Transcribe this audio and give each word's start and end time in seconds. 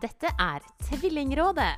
Dette 0.00 0.26
er 0.38 0.60
Tvillingrådet. 0.80 1.74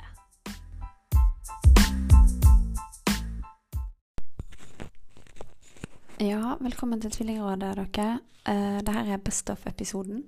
Ja, 6.19 6.55
velkommen 6.59 7.01
til 7.01 7.11
Tvillingrådet, 7.11 7.59
dere. 7.97 8.19
Uh, 8.49 8.79
Dette 8.79 9.03
er 9.11 9.17
Best 9.17 9.49
of-episoden. 9.49 10.23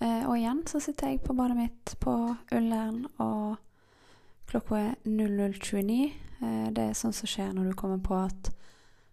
Uh, 0.00 0.26
og 0.28 0.38
igjen 0.38 0.66
så 0.66 0.80
sitter 0.80 1.08
jeg 1.08 1.20
på 1.22 1.32
badet 1.32 1.56
mitt 1.56 1.96
på 2.00 2.34
Ullern, 2.52 3.06
og 3.18 3.56
klokka 4.50 4.74
er 4.74 4.94
00.29. 5.06 6.12
Uh, 6.42 6.68
det 6.74 6.88
er 6.88 6.98
sånn 6.98 7.14
som 7.14 7.30
skjer 7.30 7.54
når 7.54 7.70
du 7.70 7.78
kommer 7.78 8.02
på 8.02 8.18
at 8.18 8.50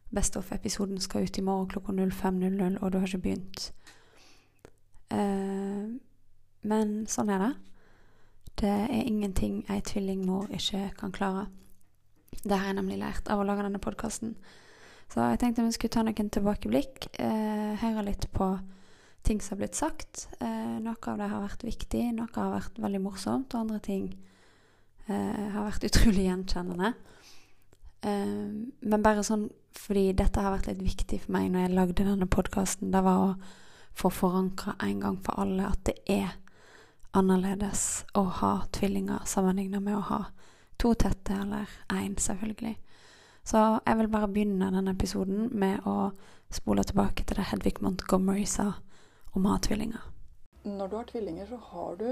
Best 0.09 0.37
of-episoden 0.37 0.97
skal 0.99 1.29
ut 1.29 1.37
i 1.37 1.45
morgen 1.45 1.69
klokka 1.69 1.93
05.00, 1.93 2.81
og 2.81 2.91
du 2.91 2.97
har 2.97 3.07
ikke 3.07 3.27
begynt. 3.29 3.73
Eh, 5.11 5.85
men 6.67 7.05
sånn 7.09 7.31
er 7.33 7.45
det. 7.45 7.51
Det 8.61 8.69
er 8.69 9.05
ingenting 9.07 9.61
ei 9.71 9.79
tvillingmor 9.85 10.51
ikke 10.53 10.89
kan 10.99 11.13
klare. 11.15 11.47
Det 12.43 12.57
har 12.57 12.71
jeg 12.71 12.77
nemlig 12.79 12.99
lært 13.01 13.29
av 13.31 13.41
å 13.41 13.45
lage 13.47 13.65
denne 13.65 13.81
podkasten. 13.81 14.35
Så 15.11 15.23
jeg 15.33 15.41
tenkte 15.41 15.65
vi 15.65 15.73
skulle 15.75 15.93
ta 15.93 16.03
noen 16.05 16.29
tilbakeblikk. 16.31 17.09
Eh, 17.19 17.73
høre 17.81 18.05
litt 18.07 18.29
på 18.31 18.53
ting 19.27 19.41
som 19.41 19.55
har 19.55 19.63
blitt 19.63 19.79
sagt. 19.79 20.27
Eh, 20.39 20.77
noe 20.81 20.95
av 21.11 21.17
det 21.19 21.29
har 21.31 21.43
vært 21.43 21.65
viktig, 21.67 22.03
noe 22.17 22.31
har 22.35 22.53
vært 22.55 22.79
veldig 22.81 23.01
morsomt, 23.03 23.53
og 23.53 23.65
andre 23.65 23.79
ting 23.83 24.05
eh, 25.07 25.47
har 25.53 25.67
vært 25.67 25.85
utrolig 25.89 26.27
gjenkjennende. 26.29 26.93
Eh, 28.01 28.37
men 28.81 29.03
bare 29.03 29.25
sånn 29.25 29.49
fordi 29.77 30.09
dette 30.17 30.41
har 30.43 30.51
vært 30.55 30.67
litt 30.67 30.81
viktig 30.83 31.21
for 31.23 31.35
meg 31.35 31.51
når 31.51 31.63
jeg 31.63 31.75
lagde 31.77 32.05
denne 32.07 32.27
podkasten, 32.27 32.91
det 32.91 33.03
var 33.05 33.21
å 33.23 33.35
få 33.95 34.11
forankra 34.11 34.75
en 34.83 35.03
gang 35.03 35.19
for 35.23 35.39
alle 35.39 35.67
at 35.67 35.83
det 35.87 35.95
er 36.11 36.33
annerledes 37.17 38.05
å 38.15 38.23
ha 38.41 38.51
tvillinger 38.71 39.25
sammenlignet 39.25 39.83
med 39.83 39.97
å 39.97 40.05
ha 40.07 40.21
to 40.81 40.93
tette, 40.95 41.33
eller 41.33 41.69
én, 41.93 42.15
selvfølgelig. 42.17 42.77
Så 43.43 43.57
jeg 43.85 43.97
vil 43.97 44.09
bare 44.13 44.29
begynne 44.29 44.71
denne 44.73 44.93
episoden 44.95 45.49
med 45.51 45.85
å 45.89 46.11
spole 46.53 46.83
tilbake 46.85 47.25
til 47.25 47.39
det 47.39 47.49
Hedvig 47.51 47.81
Montgomery 47.81 48.45
sa 48.45 48.73
om 49.35 49.45
å 49.45 49.55
ha 49.55 49.61
tvillinger. 49.61 50.03
Når 50.63 50.89
du 50.89 50.95
har 50.97 51.07
tvillinger, 51.09 51.47
så 51.49 51.57
har 51.71 51.95
du 51.97 52.09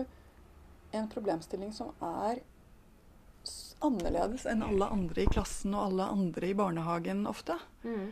en 0.98 1.10
problemstilling 1.10 1.74
som 1.74 1.92
er 2.02 2.42
annerledes 3.86 4.46
enn 4.50 4.64
alle 4.66 4.90
andre 4.92 5.24
i 5.24 5.30
klassen 5.30 5.76
og 5.76 5.92
alle 5.92 6.10
andre 6.12 6.50
i 6.50 6.58
barnehagen 6.58 7.28
ofte. 7.30 7.56
Mm. 7.84 8.10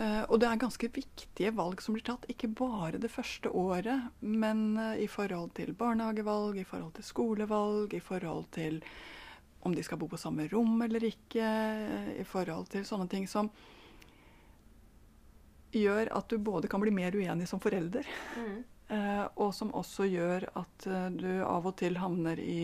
Uh, 0.00 0.24
og 0.32 0.38
det 0.40 0.48
er 0.48 0.60
ganske 0.62 0.88
viktige 0.94 1.52
valg 1.52 1.82
som 1.84 1.92
blir 1.92 2.06
tatt, 2.06 2.24
ikke 2.32 2.48
bare 2.56 3.00
det 3.00 3.12
første 3.12 3.52
året, 3.52 4.08
men 4.24 4.78
uh, 4.80 4.94
i 4.96 5.08
forhold 5.10 5.52
til 5.58 5.74
barnehagevalg, 5.76 6.56
i 6.56 6.64
forhold 6.64 6.94
til 6.96 7.04
skolevalg, 7.04 7.92
i 7.92 8.00
forhold 8.00 8.48
til 8.56 8.80
om 9.60 9.74
de 9.76 9.84
skal 9.84 10.00
bo 10.00 10.08
på 10.08 10.16
samme 10.16 10.46
rom 10.48 10.80
eller 10.82 11.04
ikke, 11.04 11.50
i 12.16 12.24
forhold 12.24 12.70
til 12.72 12.86
sånne 12.88 13.10
ting 13.12 13.26
som 13.28 13.50
gjør 15.76 16.10
at 16.16 16.30
du 16.30 16.38
både 16.42 16.68
kan 16.70 16.82
bli 16.82 16.92
mer 16.94 17.14
uenig 17.14 17.48
som 17.48 17.60
forelder, 17.62 18.06
mm. 18.36 18.56
eh, 18.96 19.26
og 19.36 19.52
som 19.54 19.74
også 19.76 20.08
gjør 20.10 20.48
at 20.58 20.86
eh, 20.88 21.08
du 21.14 21.30
av 21.44 21.68
og 21.68 21.76
til 21.80 22.00
havner 22.00 22.40
i 22.42 22.62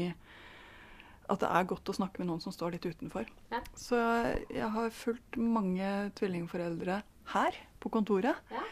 at 1.27 1.43
det 1.43 1.49
er 1.51 1.67
godt 1.67 1.91
å 1.91 1.95
snakke 1.97 2.23
med 2.23 2.29
noen 2.31 2.43
som 2.43 2.55
står 2.55 2.77
litt 2.77 2.85
utenfor. 2.87 3.27
Ja. 3.51 3.59
Så 3.75 3.99
jeg 4.47 4.69
har 4.71 4.93
fulgt 4.95 5.35
mange 5.35 5.89
tvillingforeldre 6.15 7.01
her 7.35 7.57
på 7.83 7.93
kontoret. 7.93 8.43
Ja. 8.53 8.65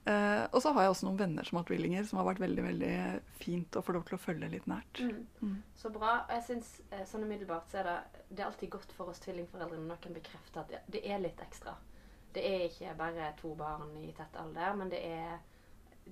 Uh, 0.00 0.46
og 0.56 0.62
så 0.64 0.70
har 0.72 0.86
jeg 0.86 0.94
også 0.94 1.06
noen 1.06 1.18
venner 1.20 1.44
som 1.44 1.58
har 1.58 1.66
tvillinger, 1.68 2.06
som 2.08 2.22
har 2.22 2.30
vært 2.30 2.40
veldig 2.40 2.62
veldig 2.64 2.94
fint 3.36 3.76
å 3.76 3.82
få 3.84 3.92
lov 3.92 4.06
til 4.08 4.16
å 4.16 4.22
følge 4.22 4.48
litt 4.48 4.68
nært. 4.70 5.02
Mm. 5.04 5.26
Mm. 5.44 5.58
Så 5.76 5.90
bra. 5.92 6.14
Og 6.24 6.32
Jeg 6.38 6.46
synes, 6.46 6.70
eh, 6.88 7.04
sånn 7.06 7.26
umiddelbart 7.26 7.68
så 7.68 7.82
er 7.82 7.88
det, 7.90 8.24
det 8.30 8.40
er 8.40 8.48
alltid 8.48 8.72
godt 8.72 8.94
for 8.96 9.12
oss 9.12 9.20
tvillingforeldre 9.26 9.76
når 9.76 9.90
noen 9.92 10.16
bekrefter 10.16 10.64
at 10.64 10.88
det 10.88 11.04
er 11.04 11.20
litt 11.20 11.42
ekstra. 11.44 11.76
Det 12.32 12.46
er 12.46 12.64
ikke 12.70 12.94
bare 12.96 13.32
to 13.40 13.52
barn 13.58 13.92
i 14.00 14.12
tett 14.16 14.38
alder, 14.40 14.72
men 14.78 14.92
det 14.92 15.02
er 15.04 15.40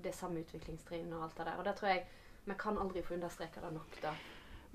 det 0.05 0.13
samme 0.15 0.43
utviklingstrinn 0.45 1.09
og 1.15 1.29
alt 1.29 1.39
det 1.39 1.47
der. 1.49 1.57
Og 1.57 1.65
det 1.65 1.77
tror 1.79 1.95
jeg 1.95 2.05
vi 2.49 2.57
kan 2.61 2.81
aldri 2.81 3.05
få 3.05 3.17
understreka 3.17 3.63
det 3.65 3.73
nok, 3.73 3.97
da. 4.03 4.13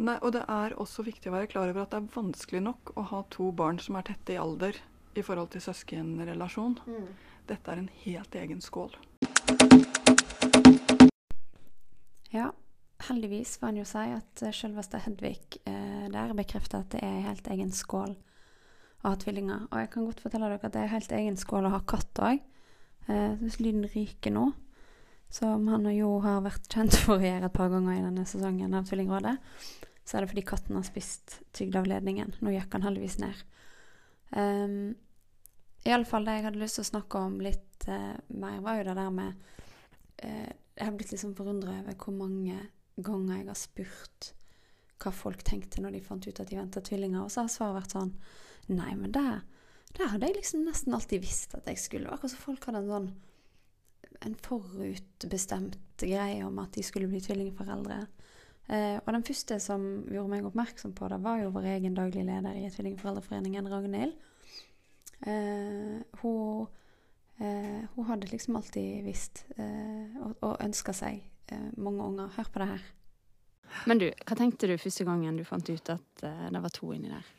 Nei, 0.01 0.17
og 0.25 0.33
det 0.33 0.41
er 0.49 0.73
også 0.81 1.05
viktig 1.05 1.29
å 1.29 1.35
være 1.35 1.51
klar 1.51 1.69
over 1.69 1.83
at 1.83 1.93
det 1.93 2.01
er 2.01 2.13
vanskelig 2.15 2.63
nok 2.65 2.95
å 2.97 3.05
ha 3.11 3.21
to 3.33 3.51
barn 3.53 3.77
som 3.81 3.99
er 3.99 4.07
tette 4.09 4.33
i 4.33 4.41
alder 4.41 4.79
i 5.17 5.23
forhold 5.25 5.51
til 5.53 5.63
søskenrelasjon. 5.63 6.79
Mm. 6.87 7.07
Dette 7.49 7.71
er 7.71 7.81
en 7.81 7.89
helt 8.05 8.35
egen 8.39 8.61
skål. 8.63 8.95
Ja, 12.33 12.49
heldigvis 13.07 13.57
får 13.61 13.73
en 13.73 13.81
jo 13.81 13.87
si 13.87 14.03
at 14.15 14.43
selveste 14.55 15.01
Hedvig 15.03 15.59
eh, 15.69 16.07
der 16.13 16.33
bekrefter 16.37 16.81
at 16.81 16.93
det 16.95 17.03
er 17.03 17.19
en 17.19 17.27
helt 17.27 17.49
egen 17.53 17.73
skål 17.75 18.15
å 19.03 19.11
ha 19.11 19.19
tvillinger. 19.19 19.67
Og 19.69 19.79
jeg 19.81 19.91
kan 19.93 20.07
godt 20.07 20.23
fortelle 20.23 20.49
dere 20.49 20.63
at 20.63 20.75
det 20.75 20.83
er 20.85 20.93
helt 20.95 21.15
egen 21.19 21.37
skål 21.39 21.67
å 21.69 21.75
ha 21.75 21.83
katt 21.85 22.23
òg. 22.23 22.43
Eh, 23.11 23.31
hvis 23.43 23.59
lyden 23.59 23.85
ryker 23.91 24.33
nå, 24.33 24.49
som 25.33 25.67
han 25.67 25.89
og 25.89 25.95
Jo 25.97 26.11
har 26.23 26.43
vært 26.45 26.69
kjent 26.71 26.95
for 27.03 27.17
å 27.17 27.25
gjøre 27.25 27.49
et 27.49 27.55
par 27.55 27.71
ganger 27.73 27.97
i 27.97 28.05
denne 28.05 28.25
sesongen 28.29 28.77
av 28.77 28.87
Tvillingrådet, 28.87 29.35
så 30.03 30.17
er 30.17 30.23
det 30.23 30.31
fordi 30.33 30.45
katten 30.47 30.77
har 30.77 30.85
spist 30.87 31.39
tygdeavledningen. 31.57 32.35
Nå 32.43 32.53
gikk 32.53 32.75
han 32.75 32.85
heldigvis 32.85 33.19
ned. 33.23 33.43
Um, 34.33 34.41
ehm, 34.41 34.93
Iallfall 35.83 36.25
det 36.25 36.37
jeg 36.37 36.45
hadde 36.47 36.61
lyst 36.61 36.79
til 36.79 36.85
å 36.85 36.91
snakke 36.93 37.23
om 37.27 37.41
litt 37.43 37.87
uh, 37.89 38.15
mer, 38.33 38.61
var 38.63 38.79
jo 38.79 38.85
det 38.87 38.95
der 38.97 39.11
med 39.13 39.33
uh, 40.23 40.51
Jeg 40.77 40.85
har 40.85 40.95
blitt 40.95 41.11
liksom 41.11 41.35
forundra 41.37 41.75
over 41.81 41.97
hvor 41.99 42.15
mange 42.15 42.61
ganger 42.95 43.41
jeg 43.41 43.49
har 43.49 43.59
spurt 43.59 44.31
hva 45.03 45.11
folk 45.11 45.43
tenkte 45.43 45.81
når 45.83 45.97
de 45.97 46.05
fant 46.05 46.23
ut 46.23 46.39
at 46.39 46.47
de 46.47 46.55
venta 46.55 46.79
tvillinger, 46.79 47.25
og 47.25 47.31
så 47.33 47.43
har 47.43 47.51
svaret 47.51 47.81
vært 47.81 47.95
sånn 47.97 48.13
Nei, 48.71 48.93
men 48.95 49.11
det, 49.11 49.27
det 49.97 50.07
hadde 50.07 50.29
jeg 50.29 50.37
liksom 50.37 50.63
nesten 50.63 50.95
alltid 50.95 51.19
visst 51.25 51.51
at 51.57 51.65
jeg 51.67 51.81
skulle. 51.81 52.07
Akkurat 52.07 52.31
som 52.31 52.39
folk 52.45 52.63
hadde 52.69 52.79
en 52.79 52.91
sånn 52.93 53.09
en 54.23 54.35
forutbestemt 54.39 55.77
greie 55.99 56.43
om 56.45 56.59
at 56.63 56.77
de 56.77 56.83
skulle 56.85 57.09
bli 57.11 57.19
tvillingforeldre. 57.23 57.97
Eh, 58.71 58.95
og 59.01 59.09
den 59.11 59.25
første 59.27 59.57
som 59.59 59.83
gjorde 60.07 60.31
meg 60.31 60.45
oppmerksom 60.47 60.93
på 60.95 61.09
det, 61.11 61.19
var 61.23 61.41
jo 61.41 61.51
vår 61.55 61.67
egen 61.75 61.97
daglig 61.97 62.23
leder 62.27 62.55
i 62.59 62.69
Tvillingforeldreforeningen, 62.71 63.67
Ragnhild. 63.71 64.15
Eh, 65.27 65.99
hun, 66.21 66.67
eh, 67.39 67.83
hun, 67.95 68.07
hadde 68.07 68.31
liksom 68.31 68.55
alltid 68.59 69.03
visst 69.07 69.45
eh, 69.57 70.15
og, 70.23 70.35
og 70.43 70.57
ønska 70.63 70.95
seg 70.95 71.21
eh, 71.51 71.69
mange 71.77 72.07
unger. 72.07 72.31
Hør 72.37 72.51
på 72.53 72.63
det 72.63 72.71
her. 72.71 72.89
Men 73.89 73.99
du, 73.99 74.09
hva 74.23 74.37
tenkte 74.37 74.69
du 74.69 74.77
første 74.79 75.05
gangen 75.07 75.37
du 75.39 75.45
fant 75.47 75.69
ut 75.69 75.93
at 75.95 76.25
eh, 76.27 76.49
det 76.53 76.63
var 76.63 76.73
to 76.75 76.91
inni 76.95 77.11
der? 77.11 77.31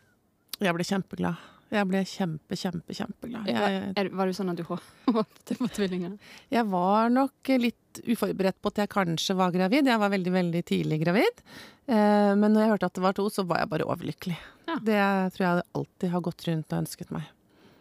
Jeg 0.63 0.77
ble 0.77 0.87
kjempeglad. 0.87 1.51
Jeg 1.75 1.89
ble 1.91 2.01
kjempe, 2.07 2.57
kjempe, 2.59 2.95
kjempeglad. 2.95 3.49
Jeg, 3.49 4.11
var 4.15 4.29
det 4.29 4.37
sånn 4.37 4.53
at 4.53 4.61
du 4.61 4.67
håpet 4.69 5.55
på 5.59 5.71
tvillinger? 5.79 6.15
Jeg 6.53 6.69
var 6.71 7.09
nok 7.11 7.51
litt 7.59 7.81
uforberedt 8.03 8.59
på 8.63 8.73
at 8.73 8.83
jeg 8.83 8.93
kanskje 8.93 9.37
var 9.39 9.55
gravid. 9.55 9.87
Jeg 9.91 10.01
var 10.03 10.13
veldig, 10.13 10.33
veldig 10.35 10.63
tidlig 10.69 11.01
gravid. 11.05 11.41
Eh, 11.87 12.33
men 12.35 12.51
når 12.51 12.65
jeg 12.65 12.73
hørte 12.75 12.91
at 12.91 12.99
det 12.99 13.05
var 13.05 13.17
to, 13.17 13.29
så 13.33 13.47
var 13.49 13.63
jeg 13.63 13.71
bare 13.73 13.89
overlykkelig. 13.89 14.37
Ja. 14.69 14.77
Det 14.81 15.01
tror 15.37 15.47
jeg 15.47 15.67
alltid 15.81 16.15
har 16.15 16.25
gått 16.29 16.47
rundt 16.49 16.73
og 16.73 16.83
ønsket 16.85 17.15
meg. 17.15 17.31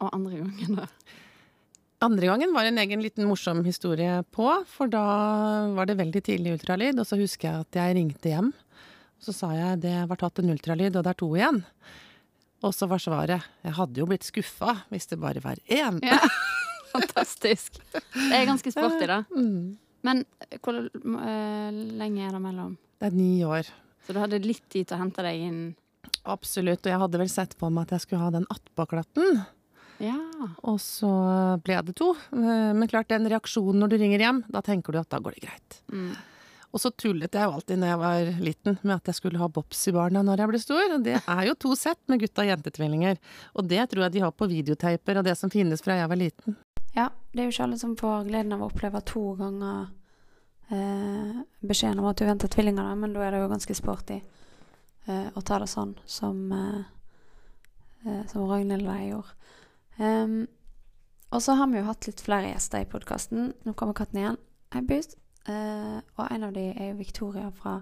Og 0.04 0.10
andre 0.12 0.42
gangen, 0.44 0.82
da? 0.82 0.88
Andre 2.04 2.28
gangen 2.28 2.52
var 2.52 2.68
en 2.68 2.82
egen 2.82 3.00
liten 3.00 3.28
morsom 3.30 3.62
historie 3.64 4.18
på, 4.36 4.48
for 4.68 4.92
da 4.92 5.04
var 5.78 5.88
det 5.88 5.96
veldig 6.02 6.22
tidlig 6.28 6.58
ultralyd. 6.58 7.00
Og 7.00 7.08
så 7.08 7.20
husker 7.20 7.48
jeg 7.48 7.68
at 7.68 7.80
jeg 7.80 7.98
ringte 8.00 8.34
hjem. 8.34 8.50
Så 9.24 9.32
sa 9.36 9.54
jeg 9.56 9.84
det 9.86 9.96
var 10.10 10.20
tatt 10.20 10.42
en 10.42 10.52
ultralyd, 10.52 10.98
og 10.98 11.06
det 11.06 11.14
er 11.14 11.20
to 11.22 11.30
igjen. 11.38 11.62
Og 12.64 12.76
så 12.76 12.88
var 12.92 13.02
svaret 13.04 13.48
jeg 13.64 13.76
hadde 13.76 14.00
jo 14.00 14.08
blitt 14.08 14.28
skuffa 14.28 14.76
hvis 14.92 15.08
det 15.12 15.20
bare 15.22 15.44
var 15.44 15.60
én. 15.72 16.00
Ja. 16.04 16.20
Fantastisk. 16.94 17.80
Det 17.94 18.36
er 18.36 18.46
ganske 18.50 18.72
sporty, 18.74 19.08
da. 19.10 19.24
Mm. 19.34 19.78
Men 20.04 20.26
hvor 20.64 20.80
uh, 20.84 21.70
lenge 21.72 22.28
er 22.28 22.36
det 22.36 22.42
mellom? 22.44 22.76
Det 23.00 23.10
er 23.10 23.18
ni 23.18 23.32
år. 23.48 23.70
Så 24.04 24.16
du 24.16 24.20
hadde 24.20 24.42
litt 24.44 24.66
tid 24.72 24.90
til 24.90 24.98
å 24.98 25.02
hente 25.02 25.24
deg 25.26 25.46
inn? 25.48 25.62
Absolutt. 26.28 26.84
Og 26.84 26.92
jeg 26.92 27.02
hadde 27.02 27.22
vel 27.22 27.32
sett 27.32 27.56
på 27.60 27.70
meg 27.72 27.88
at 27.88 27.98
jeg 27.98 28.06
skulle 28.06 28.24
ha 28.26 28.34
den 28.36 28.48
attpåklatten. 28.52 29.44
Ja. 30.04 30.20
Og 30.68 30.80
så 30.84 31.10
ble 31.64 31.80
det 31.88 31.96
to. 32.00 32.12
Eh, 32.36 32.72
men 32.76 32.90
klart, 32.92 33.12
den 33.12 33.30
reaksjonen 33.32 33.80
når 33.84 33.94
du 33.94 33.98
ringer 34.02 34.24
hjem, 34.24 34.44
da 34.52 34.64
tenker 34.66 34.96
du 34.96 35.00
at 35.00 35.12
da 35.14 35.22
går 35.24 35.38
det 35.38 35.46
greit. 35.46 35.80
Mm. 35.94 36.14
Og 36.74 36.82
så 36.82 36.90
tullet 36.98 37.36
jeg 37.38 37.46
jo 37.46 37.54
alltid 37.54 37.80
når 37.80 37.92
jeg 37.92 38.02
var 38.02 38.30
liten 38.42 38.78
med 38.82 38.96
at 38.96 39.10
jeg 39.12 39.20
skulle 39.20 39.38
ha 39.38 39.50
Bopsy-barna 39.54 40.24
når 40.26 40.42
jeg 40.42 40.52
ble 40.52 40.62
stor. 40.64 40.96
Og 40.98 41.04
det 41.06 41.20
er 41.22 41.44
jo 41.48 41.58
to 41.68 41.76
sett 41.78 42.02
med 42.10 42.24
gutta- 42.24 42.44
og 42.44 42.50
jentetvillinger. 42.50 43.20
Og 43.54 43.68
det 43.70 43.84
tror 43.92 44.08
jeg 44.08 44.16
de 44.16 44.24
har 44.26 44.34
på 44.34 44.50
videoteiper 44.50 45.22
og 45.22 45.28
det 45.28 45.38
som 45.38 45.54
finnes 45.54 45.86
fra 45.86 46.00
jeg 46.00 46.10
var 46.10 46.20
liten. 46.20 46.58
Ja, 46.94 47.10
det 47.32 47.42
er 47.42 47.48
jo 47.48 47.54
ikke 47.56 47.66
alle 47.66 47.80
som 47.82 47.98
får 47.98 48.28
gleden 48.28 48.54
av 48.54 48.62
å 48.62 48.70
oppleve 48.70 49.02
to 49.10 49.24
ganger 49.40 49.88
eh, 50.70 51.40
beskjeden 51.66 52.02
om 52.04 52.10
at 52.12 52.20
du 52.22 52.28
venter 52.28 52.52
tvillinger, 52.54 52.92
men 53.00 53.16
da 53.16 53.24
er 53.26 53.34
det 53.34 53.42
jo 53.42 53.52
ganske 53.52 53.78
sporty 53.78 54.20
eh, 54.20 55.30
å 55.34 55.42
ta 55.42 55.58
det 55.64 55.70
sånn 55.72 55.96
som, 56.06 56.44
eh, 56.54 56.84
eh 58.06 58.22
som 58.30 58.46
Ragnhild 58.46 58.86
og 58.86 59.00
jeg 59.00 59.10
gjorde. 59.10 59.40
Um, 59.98 60.38
og 61.34 61.42
så 61.42 61.56
har 61.58 61.70
vi 61.70 61.80
jo 61.80 61.88
hatt 61.88 62.06
litt 62.06 62.22
flere 62.22 62.52
gjester 62.52 62.82
i 62.82 62.90
podkasten. 62.90 63.54
Nå 63.66 63.74
kommer 63.78 63.98
katten 63.98 64.20
igjen. 64.22 64.38
Hei, 64.74 64.82
Boost. 64.86 65.18
Eh, 65.50 65.98
og 65.98 66.28
en 66.30 66.46
av 66.46 66.54
de 66.54 66.68
er 66.72 66.92
jo 66.92 67.00
Victoria 67.00 67.50
fra 67.58 67.80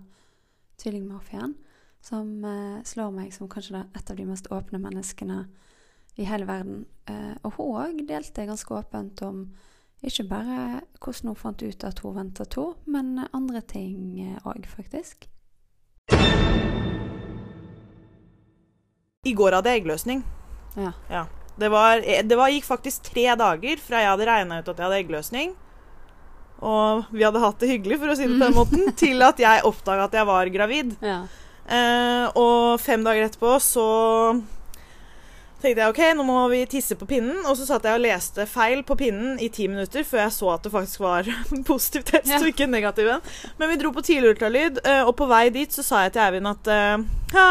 tvillingmafiaen, 0.82 1.58
som 2.02 2.46
eh, 2.48 2.80
slår 2.88 3.12
meg 3.14 3.34
som 3.36 3.50
kanskje 3.52 3.84
et 3.84 4.12
av 4.12 4.18
de 4.18 4.26
mest 4.26 4.48
åpne 4.52 4.80
menneskene 4.82 5.44
i 6.20 6.28
hele 6.28 6.48
verden. 6.50 6.86
Eh, 7.10 7.36
og 7.44 7.58
hun 7.58 7.76
òg 7.82 8.02
delte 8.10 8.48
ganske 8.50 8.76
åpent 8.76 9.22
om 9.28 9.46
ikke 10.02 10.26
bare 10.30 10.82
hvordan 10.98 11.30
hun 11.30 11.38
fant 11.38 11.62
ut 11.62 11.84
at 11.86 12.00
hun 12.02 12.16
venta 12.18 12.46
to, 12.50 12.72
men 12.90 13.20
andre 13.32 13.62
ting 13.62 14.18
òg, 14.42 14.66
faktisk. 14.66 15.28
I 19.22 19.36
går 19.38 19.54
hadde 19.54 19.70
jeg 19.70 19.84
eggløsning. 19.84 20.24
Ja. 20.74 20.96
ja. 21.12 21.26
Det, 21.60 21.70
var, 21.70 22.02
det 22.02 22.38
var, 22.38 22.50
gikk 22.50 22.66
faktisk 22.66 23.12
tre 23.12 23.28
dager 23.38 23.82
fra 23.84 24.02
jeg 24.02 24.10
hadde 24.10 24.26
regna 24.26 24.62
ut 24.62 24.72
at 24.72 24.80
jeg 24.80 24.88
hadde 24.88 25.02
eggløsning, 25.04 25.54
og 26.62 27.12
vi 27.14 27.22
hadde 27.26 27.42
hatt 27.44 27.62
det 27.62 27.70
hyggelig, 27.70 28.00
for 28.02 28.14
å 28.14 28.16
si 28.18 28.26
det 28.26 28.40
på 28.40 28.48
den 28.48 28.58
måten, 28.62 28.90
til 28.98 29.22
at 29.26 29.42
jeg 29.42 29.68
oppdaga 29.70 30.08
at 30.10 30.18
jeg 30.18 30.30
var 30.30 30.52
gravid. 30.54 30.96
Ja. 31.06 31.20
Eh, 31.70 32.26
og 32.42 32.82
fem 32.82 33.06
dager 33.06 33.28
etterpå 33.28 33.54
så 33.62 33.86
tenkte 35.62 35.84
jeg 35.84 35.94
OK, 35.94 36.02
nå 36.18 36.26
må 36.28 36.42
vi 36.52 36.64
tisse 36.70 36.98
på 37.00 37.08
pinnen. 37.10 37.44
Og 37.46 37.56
så 37.60 37.68
satt 37.70 37.86
jeg 37.88 37.98
og 37.98 38.04
leste 38.04 38.48
feil 38.50 38.84
på 38.88 38.98
pinnen 39.00 39.40
i 39.42 39.52
ti 39.54 39.70
minutter 39.72 40.06
før 40.08 40.26
jeg 40.26 40.36
så 40.36 40.52
at 40.56 40.66
det 40.66 40.74
faktisk 40.74 41.04
var 41.06 41.30
positiv 41.72 42.06
test 42.10 42.32
ja. 42.34 42.42
og 42.42 42.52
ikke 42.52 42.70
negativ 42.70 43.14
en. 43.16 43.24
Men 43.62 43.72
vi 43.72 43.80
dro 43.82 43.94
på 43.96 44.04
tidlig 44.06 44.36
ultralyd, 44.36 44.84
eh, 44.84 45.02
og 45.06 45.16
på 45.20 45.30
vei 45.32 45.48
dit 45.54 45.74
så 45.74 45.86
sa 45.86 46.06
jeg 46.06 46.16
til 46.18 46.26
Eivind 46.26 46.52
at 46.52 46.72
ja, 47.32 47.50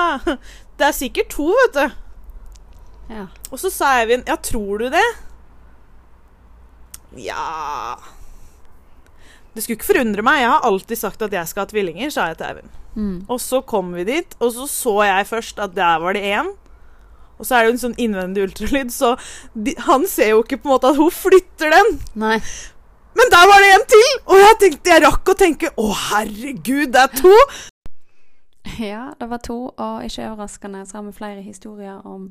det 0.81 0.87
er 0.87 0.97
sikkert 0.97 1.33
to, 1.33 1.51
vet 1.57 1.77
du. 1.77 1.99
Ja. 3.11 3.27
Og 3.51 3.59
så 3.59 3.71
sa 3.75 3.97
Eivind 4.01 4.29
Ja, 4.31 4.37
tror 4.39 4.79
du 4.79 4.87
det? 4.93 5.07
Ja 7.19 7.99
Det 9.51 9.65
skulle 9.65 9.81
ikke 9.81 9.89
forundre 9.89 10.23
meg. 10.23 10.45
Jeg 10.45 10.53
har 10.53 10.67
alltid 10.69 11.01
sagt 11.01 11.25
at 11.27 11.35
jeg 11.35 11.51
skal 11.51 11.67
ha 11.67 11.71
tvillinger, 11.73 12.13
sa 12.15 12.29
jeg 12.31 12.39
til 12.39 12.51
Eivind. 12.53 12.77
Mm. 12.95 13.17
Og 13.31 13.41
så 13.43 13.61
kom 13.67 13.91
vi 13.97 14.07
dit, 14.07 14.37
og 14.39 14.53
så 14.55 14.67
så 14.71 14.95
jeg 15.09 15.27
først 15.27 15.59
at 15.63 15.75
der 15.75 15.99
var 16.03 16.15
det 16.15 16.23
én. 16.23 16.53
Og 17.41 17.49
så 17.49 17.57
er 17.57 17.65
det 17.65 17.71
jo 17.71 17.77
en 17.77 17.83
sånn 17.87 17.97
innvendig 18.05 18.45
ultralyd, 18.45 18.93
så 18.93 19.15
de, 19.55 19.75
han 19.87 20.05
ser 20.11 20.35
jo 20.35 20.45
ikke 20.45 20.61
på 20.61 20.69
en 20.69 20.75
måte 20.75 20.93
at 20.93 21.01
hun 21.01 21.11
flytter 21.15 21.73
den. 21.73 21.99
Nei. 22.21 22.37
Men 23.19 23.33
der 23.33 23.49
var 23.51 23.65
det 23.65 23.73
en 23.75 23.87
til! 23.91 24.09
Og 24.29 24.39
jeg 24.39 24.59
tenkte, 24.63 24.93
jeg 24.93 25.05
rakk 25.07 25.33
å 25.33 25.39
tenke 25.39 25.73
å 25.81 25.89
herregud, 26.11 26.93
det 26.95 27.05
er 27.07 27.15
to! 27.17 27.35
Ja, 28.81 29.11
det 29.19 29.29
var 29.33 29.41
to, 29.45 29.59
og 29.73 30.05
ikke 30.07 30.29
overraskende 30.31 30.85
så 30.87 30.99
har 30.99 31.07
vi 31.09 31.17
flere 31.17 31.43
historier 31.43 32.05
om 32.07 32.29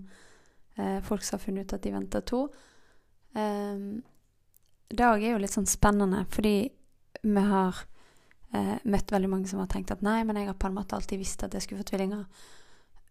eh, 0.78 1.02
folk 1.06 1.26
som 1.26 1.38
har 1.38 1.44
funnet 1.44 1.68
ut 1.68 1.76
at 1.76 1.84
de 1.84 1.94
venter 1.94 2.24
to. 2.26 2.46
Um, 3.36 4.00
det 4.90 5.06
òg 5.06 5.26
er 5.26 5.36
jo 5.36 5.42
litt 5.42 5.54
sånn 5.54 5.70
spennende, 5.70 6.24
fordi 6.34 6.56
vi 7.22 7.44
har 7.52 7.84
eh, 8.56 8.78
møtt 8.84 9.12
veldig 9.14 9.30
mange 9.30 9.50
som 9.52 9.62
har 9.62 9.70
tenkt 9.72 9.92
at 9.94 10.06
nei, 10.06 10.22
men 10.26 10.40
jeg 10.40 10.50
har 10.50 10.58
på 10.58 10.70
en 10.70 10.78
måte 10.80 10.98
alltid 10.98 11.22
visst 11.22 11.44
at 11.46 11.54
jeg 11.54 11.66
skulle 11.66 11.84
få 11.84 11.92
tvillinger. 11.92 12.26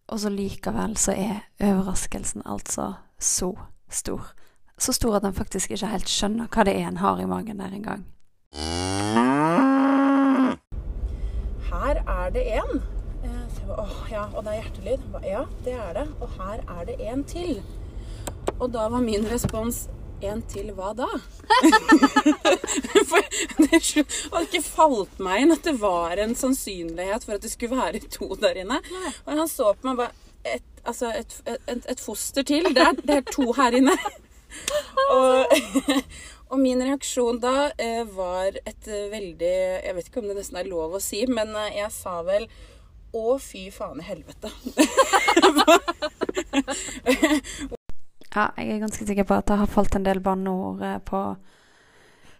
Og 0.09 0.19
så 0.19 0.29
likevel 0.33 0.97
så 0.97 1.13
er 1.13 1.43
overraskelsen 1.61 2.41
altså 2.45 2.93
så 3.19 3.53
stor. 3.89 4.31
Så 4.77 4.93
stor 4.93 5.15
at 5.15 5.25
en 5.27 5.33
faktisk 5.37 5.71
ikke 5.71 5.91
helt 5.91 6.09
skjønner 6.09 6.47
hva 6.49 6.65
det 6.65 6.73
er 6.79 6.87
en 6.87 6.97
har 6.97 7.19
i 7.21 7.27
magen 7.29 7.59
der 7.59 7.75
engang. 7.75 8.05
Her 11.69 12.01
er 12.01 12.29
det 12.33 12.45
en. 12.57 12.81
Åh, 13.69 14.07
ja, 14.11 14.23
og 14.33 14.43
det 14.43 14.51
er 14.51 14.61
hjertelyd. 14.63 15.03
Ja, 15.23 15.43
det 15.65 15.73
er 15.73 15.93
det. 15.93 16.07
Og 16.21 16.29
her 16.39 16.63
er 16.79 16.85
det 16.85 16.95
en 16.99 17.23
til. 17.23 17.61
Og 18.59 18.73
da 18.73 18.87
var 18.89 19.03
min 19.05 19.27
respons 19.29 19.89
en 20.25 20.41
til 20.51 20.71
hva 20.75 20.91
da? 20.97 21.07
for 23.09 23.19
det 23.59 23.79
hadde 23.79 24.45
ikke 24.45 24.63
falt 24.65 25.21
meg 25.23 25.43
inn 25.43 25.55
at 25.55 25.67
det 25.67 25.75
var 25.81 26.19
en 26.21 26.35
sannsynlighet 26.37 27.25
for 27.25 27.33
at 27.37 27.45
det 27.45 27.53
skulle 27.53 27.79
være 27.79 27.99
to 28.11 28.27
der 28.41 28.55
inne. 28.63 28.77
Og 29.25 29.31
han 29.33 29.51
så 29.51 29.65
på 29.73 29.89
meg 29.89 29.95
bare 30.03 30.13
et, 30.43 30.65
Altså, 30.87 31.09
et, 31.11 31.33
et, 31.67 31.83
et 31.91 31.99
foster 31.99 32.43
til. 32.47 32.69
Det 32.73 32.81
er, 32.81 32.93
det 32.95 33.15
er, 33.17 33.25
to 33.27 33.51
her 33.53 33.75
inne. 33.75 33.91
og, 35.13 35.51
og 36.49 36.61
min 36.61 36.81
reaksjon 36.81 37.41
da 37.43 37.67
eh, 37.77 38.07
var 38.15 38.55
et 38.63 38.87
veldig 38.87 39.51
Jeg 39.83 39.95
vet 39.95 40.07
ikke 40.07 40.23
om 40.23 40.29
det 40.31 40.37
nesten 40.39 40.57
er 40.57 40.71
lov 40.71 40.95
å 40.97 41.03
si, 41.03 41.25
men 41.29 41.51
eh, 41.51 41.75
jeg 41.81 41.91
sa 41.93 42.15
vel 42.25 42.47
å, 43.13 43.37
fy 43.41 43.69
faen 43.73 44.01
i 44.01 44.07
helvete. 44.07 44.49
Ja, 48.35 48.49
jeg 48.57 48.75
er 48.75 48.83
ganske 48.83 49.05
sikker 49.07 49.25
på 49.27 49.37
at 49.39 49.47
det 49.49 49.57
har 49.61 49.71
falt 49.71 49.95
en 49.97 50.05
del 50.05 50.21
banneord 50.21 50.83
eh, 50.85 50.99
på 51.05 51.23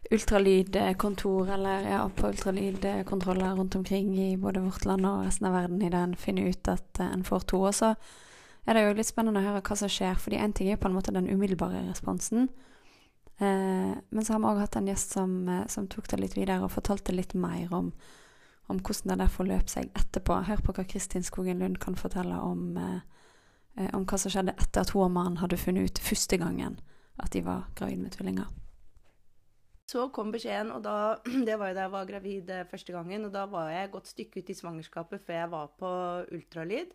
ultralydkontor 0.10 1.52
eller 1.54 1.90
ja, 1.90 2.00
på 2.16 2.32
ultralydkontroller 2.32 3.56
rundt 3.58 3.76
omkring 3.76 4.14
i 4.18 4.38
både 4.38 4.64
vårt 4.66 4.86
land 4.86 5.06
og 5.06 5.26
resten 5.26 5.50
av 5.50 5.58
verden 5.58 5.82
i 5.82 5.90
det 5.90 6.00
en 6.00 6.16
finner 6.18 6.50
ut 6.50 6.72
at 6.72 7.02
uh, 7.02 7.12
en 7.12 7.26
får 7.26 7.46
to. 7.52 7.60
Og 7.70 7.76
så 7.76 7.92
er 8.66 8.78
det 8.78 8.86
jo 8.86 8.96
litt 8.98 9.10
spennende 9.10 9.44
å 9.44 9.46
høre 9.46 9.62
hva 9.66 9.78
som 9.78 9.92
skjer, 9.92 10.18
fordi 10.18 10.40
én 10.42 10.56
ting 10.56 10.72
er 10.72 10.82
på 10.82 10.90
en 10.90 10.96
måte 10.98 11.14
den 11.14 11.30
umiddelbare 11.30 11.84
responsen. 11.90 12.50
Eh, 13.40 13.94
men 13.98 14.26
så 14.26 14.34
har 14.34 14.42
vi 14.42 14.50
òg 14.50 14.64
hatt 14.64 14.80
en 14.80 14.90
gjest 14.90 15.14
som, 15.16 15.36
uh, 15.48 15.68
som, 15.72 15.86
tok 15.88 16.10
det 16.12 16.20
litt 16.24 16.38
videre 16.38 16.66
og 16.66 16.74
fortalte 16.74 17.16
litt 17.16 17.38
mer 17.38 17.70
om 17.74 17.94
om 18.70 18.78
hvordan 18.78 19.10
det 19.10 19.24
der 19.24 19.32
forløp 19.34 19.70
seg 19.72 19.90
etterpå. 19.98 20.44
Hør 20.46 20.60
på 20.62 20.74
hva 20.78 20.86
Kristin 20.86 21.26
Skogen 21.26 21.62
Lund 21.64 21.80
kan 21.82 21.96
fortelle 21.98 22.38
om, 22.38 22.78
eh, 22.78 23.00
eh, 23.80 23.90
om 23.98 24.06
hva 24.06 24.20
som 24.22 24.34
skjedde 24.34 24.58
etter 24.60 24.84
at 24.84 24.94
hun 24.96 25.08
og 25.08 25.14
mannen 25.16 25.42
hadde 25.42 25.60
funnet 25.60 25.90
ut 25.90 26.04
første 26.04 26.40
gangen 26.42 26.80
at 27.20 27.34
de 27.36 27.44
var 27.44 27.68
gravid 27.76 28.04
med 28.04 28.16
tvillinger. 28.16 28.48
Så 29.90 30.06
kom 30.14 30.30
beskjeden, 30.32 30.70
og 30.76 30.84
da, 30.86 31.18
det 31.48 31.56
var 31.58 31.72
jo 31.72 31.78
da 31.78 31.86
jeg 31.88 31.94
var 31.96 32.10
gravid 32.10 32.52
eh, 32.54 32.68
første 32.70 32.94
gangen. 32.94 33.26
Og 33.26 33.34
da 33.34 33.46
var 33.50 33.72
jeg 33.74 33.88
et 33.88 33.96
godt 33.96 34.12
stykke 34.12 34.44
ut 34.44 34.52
i 34.52 34.58
svangerskapet 34.58 35.24
før 35.26 35.42
jeg 35.42 35.54
var 35.56 35.72
på 35.80 35.94
ultralyd. 36.38 36.94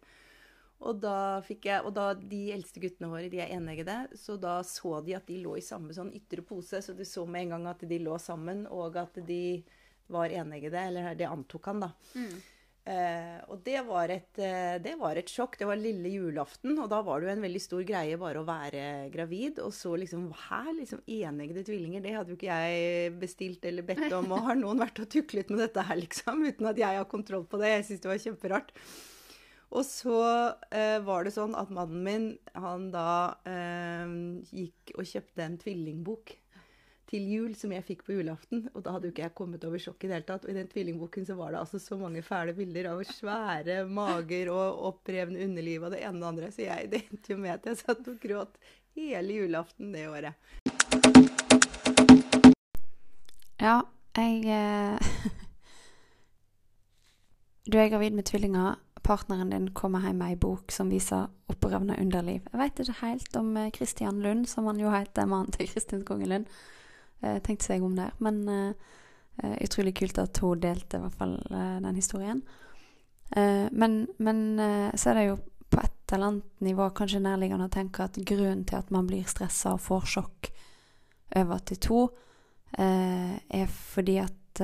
Og 0.85 0.99
da 1.01 1.41
fikk 1.47 1.69
jeg, 1.71 1.85
og 1.87 1.95
da 1.97 2.11
de 2.19 2.43
eldste 2.53 2.83
guttene 2.83 3.09
våre 3.09 3.31
de 3.33 3.41
er 3.41 3.55
eneggede, 3.57 3.97
så 4.21 4.37
da 4.41 4.59
så 4.67 4.99
de 5.07 5.15
at 5.17 5.27
de 5.31 5.39
lå 5.41 5.55
i 5.57 5.65
samme 5.65 5.95
sånn 5.97 6.13
ytre 6.15 6.45
pose. 6.47 6.83
Så 6.85 6.95
du 6.97 7.05
så 7.09 7.25
med 7.27 7.47
en 7.47 7.57
gang 7.57 7.69
at 7.73 7.85
de 7.89 8.01
lå 8.03 8.19
sammen, 8.23 8.67
og 8.71 8.99
at 9.01 9.19
de 9.27 9.45
var 10.13 10.35
eneggede. 10.35 10.83
Eller 10.91 11.15
det 11.19 11.31
antok 11.31 11.71
han, 11.73 11.87
da. 11.87 11.91
Mm. 12.15 12.37
Eh, 12.85 13.37
og 13.49 13.63
det 13.65 13.79
var, 13.87 14.11
et, 14.13 14.39
eh, 14.45 14.77
det 14.85 14.93
var, 15.01 15.17
et, 15.17 15.31
sjokk. 15.31 15.57
Det 15.61 15.69
var 15.69 15.81
lille 15.81 16.11
julaften, 16.13 16.77
og 16.77 16.91
da 16.93 17.01
var 17.05 17.21
det 17.21 17.31
jo 17.31 17.33
en 17.33 17.47
veldig 17.47 17.63
stor 17.65 17.87
greie 17.89 18.19
bare 18.21 18.43
å 18.43 18.49
være 18.49 18.85
gravid. 19.15 19.63
Og 19.65 19.73
så 19.73 19.95
liksom 20.01 20.27
Hæ? 20.45 20.61
Liksom 20.77 21.01
eneggede 21.07 21.65
tvillinger? 21.65 22.05
Det 22.05 22.15
hadde 22.17 22.35
jo 22.35 22.39
ikke 22.39 22.59
jeg 22.61 23.17
bestilt 23.23 23.65
eller 23.65 23.89
bedt 23.89 24.13
om. 24.13 24.29
Og 24.37 24.51
har 24.51 24.61
noen 24.61 24.85
vært 24.85 25.01
og 25.01 25.09
tuklet 25.17 25.53
med 25.53 25.65
dette 25.65 25.87
her, 25.89 25.97
liksom? 26.05 26.45
Uten 26.45 26.71
at 26.71 26.85
jeg 26.85 27.01
har 27.01 27.09
kontroll 27.09 27.49
på 27.49 27.61
det. 27.63 27.73
Jeg 27.79 27.89
syns 27.89 28.05
det 28.05 28.13
var 28.13 28.23
kjemperart. 28.29 28.73
Og 29.75 29.83
så 29.89 30.21
eh, 30.71 31.01
var 31.03 31.25
det 31.25 31.33
sånn 31.35 31.57
at 31.59 31.73
mannen 31.75 32.05
min, 32.05 32.31
han 32.53 32.91
da 32.95 33.41
gikk 34.53 34.93
og 34.95 35.09
kjøpte 35.09 35.43
en 35.43 35.57
tvillingbok 35.59 36.37
til 37.15 37.27
jul 37.31 37.53
som 37.59 37.73
jeg 37.75 37.85
fikk 37.87 38.05
på 38.07 38.17
julaften. 38.17 38.65
Og 38.75 38.83
da 38.85 38.95
hadde 38.95 39.09
jo 39.09 39.15
ikke 39.15 39.27
jeg 39.29 39.37
kommet 39.39 39.65
over 39.67 39.83
sjokket 39.83 40.07
i 40.07 40.11
det 40.11 40.17
hele 40.17 40.29
tatt. 40.31 40.47
Og 40.47 40.51
i 40.53 40.57
den 40.59 40.71
tvillingboken 40.71 41.29
så 41.29 41.37
var 41.39 41.55
det 41.55 41.61
altså 41.63 41.81
så 41.83 41.99
mange 42.01 42.25
fæle 42.27 42.55
bilder 42.57 42.91
av 42.91 43.03
svære 43.07 43.85
mager 43.87 44.51
og 44.53 44.81
opprevne 44.91 45.45
underliv 45.47 45.87
og 45.87 45.95
det 45.95 46.03
ene 46.03 46.19
og 46.19 46.25
det 46.25 46.31
andre. 46.33 46.51
Så 46.55 46.65
jeg, 46.67 46.91
det 46.91 47.05
endte 47.07 47.35
jo 47.35 47.39
med 47.39 47.55
at 47.55 47.71
jeg 47.71 47.83
satt 47.85 48.11
og 48.11 48.19
gråt 48.23 48.59
hele 48.99 49.39
julaften 49.39 49.95
det 49.95 50.09
året. 50.11 50.35
Ja, 53.63 53.79
jeg 54.19 54.43
eh, 54.51 55.15
Du 57.71 57.79
er 57.79 57.89
gravid 57.89 58.19
med 58.19 58.27
tvillinger. 58.29 58.81
Partneren 59.05 59.51
din 59.53 59.71
kommer 59.77 60.03
hjem 60.03 60.19
med 60.19 60.33
ei 60.33 60.37
bok 60.41 60.73
som 60.73 60.91
viser 60.91 61.29
opprevne 61.53 61.97
underliv. 62.01 62.43
Jeg 62.51 62.61
veit 62.61 62.79
ikke 62.81 63.03
helt 63.05 63.37
om 63.39 63.57
Kristian 63.77 64.19
eh, 64.19 64.25
Lund, 64.27 64.49
som 64.51 64.67
han 64.67 64.81
jo 64.81 64.91
heter, 64.91 65.29
mannen 65.31 65.53
til 65.55 65.69
Kristin 65.71 66.03
Skogen 66.03 66.33
Lund 66.33 66.49
eh, 66.49 66.63
tenkte 67.21 67.65
seg 67.65 67.85
om 67.85 67.95
der. 67.97 68.13
Men 68.19 68.43
eh, 68.49 68.93
eh, 69.43 69.57
utrolig 69.65 69.97
kult 69.99 70.19
at 70.19 70.39
hun 70.43 70.61
delte 70.61 70.99
i 70.99 71.05
hvert 71.05 71.19
fall 71.19 71.35
eh, 71.51 71.79
den 71.85 71.99
historien. 71.99 72.43
Eh, 73.37 73.67
men, 73.73 74.05
men 74.19 74.45
så 74.95 75.11
er 75.13 75.19
det 75.19 75.27
jo 75.29 75.39
på 75.73 75.81
et 75.83 76.15
eller 76.15 76.31
annet 76.31 76.67
nivå 76.69 76.91
kanskje 76.95 77.23
nærliggende 77.25 77.67
å 77.67 77.73
tenke 77.73 78.05
at 78.05 78.21
grunnen 78.21 78.67
til 78.69 78.79
at 78.79 78.93
man 78.95 79.09
blir 79.09 79.25
stressa 79.27 79.75
og 79.75 79.83
får 79.83 80.11
sjokk 80.13 80.53
over 81.41 81.63
til 81.67 81.81
to, 81.83 82.01
er 82.79 83.71
fordi 83.73 84.21
at 84.23 84.61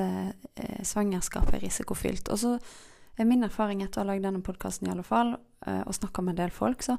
svangerskapet 0.87 1.57
er 1.57 1.63
risikofylt. 1.65 2.29
Og 2.31 2.39
så 2.39 2.53
er 3.19 3.27
min 3.27 3.43
erfaring 3.43 3.81
etter 3.83 3.99
å 3.99 4.05
ha 4.05 4.11
lagd 4.11 4.23
denne 4.23 4.43
podkasten 4.45 4.87
i 4.87 4.93
alle 4.93 5.03
fall, 5.03 5.33
og 5.65 5.97
snakka 5.97 6.23
med 6.23 6.37
en 6.37 6.41
del 6.45 6.53
folk, 6.55 6.85
så, 6.85 6.95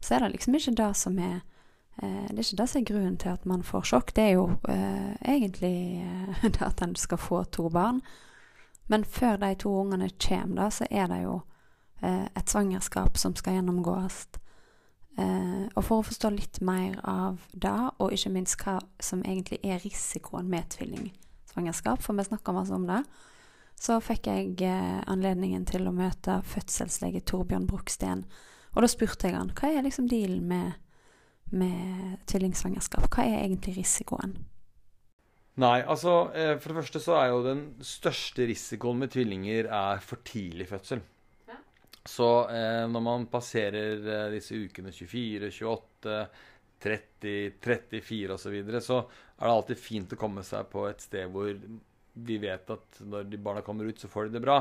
så 0.00 0.16
er 0.16 0.24
det 0.24 0.32
liksom 0.32 0.58
ikke 0.58 0.74
det 0.80 0.90
som 0.98 1.20
er 1.22 1.38
Eh, 1.38 1.51
det 2.00 2.38
er 2.38 2.42
ikke 2.42 2.58
det 2.58 2.68
som 2.70 2.80
er 2.80 2.86
grunnen 2.88 3.16
til 3.20 3.28
at 3.28 3.46
man 3.46 3.62
får 3.62 3.82
sjokk. 3.90 4.14
Det 4.16 4.24
er 4.24 4.30
jo 4.34 4.46
eh, 4.68 5.12
egentlig 5.28 6.02
eh, 6.02 6.44
det 6.54 6.62
at 6.64 6.82
en 6.82 6.96
skal 6.96 7.20
få 7.20 7.44
to 7.44 7.68
barn. 7.68 8.00
Men 8.88 9.04
før 9.04 9.36
de 9.36 9.54
to 9.54 9.72
ungene 9.80 10.10
kommer, 10.20 10.64
da, 10.64 10.70
så 10.70 10.86
er 10.90 11.06
det 11.12 11.22
jo 11.22 11.40
eh, 12.02 12.26
et 12.26 12.50
svangerskap 12.50 13.18
som 13.20 13.36
skal 13.36 13.58
gjennomgås. 13.58 14.26
Eh, 15.18 15.68
og 15.76 15.84
for 15.84 16.00
å 16.00 16.06
forstå 16.06 16.30
litt 16.32 16.60
mer 16.64 16.96
av 17.08 17.42
det, 17.52 17.76
og 18.00 18.14
ikke 18.14 18.32
minst 18.32 18.60
hva 18.64 18.78
som 19.00 19.24
egentlig 19.24 19.60
er 19.64 19.82
risikoen 19.84 20.48
med 20.48 20.70
tvillingsvangerskap, 20.72 22.02
for 22.02 22.16
vi 22.16 22.26
snakker 22.28 22.56
masse 22.56 22.74
om 22.74 22.86
det, 22.88 23.02
så 23.82 23.98
fikk 24.00 24.28
jeg 24.30 24.54
eh, 24.64 25.00
anledningen 25.10 25.66
til 25.68 25.88
å 25.88 25.94
møte 25.94 26.40
fødselslege 26.48 27.24
Torbjørn 27.28 27.68
Bruksten. 27.68 28.24
Og 28.72 28.84
da 28.84 28.88
spurte 28.88 29.28
jeg 29.28 29.36
han 29.36 29.52
hva 29.58 29.72
er 29.72 29.84
liksom 29.84 30.08
dealen 30.08 30.46
med, 30.48 30.78
med 31.56 32.18
tvillingsvangerskap? 32.30 33.08
Hva 33.12 33.26
er 33.26 33.42
egentlig 33.44 33.76
risikoen? 33.80 34.34
Nei, 35.60 35.82
altså 35.84 36.30
eh, 36.32 36.54
for 36.56 36.72
det 36.72 36.78
første 36.78 37.00
så 37.04 37.16
er 37.18 37.26
jo 37.28 37.42
den 37.44 37.64
største 37.84 38.46
risikoen 38.48 39.02
med 39.02 39.12
tvillinger 39.12 39.68
er 39.68 40.00
for 40.04 40.22
tidlig 40.24 40.70
fødsel. 40.70 41.02
Ja. 41.50 41.58
Så 42.08 42.28
eh, 42.48 42.84
når 42.88 43.04
man 43.04 43.28
passerer 43.32 44.00
eh, 44.00 44.30
disse 44.32 44.56
ukene 44.56 44.94
24, 44.96 45.52
28, 45.52 46.16
30, 46.82 47.34
34 47.60 48.32
osv., 48.32 48.46
så, 48.46 48.54
videre, 48.54 48.80
så 48.80 49.02
er 49.02 49.44
det 49.44 49.52
alltid 49.58 49.82
fint 49.82 50.16
å 50.16 50.20
komme 50.20 50.44
seg 50.46 50.72
på 50.72 50.86
et 50.88 51.04
sted 51.04 51.28
hvor 51.32 51.52
vi 52.12 52.36
vet 52.40 52.72
at 52.72 53.04
når 53.08 53.28
de 53.28 53.40
barna 53.40 53.62
kommer 53.64 53.88
ut, 53.88 54.00
så 54.00 54.08
får 54.08 54.28
de 54.28 54.38
det 54.38 54.44
bra. 54.44 54.58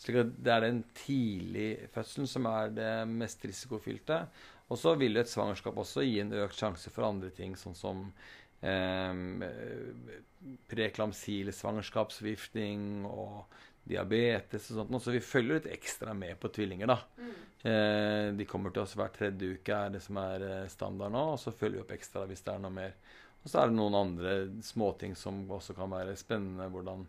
Slik 0.00 0.20
at 0.22 0.36
Det 0.36 0.52
er 0.52 0.64
den 0.64 0.84
tidlige 0.96 1.88
fødselen 1.92 2.28
som 2.28 2.46
er 2.48 2.72
det 2.76 2.92
mest 3.08 3.44
risikofylte. 3.44 4.22
Og 4.70 4.78
så 4.78 4.94
vil 4.98 5.18
et 5.18 5.30
svangerskap 5.30 5.78
også 5.82 6.04
gi 6.06 6.20
en 6.22 6.34
økt 6.44 6.58
sjanse 6.58 6.92
for 6.94 7.08
andre 7.08 7.32
ting, 7.34 7.56
sånn 7.58 7.74
som 7.74 8.04
eh, 8.62 9.46
preklamsil 10.70 11.50
svangerskapsforgiftning 11.54 13.06
og 13.10 13.50
diabetes 13.90 14.70
og 14.70 14.82
sånt. 14.82 15.02
Så 15.02 15.14
vi 15.14 15.22
følger 15.24 15.58
litt 15.58 15.70
ekstra 15.74 16.14
med 16.16 16.38
på 16.40 16.52
tvillinger, 16.54 16.90
da. 16.90 16.98
Mm. 17.18 17.32
Eh, 17.70 18.26
de 18.38 18.46
kommer 18.48 18.72
til 18.74 18.84
oss 18.84 18.94
hver 18.98 19.10
tredje 19.14 19.56
uke, 19.56 19.74
er 19.74 19.96
det 19.96 20.02
som 20.04 20.20
er 20.22 20.46
eh, 20.46 20.68
standard 20.72 21.14
nå. 21.14 21.24
Og 21.34 21.40
så 21.42 21.54
følger 21.54 21.80
vi 21.80 21.84
opp 21.86 21.96
ekstra 21.96 22.26
hvis 22.30 22.44
det 22.46 22.54
er 22.54 22.62
noe 22.62 22.76
mer. 22.76 22.94
Og 23.40 23.48
så 23.50 23.62
er 23.62 23.70
det 23.70 23.78
noen 23.78 23.96
andre 23.96 24.36
småting 24.64 25.16
som 25.16 25.42
også 25.50 25.74
kan 25.76 25.90
være 25.92 26.16
spennende. 26.20 26.68
Hvordan 26.72 27.06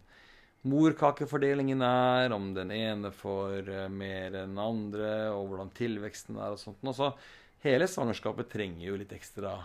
morkakefordelingen 0.72 1.82
er, 1.84 2.32
om 2.36 2.52
den 2.56 2.72
ene 2.76 3.12
får 3.16 3.70
eh, 3.70 3.88
mer 3.92 4.32
enn 4.32 4.56
den 4.56 4.64
andre, 4.64 5.14
og 5.36 5.52
hvordan 5.52 5.72
tilveksten 5.78 6.40
er 6.40 6.56
og 6.56 6.62
sånt. 6.62 6.84
Og 6.86 6.98
så 6.98 7.12
hele 7.66 7.88
svangerskapet 7.90 8.50
trenger 8.52 8.86
jo 8.88 9.00
litt 9.00 9.14
ekstra 9.16 9.58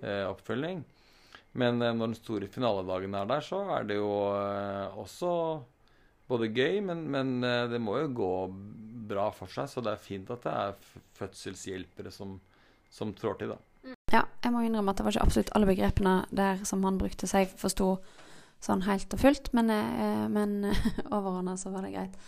eh, 0.00 0.24
oppfølging. 0.28 0.82
Men 1.56 1.80
eh, 1.82 1.94
når 1.94 2.12
den 2.12 2.18
store 2.18 2.50
finaledagen 2.52 3.16
er 3.16 3.30
der, 3.30 3.44
så 3.44 3.62
er 3.78 3.88
det 3.88 3.98
jo 3.98 4.10
eh, 4.34 4.98
også 5.02 5.32
både 6.30 6.50
gøy, 6.50 6.80
men, 6.84 7.06
men, 7.12 7.38
eh, 7.46 7.64
det 7.70 7.80
må 7.82 7.98
jo 8.02 8.12
gå 8.18 8.32
bra 9.10 9.30
for 9.34 9.50
seg. 9.52 9.70
Så 9.70 9.84
det 9.84 9.94
er 9.94 10.02
fint 10.02 10.30
at 10.34 10.44
det 10.46 10.52
er 10.52 11.00
fødselshjelpere 11.18 12.12
som, 12.14 12.38
som 12.92 13.14
trår 13.16 13.40
til, 13.40 13.54
da. 13.54 13.60
Ja, 14.10 14.24
jeg 14.42 14.54
må 14.54 14.62
innrømme 14.66 14.92
at 14.92 14.98
det 14.98 15.06
var 15.06 15.14
ikke 15.14 15.26
absolutt 15.26 15.52
alle 15.54 15.68
begrepene 15.68 16.16
der 16.34 16.62
som 16.66 16.82
han 16.86 16.98
brukte, 16.98 17.28
så 17.30 17.44
jeg 17.44 17.52
forsto 17.58 17.96
sånn 18.62 18.86
helt 18.86 19.12
og 19.14 19.20
fullt, 19.20 19.52
men, 19.56 19.70
eh, 19.70 20.26
men 20.32 20.58
overordna 21.16 21.56
så 21.60 21.72
var 21.74 21.86
det 21.86 21.94
greit. 21.94 22.18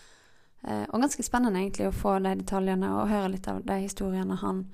Eh, 0.63 0.85
og 0.89 1.01
ganske 1.01 1.25
spennende 1.27 1.61
egentlig 1.63 1.89
å 1.89 1.95
få 1.95 2.19
de 2.23 2.35
detaljene 2.41 2.91
og 2.97 3.11
høre 3.13 3.33
litt 3.35 3.49
av 3.51 3.63
de 3.67 3.81
historiene 3.85 4.39
han 4.43 4.65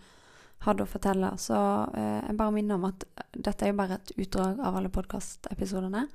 hadde 0.64 0.84
å 0.84 0.90
fortelle. 0.90 1.32
Så 1.40 1.56
eh, 1.94 2.20
jeg 2.24 2.38
bare 2.38 2.54
minner 2.54 2.78
om 2.78 2.88
at 2.88 3.04
dette 3.34 3.66
er 3.66 3.74
jo 3.74 3.80
bare 3.80 3.98
et 3.98 4.14
utdrag 4.16 4.62
av 4.64 4.78
alle 4.78 4.92
podkastepisodene. 4.92 6.06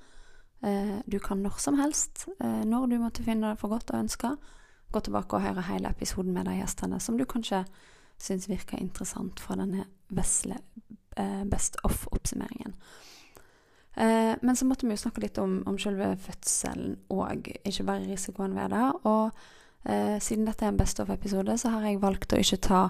Eh, 0.66 0.96
du 1.06 1.20
kan 1.24 1.44
når 1.44 1.60
som 1.62 1.78
helst, 1.80 2.26
eh, 2.40 2.64
når 2.66 2.90
du 2.90 2.98
måtte 3.02 3.26
finne 3.26 3.54
det 3.54 3.62
for 3.62 3.72
godt 3.72 3.94
og 3.94 4.02
ønske, 4.04 4.34
gå 4.90 5.04
tilbake 5.06 5.38
og 5.38 5.46
høre 5.46 5.68
hele 5.70 5.92
episoden 5.94 6.34
med 6.34 6.50
de 6.50 6.58
gjestene 6.58 6.98
som 7.00 7.18
du 7.18 7.28
kanskje 7.30 7.62
syns 8.20 8.50
virker 8.50 8.82
interessant 8.82 9.40
fra 9.40 9.56
denne 9.60 9.86
vesle 10.10 10.58
eh, 11.16 11.46
Best 11.48 11.78
Off-oppsummeringen. 11.88 12.74
Eh, 14.00 14.34
men 14.42 14.56
så 14.56 14.66
måtte 14.66 14.88
vi 14.88 14.96
jo 14.96 15.02
snakke 15.04 15.24
litt 15.24 15.38
om, 15.42 15.62
om 15.70 15.78
selve 15.80 16.14
fødselen 16.24 16.98
og 17.14 17.50
ikke 17.68 17.86
bare 17.88 18.08
risikoen 18.08 18.58
ved 18.58 18.74
det. 18.74 18.84
Og 19.08 19.32
eh, 19.86 20.18
siden 20.22 20.48
dette 20.48 20.66
er 20.66 20.74
en 20.74 20.80
Best 20.80 21.00
Off-episode, 21.00 21.58
så 21.58 21.74
har 21.76 21.88
jeg 21.88 22.02
valgt 22.02 22.34
å 22.34 22.42
ikke 22.42 22.62
ta 22.68 22.82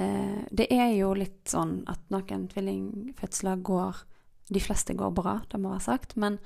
eh, 0.00 0.44
Det 0.50 0.68
er 0.74 0.92
jo 0.98 1.12
litt 1.16 1.48
sånn 1.50 1.82
at 1.90 2.00
noen 2.14 2.48
tvillingfødsler 2.52 3.62
går 3.66 4.04
De 4.48 4.60
fleste 4.64 4.94
går 4.96 5.10
bra, 5.12 5.40
det 5.50 5.60
må 5.60 5.74
være 5.74 5.84
sagt. 5.84 6.16
Men 6.16 6.38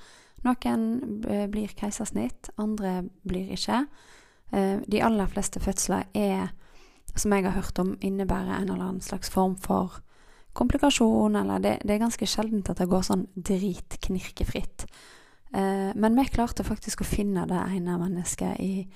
noen 0.43 1.23
eh, 1.29 1.47
blir 1.51 1.71
keisersnitt, 1.79 2.51
andre 2.59 3.05
blir 3.23 3.53
ikke. 3.55 3.85
Eh, 4.51 4.81
de 4.87 5.03
aller 5.03 5.31
fleste 5.31 5.63
fødsler 5.63 6.09
er 6.19 6.51
som 7.15 7.33
jeg 7.35 7.45
har 7.45 7.57
hørt 7.57 7.79
om, 7.79 7.97
innebærer 8.01 8.57
en 8.57 8.71
eller 8.71 8.89
annen 8.89 9.05
slags 9.05 9.31
form 9.31 9.57
for 9.61 10.01
komplikasjon, 10.57 11.37
eller 11.37 11.63
det, 11.63 11.79
det 11.85 11.95
er 11.95 12.05
ganske 12.05 12.29
sjeldent 12.29 12.71
at 12.73 12.81
det 12.81 12.89
går 12.91 13.05
sånn 13.07 13.27
dritknirkefritt. 13.37 14.87
Eh, 15.53 15.91
men 15.95 16.17
vi 16.19 16.27
klarte 16.33 16.65
faktisk 16.65 17.05
å 17.05 17.09
finne 17.09 17.47
det 17.49 17.61
ene 17.77 17.99
mennesket 18.01 18.61
i, 18.61 18.87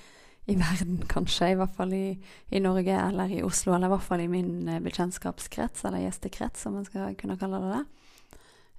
i 0.47 0.55
verden, 0.55 1.01
kanskje, 1.11 1.51
i 1.51 1.59
hvert 1.59 1.75
fall 1.75 1.93
i, 1.93 2.19
i, 2.51 2.61
Norge 2.63 2.95
eller 2.95 3.33
i 3.35 3.43
Oslo, 3.43 3.75
eller 3.75 3.91
i 3.91 3.95
hvert 3.97 4.07
fall 4.07 4.23
i 4.23 4.31
min 4.31 4.69
eh, 4.69 4.83
bekjentskapskrets, 4.85 5.85
eller 5.85 6.05
gjestekrets, 6.05 6.63
som 6.63 6.77
man 6.79 6.87
skal 6.87 7.17
kunne 7.19 7.39
kalle 7.41 7.63
det 7.65 7.85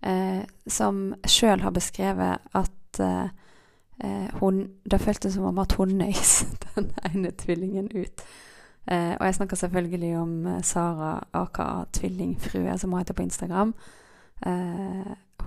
eh, 0.02 0.44
som 0.66 1.16
sjøl 1.28 1.62
har 1.62 1.74
beskrevet 1.76 2.52
at 2.58 3.00
eh, 3.00 3.30
eh, 4.04 4.28
hun 4.42 4.68
Det 4.84 5.02
føltes 5.02 5.34
som 5.34 5.46
om 5.46 5.60
at 5.60 5.74
hun 5.74 5.98
nøys 5.98 6.46
den 6.76 6.92
ene 7.06 7.32
tvillingen 7.32 7.90
ut. 7.96 8.24
Eh, 8.88 9.16
og 9.20 9.26
jeg 9.26 9.36
snakker 9.36 9.56
selvfølgelig 9.56 10.18
om 10.18 10.48
eh, 10.48 10.62
Sara 10.64 11.24
aka 11.34 11.86
Tvillingfrue, 11.94 12.78
som 12.78 12.92
hun 12.92 13.00
heter 13.00 13.14
på 13.14 13.24
Instagram. 13.24 13.74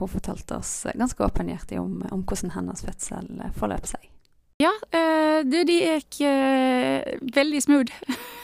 Hun 0.01 0.09
fortalte 0.09 0.57
oss 0.57 0.87
ganske 0.99 1.25
åpenhjertig 1.25 1.79
om, 1.81 2.03
om 2.11 2.23
hvordan 2.23 2.51
hennes 2.51 2.83
fødsel 2.83 3.29
forløp 3.55 3.87
seg. 3.87 4.09
Ja, 4.61 4.73
eh, 4.93 5.41
det, 5.49 5.65
de 5.71 5.79
gikk 5.79 6.21
eh, 6.29 7.17
veldig 7.35 7.63
smooth. 7.65 7.95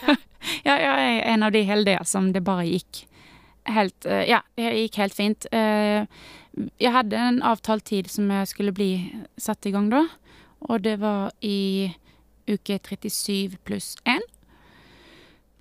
ja, 0.67 0.77
jeg 0.77 0.87
er 0.87 1.21
en 1.35 1.45
av 1.45 1.53
de 1.53 1.63
heldige 1.69 2.05
som 2.09 2.31
det 2.33 2.45
bare 2.47 2.65
gikk 2.69 3.05
helt 3.67 4.07
Ja, 4.07 4.45
det 4.55 4.71
gikk 4.79 4.97
helt 5.01 5.15
fint. 5.17 5.47
jeg 5.51 6.93
hadde 6.95 7.19
en 7.19 7.41
avtalt 7.43 7.83
tid 7.91 8.07
som 8.07 8.31
jeg 8.31 8.47
skulle 8.47 8.71
bli 8.71 8.91
satt 9.43 9.67
i 9.67 9.73
gang 9.75 9.89
da, 9.91 10.05
og 10.71 10.85
det 10.85 11.01
var 11.03 11.33
i 11.43 11.91
uke 12.47 12.79
37 12.79 13.59
pluss 13.67 13.97
1. 14.07 14.23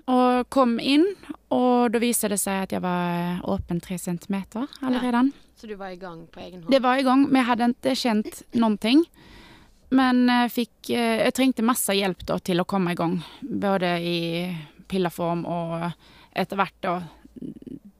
Og 0.05 0.45
kom 0.53 0.77
inn, 0.77 1.07
og 1.49 1.95
da 1.95 2.01
viser 2.01 2.29
det 2.29 2.37
seg 2.43 2.67
at 2.67 2.75
jeg 2.75 2.83
var 2.85 3.41
åpen 3.49 3.81
tre 3.81 3.97
centimeter 3.97 4.69
allerede. 4.85 5.23
Ja, 5.33 5.57
så 5.57 5.67
du 5.71 5.73
var 5.79 5.95
i 5.95 5.97
gang 5.97 6.27
på 6.29 6.43
egen 6.43 6.61
hånd? 6.61 6.69
Det 6.71 6.81
var 6.83 7.01
i 7.01 7.07
gang. 7.07 7.25
Vi 7.33 7.41
hadde 7.47 7.71
ikke 7.73 7.95
kjent 7.97 8.43
noen 8.53 8.77
ting. 8.77 9.01
Men 9.93 10.23
jeg 10.27 10.51
fikk 10.51 10.89
eh, 10.95 11.21
Jeg 11.25 11.35
trengte 11.37 11.65
masse 11.65 11.93
hjelp 11.93 12.23
da 12.25 12.39
til 12.39 12.61
å 12.61 12.67
komme 12.69 12.95
i 12.95 12.97
gang. 12.99 13.19
Både 13.41 13.95
i 14.01 14.17
pilleform 14.89 15.45
og 15.49 15.85
etter 16.35 16.59
hvert 16.59 16.81
da 16.83 16.95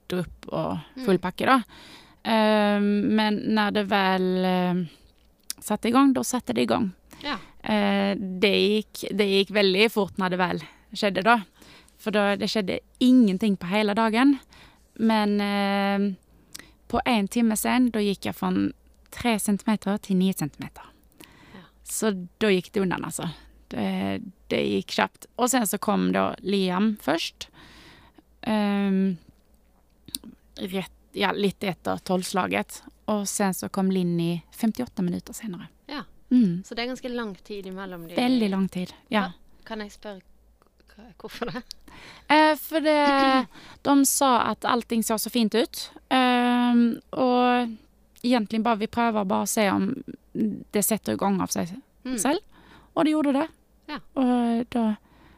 drupp 0.09 0.49
og 0.51 0.75
mm. 0.77 1.05
full 1.05 1.19
pakke, 1.21 1.47
da. 1.49 1.61
Ehm, 2.25 3.15
men 3.17 3.39
når 3.55 3.73
det 3.77 3.83
vel 3.89 4.27
eh, 4.49 4.83
satte 5.61 5.89
i 5.89 5.95
gang, 5.95 6.13
da 6.13 6.23
satte 6.25 6.53
det 6.53 6.65
i 6.65 6.69
gang. 6.69 6.91
Ja. 7.23 7.37
Eh, 7.63 8.13
det, 8.17 8.53
gikk, 8.53 9.05
det 9.17 9.29
gikk 9.31 9.53
veldig 9.55 9.89
fort 9.93 10.17
når 10.21 10.33
det 10.33 10.41
vel 10.41 10.63
skjedde, 10.95 11.25
da. 11.25 11.39
For 12.01 12.15
da, 12.15 12.33
det 12.37 12.49
skjedde 12.51 12.81
ingenting 13.03 13.57
på 13.57 13.69
hele 13.71 13.95
dagen. 13.97 14.37
Men 15.01 15.39
eh, 15.41 16.09
på 16.91 17.01
én 17.05 17.29
time 17.31 17.57
sen, 17.59 17.89
da 17.93 18.03
gikk 18.03 18.29
jeg 18.29 18.37
fra 18.37 18.51
tre 19.15 19.37
centimeter 19.39 19.97
til 20.03 20.19
ni 20.19 20.33
centimeter. 20.33 20.94
Så 21.85 22.11
da 22.41 22.49
gikk 22.49 22.71
det 22.73 22.81
unna, 22.81 22.97
altså. 23.05 23.29
Det, 23.67 24.21
det, 24.49 24.61
gikk 24.61 24.97
kjapt. 24.97 25.29
Og 25.37 25.49
sen 25.53 25.67
så 25.69 25.77
kom 25.81 26.09
da 26.15 26.31
Liam 26.41 26.95
først. 27.01 27.47
Um, 28.45 29.17
rett, 30.57 30.93
ja, 31.13 31.31
litt 31.33 31.63
etter 31.63 32.01
tolvslaget. 32.05 32.81
Og 33.13 33.27
sen 33.29 33.53
så 33.53 33.69
kom 33.69 33.91
Linni 33.93 34.41
58 34.57 35.05
minutter 35.05 35.37
senere. 35.37 35.69
Ja. 35.91 36.03
Mm. 36.33 36.63
Så 36.65 36.75
det 36.75 36.85
er 36.85 36.93
ganske 36.95 37.09
lang 37.13 37.35
tid 37.45 37.67
imellom 37.69 38.07
de 38.09 38.17
Veldig 38.17 38.49
lang 38.49 38.69
tid, 38.73 38.93
ja. 39.13 39.29
Kan 39.65 39.85
jeg 39.85 39.93
spørre 39.93 40.21
Hvorfor 41.19 41.49
det? 41.51 41.61
Eh, 42.31 42.53
for 42.55 42.79
det, 42.79 43.45
de 43.87 43.95
sa 44.07 44.29
at 44.51 44.65
allting 44.65 45.03
så 45.03 45.17
så 45.19 45.29
fint 45.29 45.55
ut. 45.55 45.81
Eh, 46.07 46.79
og 47.11 47.75
egentlig 48.25 48.61
bare 48.65 48.81
vi 48.81 48.91
prøver 48.91 49.27
bare 49.27 49.45
å 49.45 49.49
se 49.49 49.67
om 49.71 49.89
det 50.73 50.83
setter 50.83 51.15
i 51.15 51.19
gang 51.19 51.39
av 51.43 51.53
seg 51.53 51.71
mm. 52.05 52.17
selv. 52.21 52.41
Og 52.95 53.05
det 53.05 53.13
gjorde 53.15 53.35
det. 53.35 53.47
Ja. 53.91 53.99
Og 54.19 54.65
da 54.73 54.85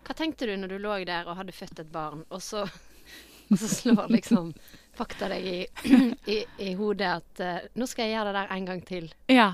Hva 0.08 0.16
tenkte 0.16 0.48
du 0.48 0.54
når 0.56 0.72
du 0.72 0.78
lå 0.80 1.00
der 1.08 1.28
og 1.28 1.36
hadde 1.40 1.56
født 1.56 1.82
et 1.84 1.92
barn, 1.92 2.24
og 2.32 2.42
så, 2.44 2.64
og 3.52 3.60
så 3.60 3.70
slår 3.72 4.08
liksom 4.14 4.54
fakta 4.98 5.30
deg 5.34 5.46
i, 5.46 5.58
i, 6.34 6.42
i, 6.64 6.74
hodet 6.80 7.12
at 7.20 7.44
uh, 7.44 7.70
nå 7.78 7.88
skal 7.90 8.08
jeg 8.08 8.18
gjøre 8.18 8.32
det 8.32 8.40
der 8.40 8.56
en 8.56 8.70
gang 8.72 8.82
til? 8.88 9.10
Ja. 9.30 9.50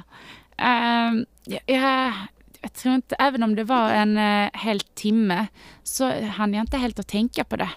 Um, 0.54 1.24
jeg, 1.50 1.64
jeg 1.68 2.74
tror 2.78 3.00
ikke, 3.02 3.18
Even 3.26 3.44
om 3.44 3.56
det 3.58 3.66
var 3.68 3.96
en 3.98 4.14
uh, 4.16 4.62
hel 4.64 4.84
timme, 4.96 5.48
så 5.84 6.12
han 6.38 6.54
jeg 6.54 6.70
ikke 6.70 6.84
helt 6.86 7.02
å 7.02 7.10
tenke 7.10 7.48
på 7.50 7.60
det. 7.60 7.72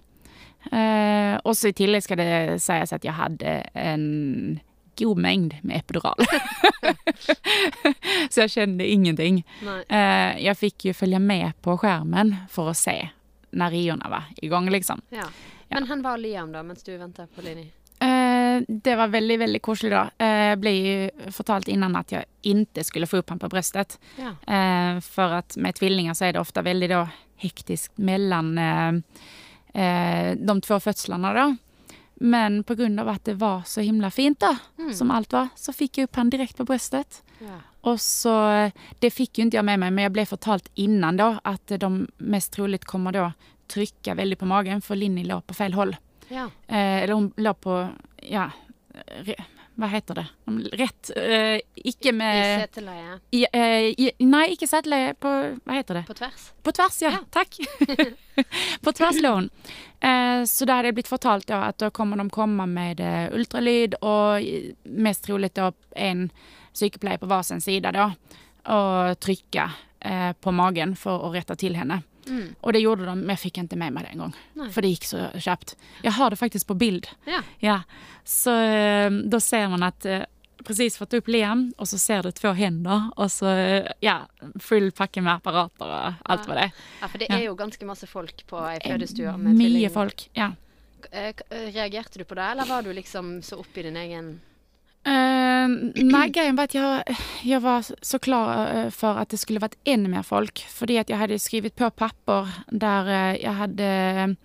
Uh, 0.67 1.39
også 1.47 1.71
i 1.71 1.77
tillegg 1.79 2.05
skal 2.05 2.21
det 2.21 2.31
sies 2.63 2.93
at 2.93 3.05
jeg 3.07 3.15
hadde 3.15 3.61
en 3.79 4.07
god 4.99 5.19
mengd 5.19 5.55
med 5.63 5.81
epidural. 5.83 6.27
så 8.31 8.45
jeg 8.45 8.55
kjente 8.55 8.87
ingenting. 8.87 9.43
Eh, 9.89 10.39
jeg 10.45 10.59
fikk 10.59 10.89
jo 10.91 10.97
følge 10.97 11.21
med 11.23 11.57
på 11.65 11.77
skjermen 11.81 12.35
for 12.53 12.73
å 12.73 12.77
se 12.77 12.99
når 13.57 13.73
riorna 13.73 14.11
var 14.13 14.31
igång 14.43 14.71
liksom. 14.71 15.03
Ja. 15.15 15.27
Men 15.69 15.89
han 15.89 16.03
var 16.03 16.19
Liam 16.19 16.53
da, 16.53 16.63
mens 16.63 16.83
du 16.87 16.97
venta 16.97 17.27
på 17.27 17.43
Lini? 17.43 17.67
Eh, 17.99 18.63
det 18.69 18.97
var 18.97 19.09
veldig 19.09 19.39
veldig 19.39 19.63
koselig, 19.63 19.93
da. 19.95 20.27
Eh, 20.27 20.55
ble 20.61 20.73
jo 20.77 21.31
fortalt 21.33 21.69
innan 21.73 21.97
at 21.97 22.13
jeg 22.13 22.29
ikke 22.45 22.85
skulle 22.85 23.09
få 23.11 23.23
opp 23.23 23.33
ham 23.33 23.41
på 23.43 23.51
brøstet. 23.53 23.99
Ja. 24.21 24.35
Eh, 24.47 25.01
for 25.05 25.41
at 25.41 25.57
med 25.57 25.79
tvillinger 25.79 26.15
så 26.15 26.29
er 26.29 26.37
det 26.37 26.43
ofte 26.45 26.65
veldig 26.65 26.91
da 26.93 27.07
hektisk 27.43 27.97
mellom 28.01 28.55
eh, 28.59 29.01
de 30.37 30.61
to 30.65 30.79
fødslene, 30.81 31.33
da. 31.37 31.49
Men 32.21 32.63
av 32.99 33.09
at 33.09 33.25
det 33.25 33.35
var 33.39 33.63
så 33.69 33.83
himla 33.85 34.11
fint, 34.11 34.39
da, 34.41 34.55
Mm. 34.79 34.93
som 34.95 35.11
alt 35.11 35.33
var, 35.33 35.49
så 35.57 35.73
fikk 35.73 35.99
jeg 35.99 36.09
opp 36.09 36.17
han 36.17 36.31
direkte 36.31 36.65
på 36.65 36.67
brøstet. 36.67 37.21
Ja. 37.41 37.59
Og 37.85 37.99
så, 37.99 38.73
Det 39.01 39.13
fikk 39.13 39.39
jo 39.39 39.45
ikke 39.45 39.53
jeg 39.59 39.65
med 39.65 39.79
meg, 39.81 39.93
men 39.93 40.03
jeg 40.05 40.13
ble 40.13 40.25
fortalt 40.25 40.69
innan 40.77 41.17
da 41.17 41.41
at 41.45 41.67
de 41.67 42.07
mest 42.19 42.53
trolig 42.53 42.81
kommer 42.85 43.13
da 43.13 43.33
trykke 43.69 44.17
veldig 44.17 44.39
på 44.39 44.47
magen, 44.47 44.81
for 44.81 44.95
Linni 44.97 45.25
lå 45.25 45.43
på 45.45 45.55
feil 45.55 45.73
hold. 45.73 45.97
Ja. 46.31 46.47
Eh, 46.69 47.03
eller 47.03 47.15
hun 47.15 47.33
lå 47.37 47.53
på 47.55 47.95
Ja, 48.23 48.51
hva 49.77 49.89
heter 49.93 50.15
det? 50.15 50.27
Rett 50.73 51.11
uh, 51.17 51.59
Ikke 51.85 52.13
med 52.17 52.63
seteleie. 52.63 53.19
i, 53.31 53.43
eh, 53.53 53.89
i, 53.93 54.11
Nei, 54.25 54.47
ikke 54.55 54.69
seteleie. 54.71 55.13
På 55.21 55.33
Hva 55.61 55.77
heter 55.77 56.01
det? 56.01 56.05
På 56.09 56.17
tvers. 56.17 56.47
På 56.65 56.73
tvers, 56.73 56.97
ja. 57.05 57.13
Takk. 57.31 57.59
på 58.85 58.95
tvers 58.97 59.21
lå 59.21 59.35
hun. 59.35 59.51
Eh, 60.01 60.45
så 60.49 60.69
da 60.69 60.79
er 60.79 60.89
det 60.89 60.95
blitt 60.97 61.13
fortalt 61.13 61.53
ja, 61.53 61.67
at 61.69 61.81
da 61.83 61.91
kommer 61.93 62.17
de 62.21 62.29
komme 62.33 62.65
med 62.71 63.03
ultralyd, 63.37 63.99
og 64.01 64.49
mest 64.85 65.27
trolig 65.29 65.53
da 65.57 65.71
en 65.93 66.31
sykepleier 66.77 67.21
på 67.21 67.29
hver 67.29 67.45
sin 67.45 67.61
side 67.65 67.93
da, 67.93 68.11
og 68.73 69.21
trykke 69.21 69.71
på 70.41 70.53
magen 70.55 70.93
for 70.97 71.25
å 71.27 71.33
rette 71.35 71.57
til 71.59 71.75
henne. 71.77 72.03
Mm. 72.29 72.55
Og 72.61 72.73
det 72.75 72.83
gjorde 72.83 73.07
de, 73.07 73.17
men 73.23 73.35
jeg 73.37 73.45
fikk 73.47 73.61
ikke 73.63 73.79
med 73.79 73.95
meg 73.97 74.07
det 74.07 74.15
engang. 74.17 74.37
For 74.75 74.85
det 74.85 74.95
gikk 74.95 75.09
så 75.09 75.29
kjapt. 75.35 75.77
Jeg 76.05 76.17
har 76.19 76.33
det 76.33 76.41
faktisk 76.41 76.71
på 76.71 76.79
bild. 76.79 77.11
Ja. 77.29 77.43
Ja. 77.63 77.81
Så 78.27 78.55
eh, 78.55 79.11
da 79.31 79.41
ser 79.43 79.69
man 79.73 79.87
at 79.87 80.03
presis 80.03 80.33
precis 80.67 80.99
fått 80.99 81.15
opp 81.15 81.29
Liam 81.29 81.69
og 81.79 81.89
så 81.89 81.99
ser 81.99 82.23
du 82.27 82.33
två 82.35 82.53
hender, 82.57 83.11
og 83.17 83.31
så 83.31 83.51
eh, 83.53 83.91
ja, 84.05 84.19
full 84.61 84.91
pakke 84.97 85.23
med 85.23 85.39
apparater 85.39 85.87
og 85.87 86.31
alt 86.33 86.49
vad 86.49 86.57
det 86.59 86.67
er. 86.69 86.85
Ja, 87.01 87.09
for 87.09 87.23
det 87.23 87.31
er 87.31 87.45
jo 87.47 87.55
ganske 87.59 87.89
masse 87.89 88.09
folk 88.11 88.43
på 88.51 88.61
ei 88.67 88.79
fødestue 88.85 89.37
med 89.41 89.59
Mye 89.61 89.91
folk, 89.93 90.29
ja. 90.37 90.53
Eh, 91.11 91.31
eh, 91.31 91.69
Reagerte 91.71 92.19
du 92.19 92.25
på 92.25 92.39
det, 92.39 92.51
eller 92.53 92.69
var 92.69 92.83
du 92.83 92.93
liksom 92.97 93.41
så 93.47 93.61
oppi 93.63 93.87
din 93.87 93.97
egen 94.01 94.37
Eh, 95.67 96.05
nei, 96.07 96.27
greien 96.35 96.57
var 96.57 96.69
at 96.69 96.77
jeg, 96.77 97.17
jeg 97.47 97.63
var 97.65 97.87
så 97.87 98.21
klar 98.23 98.51
eh, 98.67 98.91
for 98.95 99.21
at 99.21 99.33
det 99.33 99.41
skulle 99.43 99.63
vært 99.63 99.79
enda 99.89 100.11
mer 100.13 100.27
folk. 100.27 100.63
Fordi 100.73 100.99
at 101.03 101.13
jeg 101.13 101.21
hadde 101.21 101.41
skrevet 101.43 101.77
på 101.79 101.91
papper 101.97 102.51
der 102.71 103.11
eh, 103.13 103.39
jeg 103.43 103.57
hadde 103.61 103.89
eh, 104.27 104.37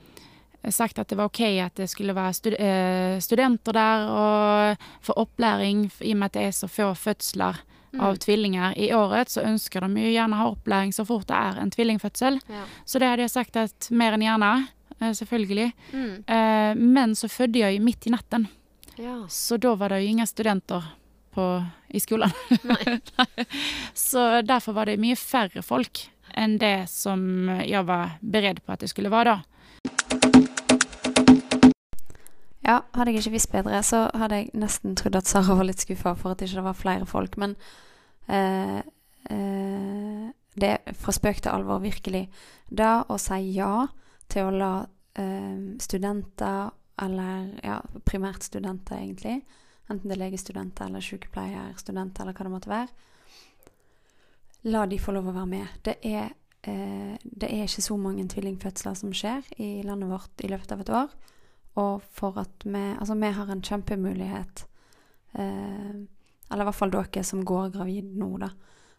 sagt 0.70 1.02
at 1.02 1.10
det 1.10 1.18
var 1.18 1.32
ok 1.32 1.42
at 1.64 1.80
det 1.80 1.90
skulle 1.90 2.14
være 2.14 2.38
stud 2.38 2.56
studenter 3.26 3.74
der 3.74 4.04
og 4.14 4.84
få 5.02 5.16
opplæring, 5.18 5.88
i 6.06 6.14
og 6.14 6.20
med 6.22 6.30
at 6.30 6.36
det 6.38 6.44
er 6.48 6.54
så 6.54 6.70
få 6.70 6.92
fødsler 6.94 7.64
av 8.00 8.20
tvillinger 8.24 8.78
i 8.80 8.92
året, 8.96 9.28
så 9.28 9.42
ønsker 9.44 9.84
de 9.84 10.04
jo 10.06 10.12
gjerne 10.14 10.38
ha 10.40 10.46
opplæring 10.54 10.94
så 10.96 11.04
fort 11.04 11.26
det 11.28 11.36
er 11.36 11.58
en 11.60 11.74
tvillingfødsel. 11.74 12.38
Ja. 12.48 12.62
Så 12.86 13.02
det 13.02 13.10
hadde 13.10 13.26
jeg 13.26 13.34
sagt 13.34 13.58
at 13.60 13.90
mer 13.90 14.16
enn 14.16 14.24
gjerne, 14.24 14.52
selvfølgelig. 15.18 15.74
Mm. 15.92 16.14
Men 16.94 17.18
så 17.20 17.28
fødte 17.28 17.66
jeg 17.66 17.76
jo 17.76 17.84
midt 17.84 18.08
i 18.08 18.14
natten. 18.14 18.48
Ja. 19.02 19.18
Så 19.28 19.58
da 19.58 19.74
var 19.76 19.92
det 19.92 20.06
jo 20.06 20.14
ingen 20.14 20.30
studenter 20.30 20.88
på, 21.34 21.46
i 21.90 22.00
skolen. 22.04 22.32
Så 23.94 24.42
derfor 24.46 24.78
var 24.78 24.90
det 24.90 25.00
mye 25.02 25.20
færre 25.20 25.64
folk 25.66 26.06
enn 26.38 26.58
det 26.62 26.88
som 26.88 27.50
jeg 27.60 27.84
var 27.88 28.18
beredt 28.22 28.64
på 28.64 28.72
at 28.76 28.84
det 28.84 28.92
skulle 28.92 29.12
være 29.12 29.34
da. 29.34 29.40
Ja, 32.62 32.78
hadde 32.94 33.12
jeg 33.12 33.24
ikke 33.24 33.34
visst 33.34 33.52
bedre, 33.52 33.82
så 33.84 34.06
hadde 34.16 34.38
jeg 34.38 34.52
nesten 34.62 34.94
trodd 34.96 35.18
at 35.18 35.30
Sara 35.30 35.58
var 35.58 35.66
litt 35.68 35.82
skuffa 35.82 36.14
for 36.16 36.32
at 36.32 36.40
det 36.40 36.52
ikke 36.52 36.68
var 36.70 36.78
flere 36.78 37.08
folk. 37.10 37.38
Men 37.42 37.56
eh, 38.30 38.78
eh, 39.34 40.28
det 40.62 40.70
er 40.70 41.00
fra 41.00 41.16
spøk 41.16 41.42
til 41.42 41.52
alvor, 41.52 41.82
virkelig. 41.82 42.28
Da 42.70 43.02
å 43.10 43.18
si 43.20 43.40
ja 43.56 43.88
til 44.32 44.48
å 44.48 44.54
la 44.56 44.76
eh, 45.20 45.58
studenter, 45.82 46.70
eller 47.02 47.50
ja, 47.66 47.80
primært 48.06 48.46
studenter 48.46 49.02
egentlig, 49.02 49.42
enten 49.90 50.10
det 50.10 50.18
er 50.18 50.22
legestudenter 50.26 50.88
eller 50.88 51.04
sykepleierstudenter 51.04 52.24
eller 52.24 52.38
hva 52.38 52.48
det 52.48 52.54
måtte 52.54 52.72
være, 52.72 53.10
la 54.72 54.86
de 54.86 55.00
få 55.02 55.16
lov 55.16 55.32
å 55.32 55.36
være 55.36 55.50
med. 55.50 55.68
Det 55.84 55.98
er, 56.06 56.32
eh, 56.62 57.18
det 57.24 57.50
er 57.50 57.66
ikke 57.66 57.82
så 57.82 57.98
mange 57.98 58.28
tvillingfødsler 58.30 58.98
som 58.98 59.14
skjer 59.14 59.48
i 59.58 59.82
landet 59.84 60.10
vårt 60.10 60.44
i 60.46 60.50
løpet 60.52 60.72
av 60.72 60.82
et 60.82 60.90
år. 60.90 61.10
Og 61.76 62.02
for 62.12 62.38
at 62.38 62.66
vi 62.66 62.96
Altså, 63.00 63.16
vi 63.16 63.32
har 63.32 63.48
en 63.48 63.62
kjempemulighet 63.62 64.66
eh, 65.40 65.94
Eller 66.52 66.62
i 66.62 66.68
hvert 66.68 66.76
fall 66.76 66.92
dere 66.92 67.24
som 67.24 67.46
går 67.46 67.70
gravid 67.72 68.04
nå, 68.04 68.38
da. 68.38 68.50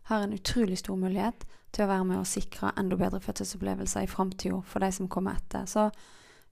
Har 0.04 0.22
en 0.22 0.32
utrolig 0.32 0.78
stor 0.78 0.96
mulighet 0.96 1.44
til 1.70 1.84
å 1.84 1.88
være 1.88 2.04
med 2.04 2.18
og 2.18 2.26
sikre 2.26 2.72
enda 2.78 2.96
bedre 2.96 3.20
fødselsopplevelser 3.20 4.06
i 4.06 4.08
framtida 4.08 4.62
for 4.64 4.80
de 4.80 4.90
som 4.92 5.08
kommer 5.08 5.36
etter. 5.36 5.66
Så 5.66 5.90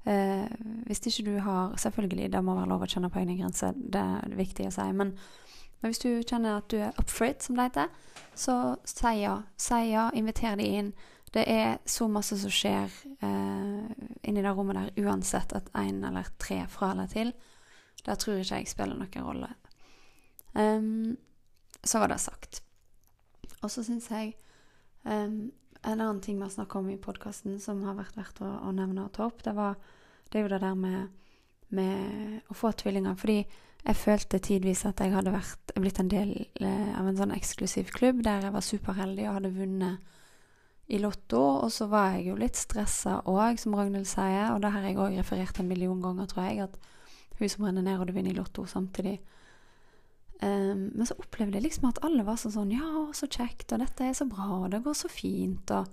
eh, 0.04 0.48
hvis 0.86 1.06
ikke 1.06 1.26
du 1.26 1.38
har 1.44 1.76
Selvfølgelig, 1.78 2.32
det 2.32 2.44
må 2.44 2.54
være 2.56 2.68
lov 2.68 2.84
å 2.84 2.90
kjenne 2.90 3.10
på 3.10 3.20
egne 3.20 3.38
grenser, 3.38 3.76
det 3.76 4.00
er 4.00 4.36
viktig 4.36 4.68
å 4.68 4.74
si. 4.74 4.88
Men, 4.96 5.14
men 5.80 5.92
hvis 5.92 6.02
du 6.02 6.10
kjenner 6.22 6.60
at 6.60 6.68
du 6.72 6.78
er 6.80 6.96
up 6.96 7.08
for 7.08 7.28
it, 7.28 7.42
som 7.42 7.56
det 7.56 7.70
heter, 7.70 7.88
så 8.34 8.56
si 8.88 9.14
ja. 9.20 9.40
Si 9.56 9.80
ja, 9.90 10.10
inviter 10.14 10.56
de 10.60 10.68
inn. 10.80 10.92
Det 11.30 11.44
er 11.46 11.78
så 11.86 12.08
masse 12.10 12.38
som 12.40 12.50
skjer 12.50 12.90
eh, 13.22 13.90
inni 14.26 14.42
det 14.42 14.50
rommet 14.50 14.78
der, 14.80 15.06
uansett 15.06 15.52
at 15.54 15.70
én 15.78 16.02
eller 16.06 16.26
tre 16.42 16.64
fra 16.68 16.90
eller 16.94 17.10
til. 17.10 17.32
Der 18.06 18.18
tror 18.18 18.40
ikke 18.40 18.62
jeg 18.62 18.70
spiller 18.70 18.96
noen 18.98 19.26
rolle. 19.26 19.50
Um, 20.54 21.16
så 21.84 22.00
var 22.02 22.10
det 22.10 22.20
sagt. 22.20 22.62
Og 23.62 23.70
så 23.70 23.84
syns 23.84 24.08
jeg 24.10 24.34
ehm, 25.04 25.50
En 25.82 26.00
annen 26.00 26.20
ting 26.20 26.36
vi 26.36 26.44
har 26.44 26.52
snakka 26.52 26.78
om 26.78 26.90
i 26.92 26.98
podkasten 27.00 27.56
som 27.60 27.80
har 27.86 27.96
vært 27.96 28.18
verdt 28.18 28.42
å, 28.44 28.50
å 28.68 28.72
nevne 28.76 29.06
og 29.06 29.14
ta 29.16 29.26
opp, 29.30 29.40
det, 29.46 29.54
var, 29.56 29.78
det 30.28 30.38
er 30.38 30.44
jo 30.44 30.52
det 30.52 30.60
der 30.62 30.76
med, 30.76 31.08
med 31.72 32.52
å 32.52 32.56
få 32.56 32.72
tvillinger. 32.76 33.16
Fordi 33.16 33.38
jeg 33.80 33.96
følte 33.96 34.42
tidvis 34.44 34.84
at 34.88 35.00
jeg 35.00 35.14
hadde 35.14 35.32
vært, 35.32 35.72
blitt 35.80 36.00
en 36.02 36.12
del 36.12 36.34
eh, 36.60 36.92
av 37.00 37.08
en 37.08 37.16
sånn 37.16 37.32
eksklusiv 37.32 37.94
klubb 37.96 38.20
der 38.26 38.44
jeg 38.44 38.54
var 38.56 38.66
superheldig 38.66 39.28
og 39.28 39.38
hadde 39.38 39.54
vunnet 39.56 40.10
i 40.90 40.98
Lotto, 40.98 41.40
og 41.64 41.70
så 41.72 41.86
var 41.86 42.16
jeg 42.16 42.26
jo 42.32 42.36
litt 42.38 42.58
stressa 42.58 43.20
òg, 43.30 43.60
som 43.62 43.76
Ragnhild 43.78 44.08
sier, 44.10 44.50
og 44.50 44.60
det 44.64 44.72
har 44.74 44.84
jeg 44.84 44.98
òg 44.98 45.14
referert 45.20 45.60
en 45.62 45.68
million 45.70 46.00
ganger, 46.02 46.26
tror 46.28 46.48
jeg, 46.48 46.66
at 46.66 47.38
hun 47.38 47.52
som 47.52 47.66
renner 47.68 47.86
ned, 47.86 48.00
og 48.00 48.08
du 48.08 48.12
vinner 48.16 48.34
i 48.34 48.36
Lotto 48.36 48.66
samtidig. 48.68 49.20
Ehm, 50.42 50.90
men 50.94 51.06
så 51.06 51.16
opplevde 51.20 51.58
jeg 51.58 51.66
liksom 51.66 51.90
at 51.90 52.00
alle 52.06 52.24
var 52.24 52.38
så 52.40 52.52
sånn 52.52 52.72
Ja, 52.72 53.08
så 53.16 53.28
kjekt, 53.28 53.72
og 53.74 53.82
dette 53.82 54.06
er 54.06 54.14
så 54.16 54.24
bra, 54.28 54.46
og 54.62 54.70
det 54.72 54.80
går 54.86 54.96
så 54.96 55.10
fint, 55.12 55.72
og 55.76 55.90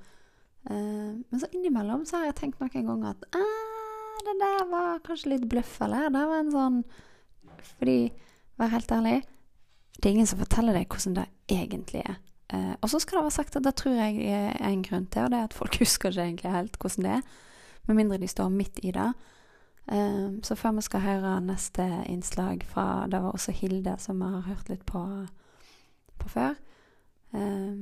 uh, 0.69 1.13
Men 1.19 1.41
så 1.41 1.49
innimellom 1.51 2.05
så 2.07 2.21
har 2.21 2.29
jeg 2.29 2.37
tenkt 2.41 2.61
noen 2.63 2.87
ganger 2.87 3.15
at 3.15 3.27
ah, 3.35 4.21
det 4.27 4.37
der 4.39 4.63
var 4.71 5.03
kanskje 5.03 5.33
litt 5.33 5.49
bløff, 5.51 5.75
eller? 5.83 6.07
Det 6.13 6.23
var 6.31 6.39
en 6.39 6.53
sånn 6.55 6.79
Fordi, 7.73 7.97
vær 8.59 8.71
helt 8.71 8.95
ærlig, 8.95 9.17
det 9.97 10.05
er 10.05 10.15
ingen 10.15 10.29
som 10.29 10.39
forteller 10.39 10.77
deg 10.77 10.87
hvordan 10.93 11.19
det 11.19 11.27
egentlig 11.51 12.05
er. 12.05 12.19
Uh, 12.47 12.75
og 12.79 12.91
så 12.91 13.01
skal 13.03 13.19
det 13.19 13.25
være 13.25 13.37
sagt 13.41 13.59
at 13.59 13.65
det 13.67 13.75
tror 13.75 13.97
jeg 13.97 14.29
er 14.31 14.53
en 14.63 14.83
grunn 14.85 15.09
til, 15.11 15.27
og 15.27 15.33
det 15.33 15.41
er 15.41 15.49
at 15.49 15.57
folk 15.57 15.75
husker 15.83 16.13
ikke 16.13 16.23
egentlig 16.23 16.55
helt 16.55 16.79
hvordan 16.79 17.07
det 17.07 17.17
er. 17.17 17.27
Med 17.87 17.99
mindre 17.99 18.19
de 18.21 18.31
står 18.31 18.51
midt 18.53 18.79
i 18.83 18.93
det. 18.95 19.11
Eh, 19.87 20.29
så 20.43 20.55
før 20.55 20.75
vi 20.77 20.83
skal 20.83 21.05
høre 21.05 21.37
neste 21.41 21.85
innslag 22.11 22.65
fra 22.67 23.07
Det 23.07 23.21
var 23.23 23.31
også 23.31 23.51
Hilde, 23.55 23.95
som 23.99 24.19
vi 24.19 24.31
har 24.33 24.47
hørt 24.49 24.69
litt 24.69 24.85
på, 24.85 25.03
på 26.19 26.29
før. 26.29 26.57
Eh, 27.33 27.75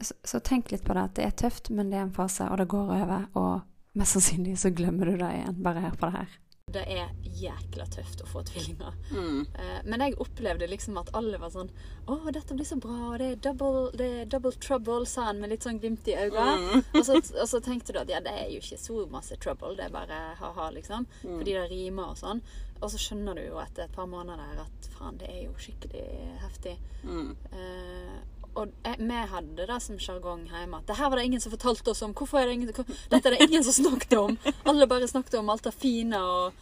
så, 0.00 0.14
så 0.24 0.40
tenk 0.44 0.72
litt 0.72 0.84
på 0.84 0.96
det 0.96 1.06
at 1.08 1.16
det 1.16 1.24
er 1.24 1.36
tøft, 1.44 1.70
men 1.70 1.90
det 1.90 1.98
er 1.98 2.08
en 2.08 2.14
fase, 2.16 2.48
og 2.48 2.60
det 2.60 2.68
går 2.68 2.92
over. 2.96 3.26
Og 3.34 3.98
mest 3.98 4.16
sannsynlig 4.16 4.58
så 4.60 4.70
glemmer 4.70 5.10
du 5.10 5.16
det 5.16 5.32
igjen. 5.38 5.62
Bare 5.64 5.84
hør 5.86 5.96
på 6.00 6.10
det 6.10 6.20
her. 6.20 6.38
Det 6.70 6.82
er 6.86 7.10
jækla 7.40 7.86
tøft 7.90 8.22
å 8.24 8.28
få 8.28 8.42
tvillinger. 8.48 8.96
Mm. 9.10 9.40
Eh, 9.54 9.80
men 9.84 10.04
jeg 10.04 10.18
opplevde 10.22 10.68
liksom 10.70 10.98
at 11.00 11.12
alle 11.16 11.40
var 11.40 11.52
sånn 11.54 11.70
Å, 12.10 12.16
dette 12.34 12.56
blir 12.56 12.66
så 12.66 12.78
bra. 12.80 13.14
Det 13.20 13.28
er 13.28 13.42
double, 13.44 13.90
det 13.96 14.08
er 14.22 14.30
double 14.30 14.54
trouble, 14.62 15.04
sa 15.06 15.28
han 15.28 15.42
med 15.42 15.52
litt 15.52 15.66
sånn 15.66 15.78
glimt 15.82 16.08
i 16.10 16.16
øynene. 16.18 16.80
Og, 16.94 17.04
så, 17.06 17.20
og 17.20 17.46
så 17.48 17.60
tenkte 17.64 17.94
du 17.94 18.00
at 18.02 18.10
ja, 18.10 18.22
det 18.24 18.32
er 18.34 18.48
jo 18.50 18.58
ikke 18.62 18.80
så 18.80 19.04
masse 19.12 19.38
trouble, 19.42 19.76
det 19.78 19.86
er 19.86 19.94
bare 19.94 20.18
ha-ha, 20.40 20.70
liksom. 20.74 21.06
Fordi 21.22 21.54
det 21.54 21.68
rimer 21.70 22.12
og 22.14 22.18
sånn. 22.18 22.42
Og 22.80 22.88
så 22.90 22.98
skjønner 23.00 23.36
du 23.36 23.44
jo 23.44 23.60
etter 23.60 23.84
et 23.84 23.94
par 23.94 24.08
måneder 24.08 24.40
der 24.40 24.64
at 24.64 24.90
faen, 24.96 25.18
det 25.20 25.28
er 25.28 25.42
jo 25.44 25.54
skikkelig 25.60 26.04
heftig. 26.40 26.76
Mm. 27.04 27.34
Eh, 27.52 28.20
og 28.58 28.72
vi 28.98 29.20
hadde 29.32 29.66
det 29.68 29.78
som 29.84 29.98
sjargong 30.02 30.46
hjemme 30.50 30.80
at 30.80 30.88
det 30.88 30.96
her 30.98 31.10
var 31.10 31.20
det 31.20 31.26
ingen 31.28 31.42
som 31.42 31.52
fortalte 31.54 31.92
oss 31.92 32.02
om. 32.02 32.14
Hvorfor 32.16 32.40
er 32.40 32.50
det 32.50 32.58
ingen, 32.58 32.72
hvor, 32.74 32.88
Dette 33.12 33.30
er 33.30 33.36
det 33.36 33.46
ingen 33.46 33.64
som 33.66 33.76
snakket 33.76 34.16
om. 34.18 34.38
Alle 34.68 34.88
bare 34.90 35.08
snakket 35.08 35.38
om 35.38 35.50
alt 35.52 35.64
det 35.64 35.74
fine, 35.74 36.18
og, 36.18 36.52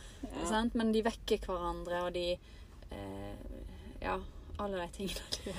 sant? 0.48 0.76
men 0.78 0.92
de 0.92 1.04
vekker 1.06 1.46
hverandre, 1.46 2.02
og 2.04 2.12
de 2.14 2.26
eh, 2.34 3.54
ja, 4.02 4.18
alle 4.58 4.82
de 4.82 4.88
tingene 4.96 5.54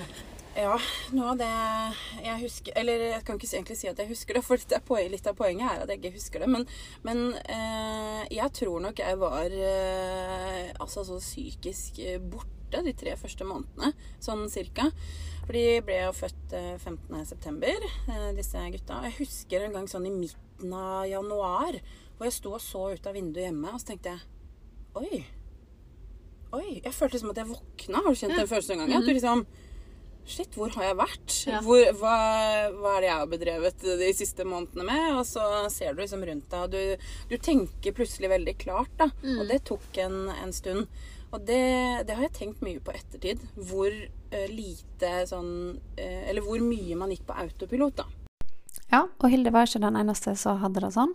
Ja, 0.59 0.75
noe 1.15 1.33
av 1.33 1.39
det 1.39 1.49
jeg 2.25 2.41
husker 2.41 2.75
Eller 2.79 3.03
jeg 3.13 3.23
kan 3.23 3.37
ikke 3.37 3.47
egentlig 3.53 3.77
si 3.79 3.87
at 3.87 3.99
jeg 4.01 4.09
husker 4.09 4.35
det, 4.35 4.43
for 4.43 4.69
det 4.71 4.81
poen, 4.87 5.11
litt 5.13 5.27
av 5.29 5.37
poenget 5.39 5.69
er 5.69 5.83
at 5.83 5.93
jeg 5.93 6.01
ikke 6.01 6.17
husker 6.17 6.43
det. 6.43 6.49
Men, 6.51 6.65
men 7.07 7.25
eh, 7.45 8.23
jeg 8.33 8.51
tror 8.59 8.81
nok 8.83 8.99
jeg 8.99 9.19
var 9.21 9.55
eh, 9.55 10.71
altså 10.79 11.05
så 11.07 11.19
psykisk 11.21 12.01
borte 12.31 12.83
de 12.85 12.93
tre 12.93 13.15
første 13.17 13.47
månedene, 13.47 13.93
sånn 14.21 14.45
cirka. 14.51 14.89
For 15.49 15.57
de 15.57 15.79
ble 15.81 15.95
jo 15.97 16.09
født 16.13 16.51
eh, 16.53 16.75
15.9., 16.77 17.69
eh, 18.13 18.25
disse 18.37 18.65
gutta. 18.75 18.99
Jeg 19.07 19.15
husker 19.17 19.63
en 19.65 19.71
gang 19.73 19.87
sånn 19.89 20.05
i 20.05 20.11
midten 20.13 20.75
av 20.77 21.07
januar 21.09 21.79
hvor 22.19 22.27
jeg 22.27 22.35
sto 22.35 22.51
og 22.53 22.61
så 22.61 22.83
ut 22.93 23.07
av 23.09 23.15
vinduet 23.17 23.47
hjemme, 23.47 23.71
og 23.73 23.81
så 23.81 23.89
tenkte 23.89 24.13
jeg 24.13 24.27
Oi. 24.99 25.23
Oi. 26.53 26.67
Jeg 26.83 26.93
følte 26.93 27.15
liksom 27.15 27.31
at 27.33 27.41
jeg 27.41 27.49
våkna. 27.49 28.03
Har 28.03 28.13
du 28.13 28.19
kjent 28.21 28.35
den 28.35 28.51
følelsen 28.51 28.75
en 28.75 28.83
gang? 28.83 28.93
At 28.99 29.09
du 29.09 29.13
liksom 29.15 29.43
Shit, 30.29 30.53
hvor 30.53 30.69
har 30.75 30.85
jeg 30.85 30.97
vært? 30.99 31.35
Ja. 31.49 31.63
Hvor, 31.65 31.81
hva, 31.97 32.13
hva 32.75 32.93
er 32.93 33.01
det 33.01 33.07
jeg 33.07 33.15
har 33.15 33.29
bedrevet 33.31 33.85
de 34.03 34.09
siste 34.13 34.45
månedene 34.45 34.85
med? 34.85 35.07
Og 35.17 35.23
så 35.25 35.47
ser 35.73 35.97
du 35.97 36.03
liksom 36.03 36.21
rundt 36.29 36.45
deg, 36.51 36.67
og 36.67 36.75
du, 36.75 37.09
du 37.31 37.37
tenker 37.41 37.95
plutselig 37.97 38.29
veldig 38.35 38.53
klart, 38.61 38.91
da. 39.01 39.07
Og 39.39 39.47
det 39.49 39.63
tok 39.71 39.97
en, 40.05 40.27
en 40.35 40.53
stund. 40.53 40.85
Og 41.33 41.41
det, 41.49 41.63
det 42.05 42.19
har 42.19 42.27
jeg 42.27 42.35
tenkt 42.37 42.61
mye 42.65 42.83
på 42.83 42.93
ettertid. 42.93 43.41
Hvor 43.57 43.89
eh, 43.89 44.11
lite 44.51 45.11
sånn 45.29 45.79
eh, 45.97 46.29
Eller 46.29 46.43
hvor 46.45 46.61
mye 46.63 46.97
man 46.99 47.11
gikk 47.13 47.25
på 47.27 47.37
autopilot, 47.43 48.01
da. 48.01 48.05
Ja, 48.89 49.03
og 49.05 49.27
Hilde 49.29 49.53
var 49.53 49.67
ikke 49.69 49.81
den 49.83 49.97
eneste 49.99 50.35
som 50.39 50.61
hadde 50.63 50.81
det 50.83 50.91
sånn. 50.95 51.13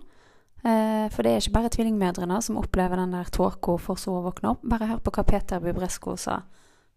Eh, 0.64 1.06
for 1.12 1.26
det 1.26 1.32
er 1.34 1.42
ikke 1.42 1.56
bare 1.58 1.70
tvillingmødrene 1.74 2.38
som 2.42 2.58
opplever 2.60 2.96
den 3.00 3.12
der 3.16 3.30
tåka 3.34 3.74
for 3.82 4.00
så 4.00 4.14
å 4.18 4.24
våkne 4.24 4.54
opp. 4.54 4.62
Bare 4.64 4.88
hør 4.92 5.02
på 5.04 5.12
hva 5.14 5.26
Peter 5.28 5.60
Bubresko 5.60 6.14
sa 6.20 6.38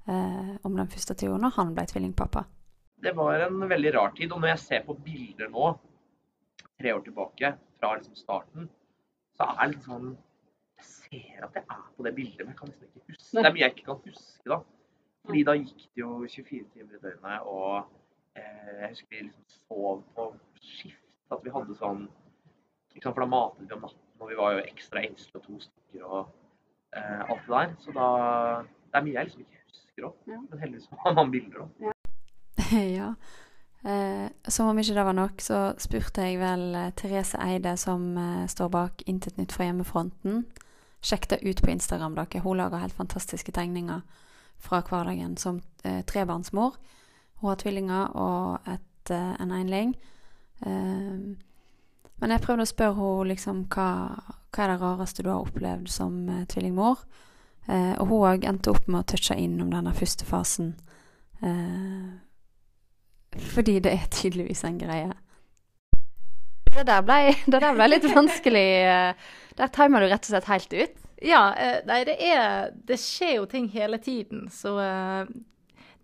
eh, 0.08 0.54
om 0.64 0.78
den 0.78 0.92
første 0.92 1.18
tida 1.18 1.40
når 1.42 1.58
han 1.58 1.74
ble 1.76 1.88
tvillingpappa. 1.90 2.46
Det 3.04 3.14
var 3.18 3.44
en 3.48 3.60
veldig 3.70 3.94
rar 3.98 4.14
tid. 4.18 4.32
Og 4.32 4.42
når 4.42 4.54
jeg 4.54 4.64
ser 4.64 4.86
på 4.88 4.96
bilder 5.06 5.52
nå, 5.54 5.74
tre 6.78 6.94
år 6.94 7.04
tilbake, 7.06 7.54
fra 7.78 7.92
liksom 7.98 8.16
starten, 8.18 8.70
så 9.38 9.52
er 9.52 9.60
det 9.60 9.76
litt 9.76 9.86
sånn 9.86 10.16
Jeg 10.78 10.88
ser 10.88 11.46
at 11.46 11.56
jeg 11.58 11.66
er 11.74 11.86
på 11.98 12.04
det 12.06 12.12
bildet, 12.14 12.42
men 12.46 12.54
jeg 12.54 12.58
kan 12.60 12.70
liksom 12.70 12.88
ikke 12.88 13.14
huske. 13.16 13.30
Det 13.34 13.48
er 13.50 13.54
mye 13.56 13.64
jeg 13.64 13.74
ikke 13.74 13.86
kan 13.88 14.02
huske, 14.06 14.50
da. 14.52 14.58
Fordi 15.26 15.44
da 15.44 15.56
gikk 15.58 15.82
det 15.96 16.02
jo 16.02 16.12
24 16.24 16.66
timer 16.74 16.98
i 16.98 17.02
døgnet, 17.04 17.48
og 17.48 17.88
eh, 18.38 18.76
jeg 18.82 18.90
husker 18.90 19.08
vi 19.12 19.24
liksom 19.26 19.48
sov 19.56 20.04
på 20.16 20.28
skift. 20.62 21.04
At 21.32 21.44
vi 21.44 21.52
hadde 21.52 21.76
sånn 21.76 22.06
liksom, 22.96 23.14
For 23.14 23.24
da 23.24 23.30
matet 23.32 23.66
vi 23.66 23.76
om 23.76 23.84
natten, 23.84 24.04
og 24.22 24.30
vi 24.32 24.38
var 24.40 24.56
jo 24.56 24.64
ekstra 24.64 25.04
engstelige 25.04 25.42
og 25.42 25.48
to 25.48 25.60
stykker 25.66 26.06
og 26.08 26.22
eh, 26.96 27.26
alt 27.26 27.44
det 27.50 27.58
der. 27.58 27.76
Så 27.84 27.96
da 27.98 28.08
Det 28.88 28.96
er 28.96 29.04
mye 29.04 29.18
jeg 29.18 29.28
liksom 29.28 29.42
ikke 29.44 29.66
husker 29.66 30.08
òg. 30.08 30.32
Men 30.32 30.62
heldigvis 30.62 30.88
har 31.04 31.18
man 31.18 31.32
bilder 31.32 31.66
òg. 31.66 31.92
ja. 33.00 33.12
Eh, 33.88 34.30
som 34.48 34.68
om 34.68 34.80
ikke 34.80 34.96
det 34.96 35.04
var 35.06 35.16
nok, 35.16 35.42
så 35.44 35.58
spurte 35.80 36.24
jeg 36.26 36.40
vel 36.42 36.64
eh, 36.76 36.94
Therese 36.98 37.38
Eide, 37.44 37.76
som 37.78 38.18
eh, 38.18 38.48
står 38.50 38.72
bak 38.74 39.04
Intet 39.06 39.38
nytt 39.38 39.54
fra 39.54 39.68
hjemmefronten. 39.68 40.46
Sjekk 41.04 41.28
det 41.32 41.44
ut 41.46 41.62
på 41.62 41.72
Instagram, 41.72 42.16
dere. 42.18 42.42
Hun 42.44 42.58
lager 42.58 42.82
helt 42.82 42.98
fantastiske 42.98 43.54
tegninger 43.54 44.02
fra 44.60 44.82
hverdagen 44.82 45.38
som 45.38 45.62
eh, 45.84 46.02
trebarnsmor. 46.06 46.78
Hun 47.42 47.50
har 47.50 47.60
tvillinger 47.62 48.16
og 48.18 48.70
et, 48.70 49.12
eh, 49.14 49.34
en 49.42 49.52
enling. 49.52 49.96
Eh, 50.66 51.38
men 52.18 52.34
jeg 52.34 52.42
prøvde 52.44 52.66
å 52.66 52.70
spørre 52.70 52.98
henne 52.98 53.30
liksom 53.32 53.64
hva, 53.74 53.90
hva 54.50 54.64
er 54.64 54.74
det 54.74 54.82
rareste 54.82 55.24
du 55.26 55.30
har 55.30 55.46
opplevd 55.46 55.90
som 55.92 56.24
eh, 56.34 56.46
tvillingmor. 56.50 57.04
Eh, 57.68 57.94
og 58.00 58.10
hun 58.10 58.26
òg 58.32 58.48
endte 58.50 58.74
opp 58.74 58.88
med 58.90 59.04
å 59.04 59.10
touche 59.14 59.38
inn 59.38 59.60
om 59.62 59.72
denne 59.74 59.94
første 59.96 60.26
fasen. 60.26 60.74
Eh, 61.46 62.08
fordi 63.38 63.78
det 63.86 63.94
er 63.94 64.08
tydeligvis 64.14 64.66
en 64.66 64.80
greie. 64.82 65.12
Det 66.74 66.86
der 66.88 67.04
ble, 67.06 67.36
det 67.46 67.60
der 67.62 67.76
ble 67.76 67.90
litt 67.90 68.08
vanskelig. 68.10 68.70
Der 69.58 69.70
timer 69.74 70.02
du 70.02 70.10
rett 70.10 70.26
og 70.26 70.32
slett 70.32 70.50
helt 70.50 70.74
ut. 70.74 71.07
Ja, 71.26 71.54
eh, 71.58 71.80
nei, 71.86 72.04
det 72.06 72.18
er 72.22 72.72
Det 72.86 72.98
skjer 73.02 73.38
jo 73.40 73.46
ting 73.50 73.68
hele 73.74 73.98
tiden, 73.98 74.48
så 74.54 74.76
eh, 74.84 75.32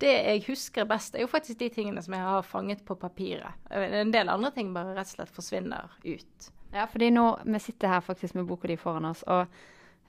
det 0.02 0.10
jeg 0.10 0.42
husker 0.48 0.88
best, 0.90 1.14
er 1.14 1.22
jo 1.22 1.30
faktisk 1.30 1.60
de 1.60 1.68
tingene 1.70 2.02
som 2.02 2.16
jeg 2.16 2.26
har 2.26 2.42
fanget 2.42 2.82
på 2.84 2.96
papiret. 2.98 3.54
Eh, 3.70 4.00
En 4.00 4.10
del 4.10 4.28
andre 4.28 4.50
ting 4.50 4.72
bare 4.74 4.96
rett 4.96 5.06
og 5.06 5.16
slett 5.16 5.34
forsvinner 5.34 5.94
ut. 6.04 6.50
Ja, 6.74 6.88
fordi 6.90 7.12
nå 7.14 7.38
Vi 7.44 7.58
sitter 7.62 7.88
her 7.88 8.00
faktisk 8.00 8.34
med 8.34 8.46
boka 8.46 8.68
di 8.68 8.76
foran 8.76 9.04
oss, 9.04 9.22
og 9.22 9.46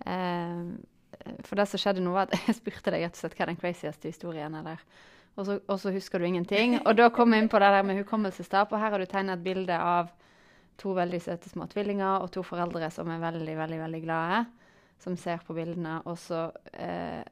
eh, 0.05 0.73
For 1.45 1.55
det 1.55 1.67
som 1.69 1.79
skjedde 1.79 2.01
nå, 2.01 2.11
var 2.11 2.27
at 2.27 2.33
jeg 2.47 2.57
spurte 2.57 2.91
deg 2.91 3.05
rett 3.05 3.15
og 3.15 3.21
slett 3.21 3.37
hva 3.37 3.45
er 3.45 3.53
den 3.53 3.61
crazieste 3.61 4.09
historien 4.09 4.55
er 4.55 4.63
der. 4.63 4.81
Og 5.37 5.45
så, 5.45 5.59
og 5.67 5.79
så 5.79 5.91
husker 5.91 6.19
du 6.19 6.25
ingenting. 6.25 6.79
Og 6.87 6.95
da 6.97 7.09
kom 7.09 7.33
jeg 7.33 7.43
inn 7.43 7.49
på 7.51 7.59
det 7.59 7.69
der 7.75 7.83
med 7.83 7.97
hukommelsestap, 7.99 8.71
og 8.71 8.79
her 8.79 8.91
har 8.93 8.99
du 8.99 9.05
tegnet 9.05 9.37
et 9.37 9.43
bilde 9.43 9.77
av 9.77 10.09
to 10.79 10.93
veldig 10.95 11.19
søte 11.21 11.49
små 11.49 11.67
tvillinger 11.71 12.23
og 12.23 12.31
to 12.31 12.43
foreldre 12.43 12.89
som 12.91 13.07
er 13.11 13.19
veldig, 13.21 13.55
veldig, 13.57 13.79
veldig 13.79 14.01
glade, 14.03 14.41
som 14.99 15.17
ser 15.17 15.41
på 15.45 15.53
bildene, 15.53 15.99
og 16.05 16.17
så 16.19 16.47
eh, 16.73 17.23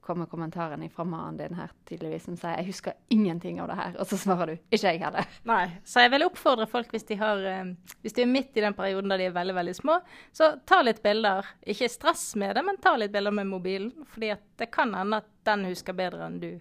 kommer 0.00 0.26
kommentaren 0.26 0.90
fra 0.90 1.04
mannen 1.04 1.36
din 1.36 1.54
her 1.54 1.70
tydeligvis 1.88 2.24
som 2.24 2.36
sier 2.36 2.56
'jeg 2.56 2.66
husker 2.66 2.92
ingenting 3.08 3.60
av 3.60 3.68
det 3.68 3.76
her', 3.76 3.96
og 3.98 4.06
så 4.06 4.16
svarer 4.16 4.46
du 4.46 4.56
'ikke 4.70 4.92
jeg 4.92 5.00
heller'. 5.00 5.26
Nei. 5.44 5.70
Så 5.84 6.00
jeg 6.00 6.10
vil 6.10 6.26
oppfordre 6.26 6.66
folk, 6.66 6.90
hvis 6.90 7.04
de, 7.04 7.16
har, 7.16 7.36
eh, 7.36 7.74
hvis 8.02 8.12
de 8.12 8.22
er 8.22 8.26
midt 8.26 8.56
i 8.56 8.60
den 8.60 8.74
perioden 8.74 9.08
da 9.08 9.16
de 9.16 9.24
er 9.24 9.30
veldig 9.30 9.54
veldig 9.54 9.74
små, 9.74 10.00
så 10.32 10.58
ta 10.66 10.82
litt 10.82 11.02
bilder. 11.02 11.46
Ikke 11.66 11.88
stress 11.88 12.36
med 12.36 12.56
det, 12.56 12.64
men 12.64 12.76
ta 12.76 12.96
litt 12.96 13.12
bilder 13.12 13.30
med 13.30 13.46
mobilen. 13.46 13.92
fordi 14.06 14.34
det 14.56 14.70
kan 14.70 14.94
hende 14.94 15.16
at 15.16 15.26
den 15.44 15.64
husker 15.64 15.92
bedre 15.92 16.26
enn 16.26 16.40
du. 16.40 16.60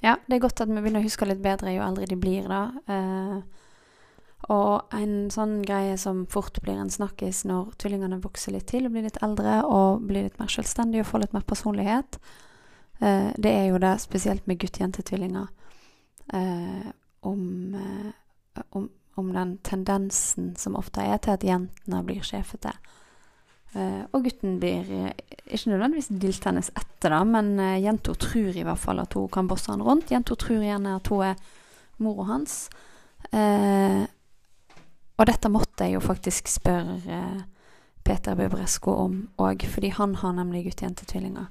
Ja, 0.00 0.16
det 0.26 0.36
er 0.36 0.40
godt 0.40 0.60
at 0.60 0.68
vi 0.68 0.80
begynner 0.80 1.02
å 1.02 1.04
huske 1.04 1.26
litt 1.28 1.42
bedre 1.42 1.74
jo 1.74 1.82
eldre 1.84 2.06
de 2.08 2.16
blir, 2.16 2.48
da. 2.48 2.72
Eh, 2.88 3.59
og 4.48 4.94
en 4.96 5.28
sånn 5.32 5.58
greie 5.66 5.96
som 6.00 6.22
fort 6.30 6.56
blir 6.64 6.78
en 6.80 6.92
snakkis 6.92 7.42
når 7.48 7.74
tvillingene 7.82 8.22
vokser 8.24 8.54
litt 8.56 8.70
til 8.70 8.86
og 8.88 8.94
blir 8.94 9.04
litt 9.04 9.20
eldre 9.22 9.58
og 9.68 10.06
blir 10.08 10.24
litt 10.26 10.38
mer 10.40 10.48
selvstendige 10.52 11.04
og 11.04 11.10
får 11.10 11.24
litt 11.24 11.34
mer 11.36 11.44
personlighet, 11.46 12.16
eh, 13.00 13.28
det 13.36 13.52
er 13.52 13.66
jo 13.68 13.82
det 13.82 13.92
spesielt 14.00 14.46
med 14.48 14.62
gutt-jente-tvillinger. 14.62 15.50
Eh, 16.32 16.88
om, 17.28 17.42
eh, 17.76 18.64
om, 18.78 18.88
om 19.20 19.32
den 19.34 19.58
tendensen 19.66 20.54
som 20.56 20.78
ofte 20.80 21.04
er 21.04 21.20
til 21.20 21.36
at 21.36 21.44
jentene 21.44 22.02
blir 22.06 22.24
sjefete. 22.24 22.72
Og 23.70 24.24
gutten 24.24 24.56
blir 24.58 24.88
ikke 25.46 25.70
nødvendigvis 25.70 26.08
diltende 26.10 26.64
etter, 26.74 27.12
da, 27.12 27.20
men 27.22 27.52
uh, 27.60 27.76
jenta 27.78 28.16
tror 28.18 28.56
i 28.58 28.64
hvert 28.66 28.82
fall 28.82 28.98
at 28.98 29.14
hun 29.14 29.28
kan 29.30 29.46
bosse 29.46 29.70
han 29.70 29.84
rundt. 29.86 30.10
Jenta 30.10 30.34
tror 30.34 30.64
gjerne 30.64 30.96
at 30.98 31.06
hun 31.06 31.22
er 31.28 31.36
mora 32.02 32.26
hans. 32.32 32.64
Eh, 33.30 34.02
og 35.20 35.26
dette 35.28 35.50
måtte 35.52 35.84
jeg 35.86 35.94
jo 35.98 36.00
faktisk 36.04 36.48
spørre 36.48 36.98
eh, 37.06 37.40
Peter 38.04 38.34
Bubresko 38.38 38.94
om 39.04 39.16
òg, 39.38 39.66
fordi 39.68 39.90
han 39.92 40.14
har 40.22 40.32
nemlig 40.38 40.64
gutt-jente-tvillinger. 40.70 41.48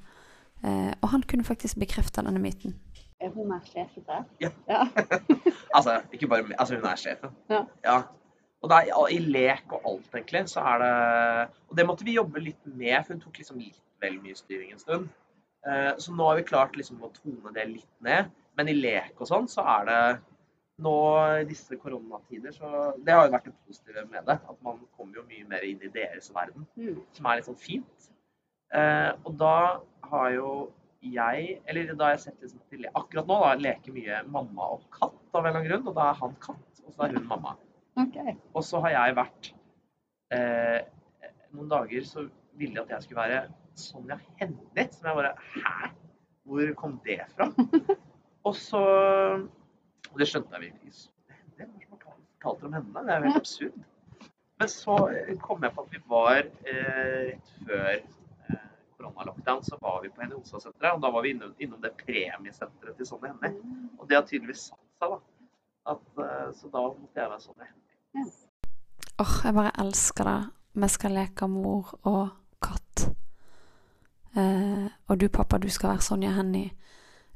Eh, 0.65 0.91
og 1.01 1.10
han 1.13 1.21
kunne 1.29 1.45
faktisk 1.47 1.77
bekrefte 1.79 2.23
denne 2.25 2.41
myten. 2.41 2.73
Er 3.21 3.29
hun 3.36 3.49
mer 3.51 3.62
sjefete? 3.67 4.23
Ja. 4.41 4.49
ja. 4.69 4.86
Altså, 5.75 5.99
ikke 6.15 6.27
bare 6.32 6.47
Altså, 6.58 6.75
hun 6.79 6.86
er 6.89 6.95
sjefen. 6.99 7.34
Ja. 7.51 7.97
Og 8.63 8.69
da, 8.71 8.82
i- 8.88 9.15
i 9.15 9.19
lek 9.23 9.71
og 9.75 9.86
alt, 9.88 10.10
egentlig, 10.15 10.45
så 10.51 10.60
er 10.65 10.82
det 10.84 11.49
Og 11.69 11.77
det 11.77 11.86
måtte 11.88 12.03
vi 12.08 12.15
jobbe 12.17 12.41
litt 12.43 12.65
med, 12.65 12.97
for 13.05 13.13
hun 13.13 13.21
tok 13.21 13.38
liksom 13.39 13.60
litt 13.60 13.79
vel 14.01 14.17
mye 14.23 14.36
styring 14.36 14.71
en 14.73 14.79
stund. 14.82 15.10
Eh, 15.67 15.91
Så 15.99 16.12
nå 16.15 16.27
har 16.27 16.36
vi 16.39 16.43
klart 16.47 16.75
liksom 16.79 16.99
å 17.03 17.12
tone 17.13 17.53
det 17.55 17.67
litt 17.69 17.93
ned. 18.01 18.32
Men 18.58 18.67
i 18.67 18.73
lek 18.75 19.13
og 19.21 19.27
sånn, 19.27 19.47
så 19.51 19.63
er 19.77 19.86
det 19.86 19.99
nå 20.79 20.93
i 21.41 21.45
disse 21.49 21.75
koronatider, 21.81 22.51
så 22.55 22.93
Det 23.03 23.13
har 23.13 23.27
jo 23.27 23.33
vært 23.33 23.45
det 23.49 23.55
positive 23.67 24.05
med 24.09 24.25
det. 24.25 24.37
At 24.49 24.61
man 24.65 24.79
kommer 24.97 25.15
jo 25.19 25.23
mye 25.27 25.47
mer 25.47 25.65
inn 25.67 25.81
i 25.83 25.91
deres 25.93 26.31
verden, 26.35 26.65
Mm. 26.77 27.01
som 27.13 27.25
er 27.25 27.35
litt 27.39 27.45
sånn 27.45 27.59
fint. 27.59 28.09
Eh, 28.73 29.11
og 29.25 29.37
da 29.37 29.79
har 30.11 30.29
jo 30.35 30.49
jeg 31.01 31.61
Eller 31.65 31.93
da 31.95 32.03
har 32.05 32.11
jeg 32.17 32.19
sett 32.19 32.41
liksom 32.41 32.59
til 32.69 32.83
Akkurat 32.93 33.25
nå 33.25 33.37
da 33.41 33.53
leker 33.55 33.93
mye 33.95 34.17
mamma 34.27 34.65
og 34.75 34.81
katt 34.91 35.13
av 35.33 35.45
en 35.45 35.55
eller 35.55 35.59
annen 35.59 35.69
grunn. 35.69 35.87
Og 35.87 35.95
da 35.95 36.09
er 36.09 36.13
han 36.19 36.35
katt, 36.41 36.81
og 36.85 36.93
så 36.93 37.03
er 37.05 37.13
hun 37.15 37.27
mamma. 37.27 37.55
Ok. 37.97 38.17
Og 38.55 38.63
så 38.63 38.81
har 38.81 38.89
jeg 38.91 39.15
vært 39.15 39.53
eh, 40.31 40.81
Noen 41.53 41.69
dager 41.69 42.03
så 42.05 42.29
ville 42.59 42.75
de 42.75 42.81
at 42.81 42.89
jeg 42.89 43.03
skulle 43.03 43.23
være 43.23 43.47
Sonja 43.75 44.19
Hennie. 44.37 44.87
Som 44.91 45.07
jeg 45.07 45.15
bare 45.15 45.35
Hæ? 45.55 45.89
Hvor 46.45 46.73
kom 46.75 46.99
det 47.05 47.21
fra? 47.35 47.47
og 48.45 48.55
så 48.55 48.83
Og 50.13 50.19
det 50.19 50.27
skjønte 50.29 50.55
jeg 50.55 50.69
virkelig 50.69 50.93
ikke. 50.93 51.37
Hvem 51.59 51.69
er 51.69 51.79
det 51.79 51.87
som 51.89 51.97
har 52.43 52.65
om 52.65 52.73
henne? 52.73 53.05
Det 53.05 53.13
er 53.13 53.17
jo 53.17 53.23
helt 53.23 53.41
absurd. 53.43 53.79
Men 54.59 54.69
så 54.69 54.95
eh, 55.09 55.35
kom 55.39 55.63
jeg 55.63 55.75
på 55.75 55.83
at 55.85 55.93
vi 55.93 55.99
var 56.11 56.39
eh, 56.39 57.19
rett 57.29 57.51
før 57.67 57.89
eh, 57.93 58.65
koronalockdown, 58.97 59.63
så 59.63 59.77
var 59.81 60.01
vi 60.03 60.11
på 60.11 60.21
Henny 60.21 60.35
Onsdag-senteret. 60.35 60.97
Og 60.97 61.03
da 61.03 61.11
var 61.15 61.23
vi 61.23 61.33
innom, 61.35 61.53
innom 61.59 61.81
det 61.83 61.93
premiesenteret 62.01 62.97
til 62.97 63.07
Sonja 63.07 63.31
Hennie. 63.31 63.87
Og 63.99 64.09
det 64.09 64.19
har 64.19 64.25
tydeligvis 64.27 64.65
satt 64.71 64.83
seg, 64.99 65.15
da. 65.15 65.19
At, 65.93 66.09
eh, 66.25 66.49
så 66.59 66.71
da 66.73 66.83
måtte 66.89 67.23
jeg 67.23 67.31
være 67.31 67.45
Sonja 67.45 67.69
Hennie. 67.69 68.27
Åh, 69.19 69.37
jeg 69.45 69.55
bare 69.61 69.75
elsker 69.85 70.31
det. 70.31 70.39
Vi 70.79 70.91
skal 70.91 71.15
leke 71.15 71.47
mor 71.51 71.95
og 72.07 72.27
katt. 72.63 73.07
og 75.07 75.19
du, 75.19 75.25
pappa, 75.33 75.57
du 75.57 75.69
skal 75.73 75.89
være 75.95 76.03
Sonja 76.05 76.35
Hennie. 76.35 76.69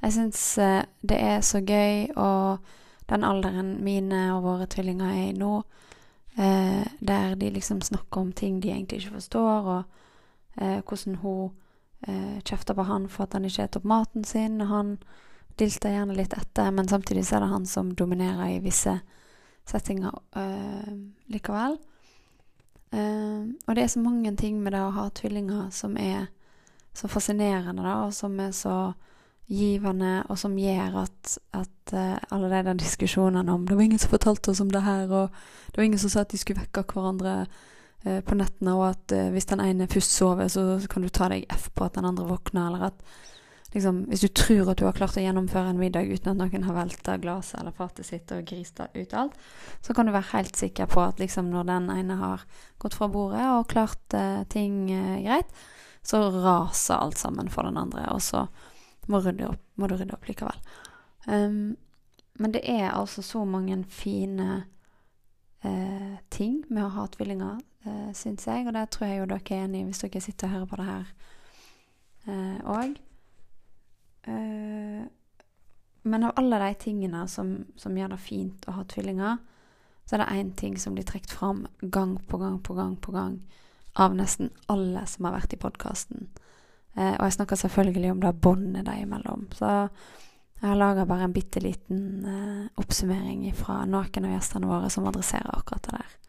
Jeg 0.03 0.13
syns 0.17 0.57
eh, 0.59 0.83
det 1.01 1.15
er 1.15 1.41
så 1.41 1.61
gøy, 1.63 2.09
og 2.19 2.59
den 3.07 3.23
alderen 3.23 3.77
mine 3.83 4.25
og 4.35 4.43
våre 4.43 4.67
tvillinger 4.67 5.13
er 5.13 5.29
i 5.29 5.37
nå, 5.37 5.51
eh, 6.35 6.83
der 6.99 7.35
de 7.39 7.51
liksom 7.55 7.79
snakker 7.81 8.19
om 8.21 8.33
ting 8.35 8.59
de 8.59 8.73
egentlig 8.73 8.99
ikke 8.99 9.15
forstår, 9.19 9.69
og 9.77 9.83
eh, 10.61 10.81
hvordan 10.81 11.21
hun 11.23 11.59
kjefter 12.43 12.75
på 12.75 12.83
han 12.83 13.05
for 13.07 13.23
at 13.23 13.33
han 13.37 13.45
ikke 13.47 13.53
spiser 13.53 13.79
opp 13.79 13.85
maten 13.87 14.25
sin, 14.27 14.57
og 14.59 14.67
han 14.67 14.89
dilter 15.55 15.93
gjerne 15.93 16.17
litt 16.17 16.33
etter, 16.35 16.67
men 16.75 16.89
samtidig 16.91 17.23
så 17.23 17.37
er 17.37 17.45
det 17.45 17.53
han 17.53 17.65
som 17.65 17.93
dominerer 17.95 18.49
i 18.51 18.57
visse 18.59 18.97
settinger 19.63 20.11
likevel. 21.31 21.77
Og 22.91 23.71
det 23.71 23.85
er 23.85 23.93
så 23.93 24.03
mange 24.03 24.35
ting 24.35 24.59
med 24.59 24.75
det 24.75 24.81
å 24.83 24.91
ha 24.97 25.07
tvillinger 25.15 25.71
som 25.71 25.95
er 25.95 26.27
så 26.91 27.07
fascinerende, 27.07 27.87
da, 27.87 27.95
og 28.03 28.11
som 28.11 28.35
er 28.43 28.51
så 28.51 28.75
givende, 29.49 30.23
og 30.31 30.39
som 30.39 30.55
gjør 30.57 31.01
at, 31.03 31.35
at 31.53 31.93
uh, 31.93 32.15
alle 32.31 32.49
de 32.51 32.61
der 32.63 32.79
diskusjonene 32.79 33.51
om 33.51 33.67
Det 33.67 33.75
var 33.75 33.83
ingen 33.83 33.99
som 33.99 34.13
fortalte 34.13 34.53
oss 34.53 34.61
om 34.63 34.71
det 34.71 34.83
her, 34.85 35.03
og 35.11 35.29
det 35.67 35.77
var 35.77 35.83
ingen 35.89 35.99
som 35.99 36.09
sa 36.13 36.23
at 36.23 36.31
de 36.31 36.39
skulle 36.39 36.63
vekke 36.63 36.85
hverandre 36.93 37.35
uh, 37.43 38.21
på 38.23 38.39
nettene, 38.39 38.77
og 38.77 38.87
at 38.93 39.15
uh, 39.15 39.29
hvis 39.35 39.49
den 39.51 39.63
ene 39.63 39.89
først 39.91 40.15
sover, 40.15 40.47
så, 40.47 40.79
kan 40.89 41.03
du 41.03 41.11
ta 41.11 41.27
deg 41.33 41.45
F 41.51 41.69
på 41.75 41.85
at 41.85 41.99
den 41.99 42.07
andre 42.07 42.27
våkner, 42.29 42.71
eller 42.71 42.87
at 42.91 43.05
liksom, 43.73 44.03
Hvis 44.07 44.21
du 44.21 44.27
tror 44.27 44.69
at 44.71 44.77
du 44.77 44.85
har 44.85 44.93
klart 44.93 45.17
å 45.17 45.21
gjennomføre 45.21 45.73
en 45.73 45.79
middag 45.81 46.07
uten 46.07 46.31
at 46.31 46.37
noen 46.37 46.63
har 46.63 46.75
velta 46.77 47.17
glasset 47.17 47.59
eller 47.59 47.73
fatet 47.73 48.05
sitt 48.05 48.31
og 48.31 48.45
grista 48.45 48.87
ut 48.93 49.13
alt, 49.13 49.33
så 49.81 49.93
kan 49.93 50.05
du 50.05 50.13
være 50.13 50.29
helt 50.37 50.55
sikker 50.55 50.85
på 50.85 51.01
at 51.01 51.19
liksom, 51.19 51.49
når 51.49 51.65
den 51.71 51.89
ene 51.89 52.19
har 52.21 52.45
gått 52.77 52.93
fra 52.93 53.09
bordet 53.09 53.47
og 53.49 53.65
klart 53.73 54.13
ting 54.53 54.85
greit, 55.25 55.49
så 56.05 56.29
raser 56.29 57.01
alt 57.01 57.17
sammen 57.17 57.49
for 57.49 57.65
den 57.65 57.81
andre, 57.81 58.05
og 58.13 58.21
så 58.21 58.45
må, 59.07 59.19
opp, 59.19 59.63
må 59.75 59.87
du 59.87 59.95
rydde 59.97 60.15
opp 60.15 60.27
likevel. 60.27 60.59
Um, 61.27 61.75
men 62.39 62.53
det 62.53 62.63
er 62.69 62.91
altså 62.91 63.21
så 63.21 63.43
mange 63.45 63.77
fine 63.89 64.63
uh, 65.65 66.15
ting 66.33 66.63
med 66.69 66.85
å 66.85 66.93
ha 66.97 67.07
tvillinger, 67.13 67.59
uh, 67.87 68.11
syns 68.17 68.47
jeg, 68.47 68.67
og 68.67 68.73
det 68.75 68.87
tror 68.93 69.07
jeg 69.07 69.21
jo 69.21 69.29
dere 69.31 69.57
er 69.57 69.65
enig 69.67 69.81
i 69.81 69.87
hvis 69.89 70.03
dere 70.05 70.23
sitter 70.23 70.49
og 70.49 70.55
hører 70.57 70.71
på 70.71 70.81
det 70.81 70.91
her 70.91 71.11
òg. 72.71 72.93
Uh, 74.23 75.03
men 76.03 76.23
av 76.23 76.31
alle 76.39 76.59
de 76.59 76.73
tingene 76.79 77.25
som, 77.27 77.65
som, 77.75 77.97
gjør 77.97 78.15
det 78.15 78.23
fint 78.23 78.67
å 78.67 78.77
ha 78.77 78.85
tvillinger, 78.87 79.37
så 80.05 80.17
er 80.17 80.23
det 80.23 80.31
én 80.35 80.51
ting 80.59 80.75
som 80.79 80.95
blir 80.95 81.07
trukket 81.07 81.31
fram 81.31 81.65
gang 81.79 82.17
på 82.27 82.39
gang 82.41 82.57
på 82.59 82.75
gang 82.75 82.97
på 82.99 83.13
gang 83.15 83.37
av 83.99 84.15
nesten 84.17 84.49
alle 84.71 85.05
som 85.07 85.27
har 85.27 85.37
vært 85.37 85.55
i 85.55 85.61
podkasten. 85.61 86.27
Eh, 86.95 87.15
og 87.15 87.25
jeg 87.25 87.37
snakker 87.39 87.59
selvfølgelig 87.59 88.11
om 88.13 88.21
da 88.21 88.33
båndet 88.33 88.85
dem 88.85 89.05
imellom. 89.07 89.47
Så 89.57 89.69
jeg 90.63 90.69
har 90.69 90.79
laga 90.79 91.05
bare 91.09 91.27
en 91.27 91.33
bitte 91.35 91.59
liten 91.59 92.03
eh, 92.29 92.67
oppsummering 92.79 93.47
fra 93.57 93.81
noen 93.89 94.27
av 94.27 94.35
gjestene 94.37 94.69
våre 94.69 94.91
som 94.93 95.07
adresserer 95.09 95.51
akkurat 95.57 95.89
det 95.89 95.97
der. 95.97 96.19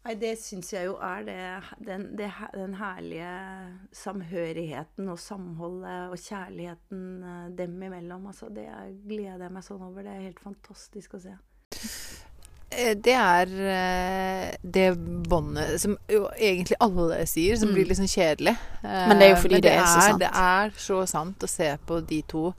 Nei, 0.00 0.14
det 0.16 0.30
syns 0.40 0.70
jeg 0.72 0.86
jo 0.88 0.94
er 1.04 1.26
det, 1.26 1.40
den, 1.84 2.06
det, 2.16 2.30
den, 2.56 2.72
herlige 2.80 3.32
samhørigheten 3.92 5.10
og 5.12 5.20
samholdet 5.20 6.14
og 6.14 6.16
kjærligheten 6.24 7.02
eh, 7.20 7.44
dem 7.60 7.76
imellom. 7.76 8.30
Altså, 8.32 8.48
det 8.48 8.66
gleder 9.04 9.44
jeg 9.44 9.54
meg 9.58 9.66
sånn 9.68 9.84
over. 9.84 10.06
Det 10.06 10.16
er 10.16 10.24
helt 10.30 10.40
fantastisk 10.40 11.18
å 11.20 11.22
se. 11.28 11.36
Eh, 12.70 12.94
det 12.94 13.14
er 13.18 13.52
eh, 13.74 14.48
det 14.62 14.88
båndet 15.28 15.80
som 15.82 15.96
jo 16.10 16.28
egentlig 16.36 16.78
alle 16.80 17.22
sier, 17.30 17.58
som 17.58 17.70
mm. 17.70 17.76
blir 17.76 17.90
liksom 17.90 18.10
kjedelig. 18.10 18.56
Men 18.82 19.18
det 19.18 19.28
er 19.28 19.34
jo 19.34 19.40
fordi 19.44 19.60
det, 19.60 19.68
det, 19.68 19.76
er 19.76 19.86
så 19.86 20.06
sant. 20.06 20.22
Det 20.22 20.32
er 20.42 20.74
så 20.86 21.00
sant 21.10 21.46
å 21.46 21.50
se 21.50 21.70
på 21.86 22.00
de 22.10 22.20
to. 22.30 22.50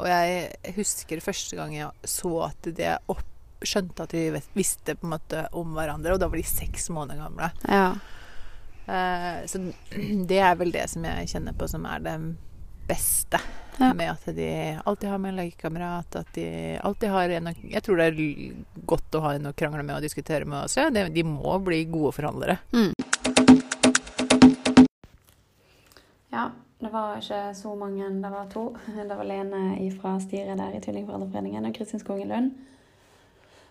Og 0.00 0.08
jeg 0.08 0.74
husker 0.78 1.22
første 1.24 1.58
gang 1.58 1.74
jeg 1.76 2.08
så 2.08 2.32
at 2.48 2.70
det 2.76 2.94
opp, 3.12 3.26
skjønte 3.60 4.06
at 4.06 4.14
de 4.16 4.40
visste 4.56 4.94
på 4.96 5.04
en 5.04 5.14
måte 5.18 5.44
om 5.58 5.74
hverandre, 5.76 6.14
og 6.14 6.22
da 6.22 6.30
var 6.30 6.40
de 6.40 6.46
seks 6.48 6.88
måneder 6.94 7.20
gamle. 7.20 7.50
Ja. 7.68 7.90
Uh, 8.90 9.42
så 9.46 9.60
det 10.30 10.40
er 10.40 10.56
vel 10.58 10.72
det 10.74 10.86
som 10.90 11.04
jeg 11.06 11.28
kjenner 11.30 11.54
på 11.54 11.68
som 11.70 11.84
er 11.86 12.00
det 12.02 12.14
beste 12.90 13.40
ja. 13.80 13.94
med 13.94 14.10
at 14.10 14.26
de 14.36 14.78
alltid 14.84 15.08
har 15.08 15.18
med 15.18 15.28
en 15.28 15.36
legekamerat. 15.36 16.16
At 16.16 16.34
de 16.34 16.78
alltid 16.82 17.10
har 17.10 17.28
en 17.28 17.54
Jeg 17.62 17.82
tror 17.82 17.96
det 17.96 18.06
er 18.10 18.64
godt 18.86 19.14
å 19.14 19.22
ha 19.24 19.34
en 19.34 19.50
å 19.50 19.56
krangle 19.56 19.82
med 19.82 19.96
og 19.96 20.04
diskutere 20.04 20.44
med 20.44 20.64
også. 20.64 20.90
De, 20.94 21.06
de 21.14 21.24
må 21.26 21.58
bli 21.64 21.84
gode 21.90 22.12
forhandlere. 22.18 22.58
Mm. 22.74 22.92
Ja, 26.30 26.50
det 26.78 26.90
var 26.92 27.18
ikke 27.18 27.54
så 27.54 27.74
mange, 27.78 28.10
det 28.22 28.32
var 28.32 28.50
to. 28.52 28.66
Det 28.96 29.16
var 29.16 29.24
Lene 29.24 29.78
fra 30.00 30.18
styret 30.22 30.58
der 30.58 30.76
i 30.76 30.82
Tvillingforeldreforeningen 30.82 31.70
og 31.70 31.74
Kristin 31.76 32.02
Skogen 32.02 32.28
Lund. 32.28 32.52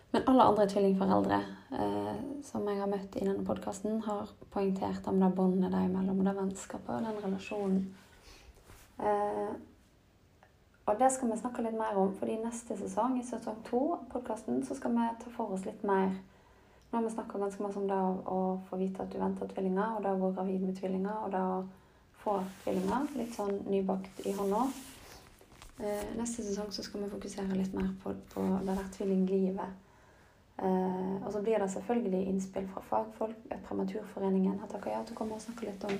Men 0.10 0.23
alle 0.25 0.41
andre 0.49 0.65
tvillingforeldre 0.65 1.38
eh, 1.77 2.13
som 2.41 2.65
jeg 2.65 2.79
har 2.79 2.89
møtt 2.89 3.13
i 3.13 3.25
denne 3.27 3.45
podkasten, 3.45 3.99
har 4.08 4.32
poengtert 4.49 5.05
om 5.08 5.19
det 5.21 5.29
båndet 5.38 5.69
dem 5.69 5.91
imellom, 5.91 6.23
og 6.23 6.25
det 6.25 6.34
vennskapet 6.34 6.95
og 6.95 7.03
den 7.05 7.19
relasjonen 7.21 7.84
Eh, 9.00 9.52
og 10.90 11.00
det 11.00 11.12
skal 11.14 11.30
vi 11.30 11.38
snakke 11.38 11.64
litt 11.64 11.78
mer 11.78 11.98
om, 12.02 12.12
fordi 12.18 12.40
neste 12.42 12.76
sesong, 12.78 13.20
i 13.20 13.26
sesong 13.26 13.60
to 13.68 13.82
av 13.96 14.08
podkasten, 14.12 14.64
så 14.66 14.76
skal 14.76 14.96
vi 14.96 15.06
ta 15.22 15.32
for 15.36 15.54
oss 15.56 15.68
litt 15.70 15.86
mer 15.88 16.12
Nå 16.90 16.98
har 16.98 17.04
vi 17.06 17.10
snakka 17.14 17.38
ganske 17.38 17.62
masse 17.62 17.78
om 17.78 17.84
det 17.86 17.98
å, 18.34 18.38
få 18.66 18.78
vite 18.80 19.04
at 19.04 19.12
du 19.14 19.20
venter 19.22 19.46
tvillinger, 19.52 19.92
og 19.94 20.02
det 20.02 20.10
å 20.10 20.18
gå 20.18 20.30
gravid 20.34 20.64
med 20.66 20.78
tvillinger, 20.80 21.20
og 21.22 21.30
det 21.36 21.42
å 21.46 21.60
få 22.24 22.40
tvillinger. 22.64 23.12
Litt 23.20 23.36
sånn 23.36 23.60
nybakt 23.70 24.24
i 24.26 24.34
hånda. 24.34 24.64
Eh, 25.86 26.08
neste 26.18 26.48
sesong 26.48 26.72
så 26.74 26.82
skal 26.82 27.04
vi 27.04 27.12
fokusere 27.12 27.60
litt 27.60 27.76
mer 27.78 27.92
på, 28.02 28.16
på 28.34 28.48
det 28.66 28.74
der 28.74 28.90
tvillinglivet. 28.96 29.78
Eh, 30.66 31.14
og 31.22 31.30
så 31.36 31.44
blir 31.46 31.62
det 31.62 31.70
selvfølgelig 31.76 32.24
innspill 32.32 32.66
fra 32.74 32.82
fagfolk. 32.90 33.38
Prematurforeningen 33.68 34.58
har 34.64 34.74
takka 34.74 34.96
ja 34.96 35.04
til 35.06 35.14
å 35.14 35.20
komme 35.22 35.38
og 35.38 35.46
snakke 35.46 35.70
litt 35.70 35.86
om 35.86 35.94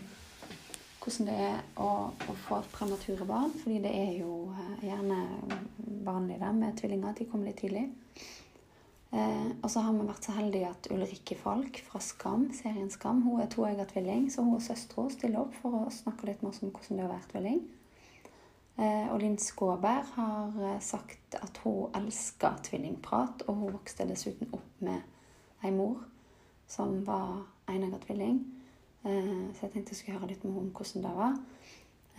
hvordan 1.00 1.30
det 1.30 1.38
er 1.46 1.62
å, 1.80 1.90
å 2.12 2.36
få 2.46 2.60
premature 2.74 3.28
barn. 3.28 3.54
Fordi 3.62 3.80
det 3.84 3.94
er 3.96 4.12
jo 4.20 4.50
eh, 4.54 4.86
gjerne 4.90 5.22
vanlig 6.06 6.40
det 6.42 6.52
med 6.58 6.78
tvillinger 6.80 7.14
at 7.14 7.22
de 7.22 7.28
kommer 7.30 7.50
litt 7.50 7.62
tidlig. 7.64 7.88
Eh, 9.10 9.50
og 9.64 9.72
så 9.72 9.82
har 9.82 9.96
vi 9.96 10.06
vært 10.06 10.28
så 10.28 10.36
heldige 10.38 10.70
at 10.70 10.90
Ulrikke 10.94 11.38
Falk 11.40 11.82
fra 11.88 12.02
Skam, 12.04 12.50
serien 12.54 12.92
Skam, 12.94 13.24
hun 13.26 13.42
er 13.42 13.50
toegga 13.50 13.88
tvilling. 13.90 14.28
Så 14.30 14.46
hun 14.46 14.60
og 14.60 14.66
søstera 14.66 15.10
stiller 15.14 15.44
opp 15.46 15.56
for 15.64 15.82
å 15.82 15.94
snakke 15.94 16.30
litt 16.30 16.46
mer 16.46 16.54
om 16.54 16.74
hvordan 16.76 17.02
det 17.02 17.08
å 17.08 17.14
være 17.14 17.32
tvilling. 17.34 17.64
Eh, 18.80 19.08
og 19.12 19.20
Linn 19.20 19.40
Skåberg 19.42 20.14
har 20.16 20.62
eh, 20.64 20.78
sagt 20.84 21.36
at 21.36 21.58
hun 21.66 21.90
elsker 21.98 22.62
tvillingprat, 22.70 23.44
og 23.48 23.64
hun 23.64 23.74
vokste 23.76 24.08
dessuten 24.08 24.54
opp 24.56 24.86
med 24.86 25.02
ei 25.66 25.74
mor 25.76 26.06
som 26.70 27.02
var 27.04 27.42
enegga 27.68 28.00
tvilling. 28.06 28.40
Eh, 29.04 29.46
så 29.56 29.66
jeg 29.66 29.72
tenkte 29.74 29.94
jeg 29.94 30.02
skulle 30.02 30.20
høre 30.20 30.34
litt 30.34 30.44
med 30.44 30.58
om 30.60 30.72
hvordan 30.76 31.06
det 31.06 31.14
var. 31.16 31.38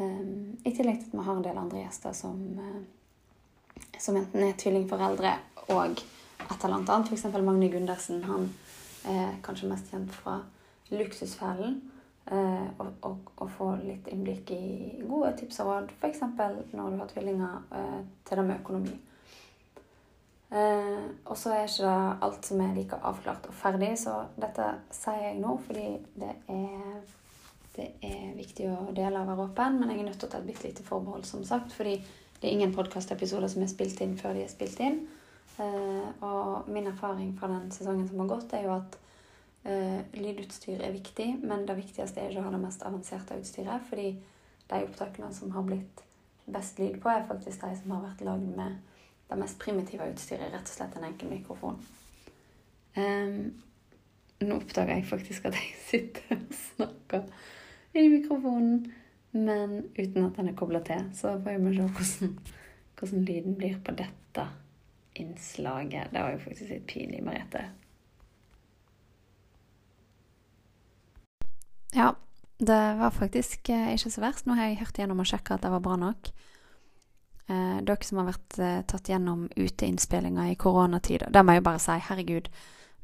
Eh, 0.00 0.22
I 0.64 0.72
tillegg 0.76 1.02
til 1.02 1.10
at 1.10 1.18
vi 1.18 1.26
har 1.26 1.36
en 1.36 1.44
del 1.44 1.60
andre 1.60 1.82
gjester 1.82 2.16
som, 2.16 2.40
eh, 2.58 3.90
som 3.98 4.16
enten 4.16 4.46
er 4.46 4.56
tvillingforeldre 4.56 5.34
og 5.68 6.00
et 6.00 6.64
eller 6.64 6.78
annet 6.78 6.94
annet. 6.94 7.12
F.eks. 7.12 7.28
Magne 7.44 7.70
Gundersen. 7.72 8.24
Han 8.24 8.48
er 9.04 9.36
kanskje 9.44 9.68
mest 9.68 9.92
kjent 9.92 10.12
fra 10.12 10.40
Luksusfellen. 10.90 11.80
Og, 12.30 12.86
og, 13.02 13.30
og, 13.42 13.48
få 13.56 13.66
litt 13.80 14.06
innblikk 14.12 14.52
i 14.54 15.00
gode 15.08 15.32
tips 15.40 15.56
og 15.64 15.66
råd, 15.66 15.88
f.eks. 15.98 16.20
når 16.76 16.92
du 16.92 16.98
har 17.00 17.08
tvillinger, 17.10 17.64
til 18.28 18.38
det 18.38 18.44
med 18.46 18.60
økonomi. 18.60 18.92
Eh, 20.50 21.04
og 21.30 21.36
så 21.38 21.52
er 21.54 21.68
ikke 21.68 21.86
det 21.86 22.22
alt 22.26 22.46
som 22.48 22.60
er 22.64 22.74
like 22.74 22.96
avklart 23.06 23.44
og 23.46 23.54
ferdig, 23.54 23.92
så 24.00 24.16
dette 24.34 24.66
sier 24.94 25.28
jeg 25.28 25.36
nå 25.38 25.52
fordi 25.62 25.84
det 26.18 26.32
er, 26.50 27.04
det 27.76 27.86
er 28.02 28.32
viktig 28.34 28.66
å 28.72 28.88
dele 28.96 29.22
og 29.22 29.30
være 29.30 29.44
åpen, 29.46 29.78
men 29.78 29.92
jeg 29.92 30.02
er 30.02 30.08
nødt 30.08 30.18
til 30.18 30.26
å 30.26 30.32
ta 30.32 30.40
et 30.40 30.48
bitte 30.48 30.66
lite 30.66 30.86
forbehold, 30.86 31.22
som 31.28 31.44
sagt, 31.46 31.70
fordi 31.76 32.00
det 32.40 32.48
er 32.48 32.56
ingen 32.56 32.74
podkastepisoder 32.74 33.52
som 33.52 33.62
er 33.62 33.70
spilt 33.70 34.02
inn 34.02 34.18
før 34.18 34.34
de 34.34 34.42
er 34.42 34.50
spilt 34.50 34.82
inn. 34.82 35.04
Eh, 35.60 36.26
og 36.26 36.66
min 36.72 36.90
erfaring 36.90 37.30
fra 37.38 37.52
den 37.52 37.70
sesongen 37.70 38.10
som 38.10 38.24
har 38.24 38.34
gått, 38.34 38.58
er 38.58 38.66
jo 38.66 38.74
at 38.80 38.98
eh, 39.70 40.02
lydutstyr 40.18 40.82
er 40.82 40.98
viktig, 40.98 41.30
men 41.46 41.62
det 41.68 41.78
viktigste 41.78 42.24
er 42.24 42.34
ikke 42.34 42.42
å 42.42 42.48
ha 42.48 42.54
det 42.56 42.64
mest 42.66 42.82
avanserte 42.82 43.38
utstyret, 43.38 43.86
fordi 43.86 44.16
de 44.70 44.84
opptakene 44.86 45.30
som 45.36 45.54
har 45.54 45.66
blitt 45.68 46.02
best 46.50 46.82
lyd 46.82 46.98
på, 46.98 47.10
er 47.12 47.28
faktisk 47.28 47.62
de 47.62 47.76
som 47.78 47.94
har 47.94 48.08
vært 48.08 48.26
lagd 48.26 48.50
med 48.56 48.80
det 49.30 49.38
mest 49.38 49.58
primitive 49.62 50.06
utstyret 50.10 50.52
rett 50.52 50.66
og 50.66 50.74
slett 50.74 50.96
en 50.98 51.06
enkel 51.06 51.30
mikrofon. 51.30 51.78
Um, 52.96 53.34
nå 54.40 54.56
oppdager 54.56 54.96
jeg 54.96 55.06
faktisk 55.06 55.46
at 55.50 55.58
jeg 55.58 55.74
sitter 55.86 56.38
og 56.38 56.56
snakker 56.56 57.28
i 57.94 58.06
mikrofonen, 58.08 58.88
men 59.36 59.76
uten 59.98 60.24
at 60.26 60.38
den 60.38 60.50
er 60.50 60.56
kobla 60.58 60.80
til. 60.86 61.04
Så 61.14 61.36
får 61.44 61.60
vi 61.60 61.76
se 61.76 61.86
hvordan, 61.86 62.38
hvordan 62.98 63.28
lyden 63.28 63.58
blir 63.58 63.78
på 63.84 63.94
dette 63.98 64.48
innslaget. 65.20 66.10
Det 66.12 66.22
var 66.22 66.34
jo 66.34 66.42
faktisk 66.46 66.72
litt 66.72 66.88
pinlig, 66.90 67.22
Merete. 67.26 67.68
Ja, 71.94 72.12
det 72.58 72.82
var 73.00 73.10
faktisk 73.10 73.68
eh, 73.68 73.92
ikke 73.94 74.12
så 74.14 74.22
verst. 74.22 74.46
Nå 74.46 74.54
har 74.58 74.70
jeg 74.70 74.80
hørt 74.82 74.98
igjennom 74.98 75.22
og 75.22 75.28
sjekka 75.28 75.56
at 75.56 75.66
det 75.66 75.72
var 75.74 75.82
bra 75.84 75.96
nok. 75.98 76.30
Eh, 77.50 77.78
dere 77.82 78.06
som 78.06 78.20
har 78.20 78.28
vært 78.30 78.58
eh, 78.62 78.82
tatt 78.86 79.10
gjennom 79.10 79.48
uteinnspillinger 79.56 80.52
i 80.52 80.58
koronatida. 80.60 81.30
det 81.30 81.42
må 81.42 81.56
jeg 81.56 81.62
jo 81.62 81.66
bare 81.66 81.82
si, 81.82 81.96
herregud. 82.06 82.50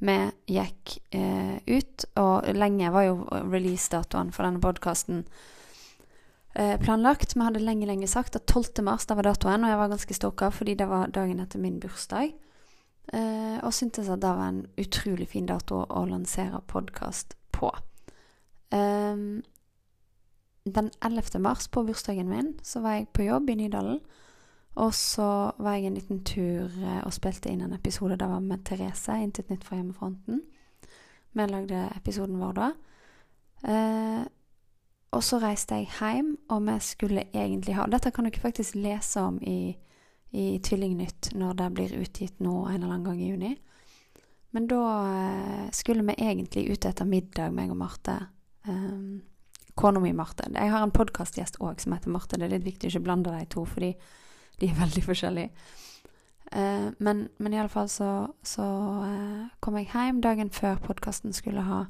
Vi 0.06 0.16
gikk 0.52 0.98
eh, 1.16 1.56
ut, 1.66 2.04
og 2.20 2.48
lenge 2.54 2.92
var 2.92 3.06
jo 3.09 3.14
releasedatoen 3.32 4.30
for 4.37 4.46
denne 4.46 4.61
podkasten 4.62 5.24
eh, 6.54 6.76
planlagt. 6.78 7.35
Vi 7.35 7.42
hadde 7.42 7.64
lenge, 7.64 7.88
lenge 7.88 8.06
sagt 8.06 8.37
at 8.37 8.46
12. 8.46 8.85
mars 8.87 9.09
det 9.09 9.16
var 9.16 9.26
datoen, 9.26 9.64
og 9.64 9.72
jeg 9.72 9.80
var 9.80 9.94
ganske 9.94 10.18
stoka 10.18 10.50
fordi 10.52 10.76
det 10.78 10.88
var 10.90 11.11
dagen 11.16 11.40
etter 11.42 11.62
min 11.62 11.80
bursdag. 11.82 12.37
Eh, 13.12 13.59
og 13.62 13.74
syntes 13.74 14.11
at 14.12 14.22
det 14.22 14.30
var 14.37 14.52
en 14.52 14.62
utrolig 14.78 15.30
fin 15.32 15.48
dato 15.48 15.80
å 15.88 16.04
lansere 16.06 16.61
podkast 16.68 17.35
på. 17.56 17.72
Um, 18.74 19.42
den 20.66 20.90
11. 21.00 21.38
mars, 21.40 21.68
på 21.68 21.82
bursdagen 21.87 22.28
min, 22.28 22.54
så 22.62 22.82
var 22.82 22.98
jeg 22.98 23.11
på 23.14 23.26
jobb 23.26 23.50
i 23.50 23.59
Nydalen. 23.62 24.00
Og 24.77 24.93
så 24.95 25.27
var 25.57 25.77
jeg 25.77 25.89
en 25.89 25.97
liten 25.97 26.21
tur 26.25 26.69
eh, 26.69 27.01
og 27.01 27.15
spilte 27.17 27.49
inn 27.49 27.65
en 27.65 27.77
episode. 27.77 28.19
Da 28.21 28.29
var 28.29 28.45
med 28.45 28.65
Therese, 28.69 29.17
Intet 29.23 29.49
nytt 29.51 29.65
fra 29.65 29.79
hjemmefronten. 29.79 30.43
Vi 31.37 31.47
lagde 31.49 31.87
episoden 31.97 32.41
vår 32.41 32.57
da. 32.57 32.73
Eh, 33.65 34.25
og 35.17 35.23
så 35.25 35.39
reiste 35.41 35.79
jeg 35.79 35.89
hjem, 35.97 36.35
og 36.53 36.67
vi 36.67 36.75
skulle 36.85 37.29
egentlig 37.33 37.77
ha 37.79 37.87
Dette 37.89 38.12
kan 38.12 38.29
dere 38.29 38.43
faktisk 38.43 38.77
lese 38.77 39.23
om 39.25 39.39
i, 39.41 39.73
i 40.37 40.59
Tvillingnytt 40.61 41.33
når 41.39 41.57
det 41.61 41.71
blir 41.77 41.97
utgitt 42.03 42.43
nå 42.45 42.67
en 42.67 42.83
eller 42.83 42.99
annen 42.99 43.07
gang 43.07 43.23
i 43.23 43.31
juni. 43.31 43.55
Men 44.57 44.69
da 44.69 44.83
eh, 45.07 45.65
skulle 45.73 46.05
vi 46.05 46.19
egentlig 46.19 46.69
ut 46.73 46.85
etter 46.85 47.09
middag, 47.09 47.53
meg 47.57 47.73
og 47.73 47.81
Marte. 47.81 48.19
Eh, 48.69 49.01
Kona 49.77 50.01
mi 50.01 50.12
Marte. 50.17 50.49
Jeg 50.53 50.73
har 50.73 50.85
en 50.85 50.93
podkastgjest 50.93 51.59
òg 51.61 51.81
som 51.81 51.97
heter 51.97 52.12
Marte. 52.12 52.37
Det 52.37 52.49
er 52.49 52.55
litt 52.59 52.69
viktig 52.69 52.89
å 52.89 52.95
ikke 52.95 53.05
blande 53.09 53.33
de 53.35 53.45
to, 53.53 53.65
fordi 53.69 53.95
de 54.61 54.71
er 54.71 54.81
veldig 54.81 55.05
forskjellige. 55.05 55.51
Eh, 56.53 56.88
men, 56.99 57.29
men 57.38 57.55
iallfall 57.55 57.88
så, 57.90 58.11
så 58.47 58.66
eh, 59.05 59.47
kom 59.61 59.79
jeg 59.81 59.90
hjem 59.90 60.23
dagen 60.23 60.51
før 60.55 60.79
podkasten 60.85 61.35
skulle 61.35 61.64
ha 61.66 61.85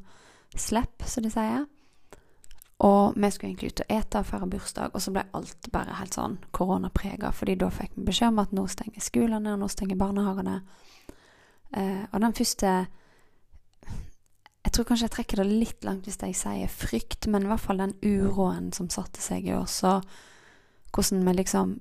slipp, 0.57 1.05
som 1.05 1.27
de 1.27 1.33
sier. 1.33 1.67
Og 2.85 3.17
vi 3.17 3.31
skulle 3.31 3.51
egentlig 3.51 3.73
ut 3.73 3.81
og 3.81 3.93
ete 3.97 4.21
og 4.21 4.27
feire 4.29 4.49
bursdag, 4.53 4.91
og 4.93 5.01
så 5.01 5.13
ble 5.13 5.25
alt 5.37 5.71
bare 5.73 5.97
helt 5.97 6.17
sånn 6.17 6.37
koronaprega. 6.53 7.31
fordi 7.33 7.55
da 7.57 7.71
fikk 7.73 7.97
vi 7.97 8.05
beskjed 8.05 8.35
om 8.35 8.43
at 8.43 8.53
nå 8.53 8.67
stenger 8.69 9.01
skolene, 9.01 9.55
og 9.55 9.61
nå 9.61 9.69
stenger 9.69 9.97
barnehagene. 9.97 10.61
Eh, 11.73 12.05
og 12.13 12.21
den 12.21 12.35
første 12.35 12.87
Jeg 14.67 14.73
tror 14.73 14.85
kanskje 14.85 15.05
jeg 15.05 15.11
trekker 15.15 15.37
det 15.37 15.47
litt 15.47 15.85
langt 15.85 16.05
hvis 16.05 16.19
jeg 16.19 16.35
sier 16.35 16.69
frykt, 16.69 17.29
men 17.31 17.45
i 17.45 17.47
hvert 17.47 17.63
fall 17.63 17.79
den 17.79 17.95
uroen 18.03 18.73
som 18.73 18.89
satte 18.91 19.23
seg 19.23 19.47
i 19.47 19.55
oss, 19.55 19.85
og 19.87 20.03
hvordan 20.91 21.23
vi 21.23 21.33
liksom 21.33 21.77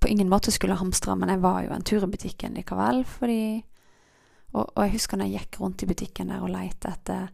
på 0.00 0.10
ingen 0.12 0.28
måte 0.30 0.52
skulle 0.52 0.76
hamstre, 0.78 1.16
men 1.16 1.32
jeg 1.32 1.42
var 1.42 1.62
jo 1.64 1.72
en 1.74 1.86
tur 1.86 2.04
i 2.04 2.10
butikken 2.10 2.56
likevel, 2.58 3.02
fordi 3.08 3.40
og, 4.56 4.62
og, 4.64 4.82
jeg 4.86 4.94
husker 4.96 5.18
når 5.18 5.28
jeg 5.28 5.42
gikk 5.42 5.58
rundt 5.60 5.82
i 5.84 5.88
butikken 5.90 6.30
der 6.32 6.44
og 6.44 6.52
lette 6.52 6.92
etter 6.92 7.26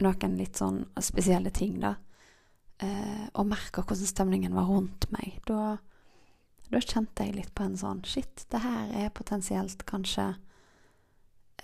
noen 0.00 0.36
litt 0.38 0.60
sånn 0.60 0.78
spesielle 1.02 1.52
ting, 1.52 1.80
da, 1.82 1.94
eh, 2.80 3.26
og 3.34 3.48
merka 3.50 3.84
hvordan 3.84 4.08
stemningen 4.08 4.56
var 4.56 4.68
rundt 4.70 5.08
meg. 5.12 5.40
Da, 5.48 5.76
da, 6.70 6.80
kjente 6.80 7.26
jeg 7.26 7.36
litt 7.36 7.52
på 7.56 7.66
en 7.66 7.76
sånn 7.80 8.00
Shit, 8.08 8.46
det 8.52 8.62
her 8.64 8.94
er 9.02 9.12
potensielt 9.12 9.84
kanskje 9.88 10.30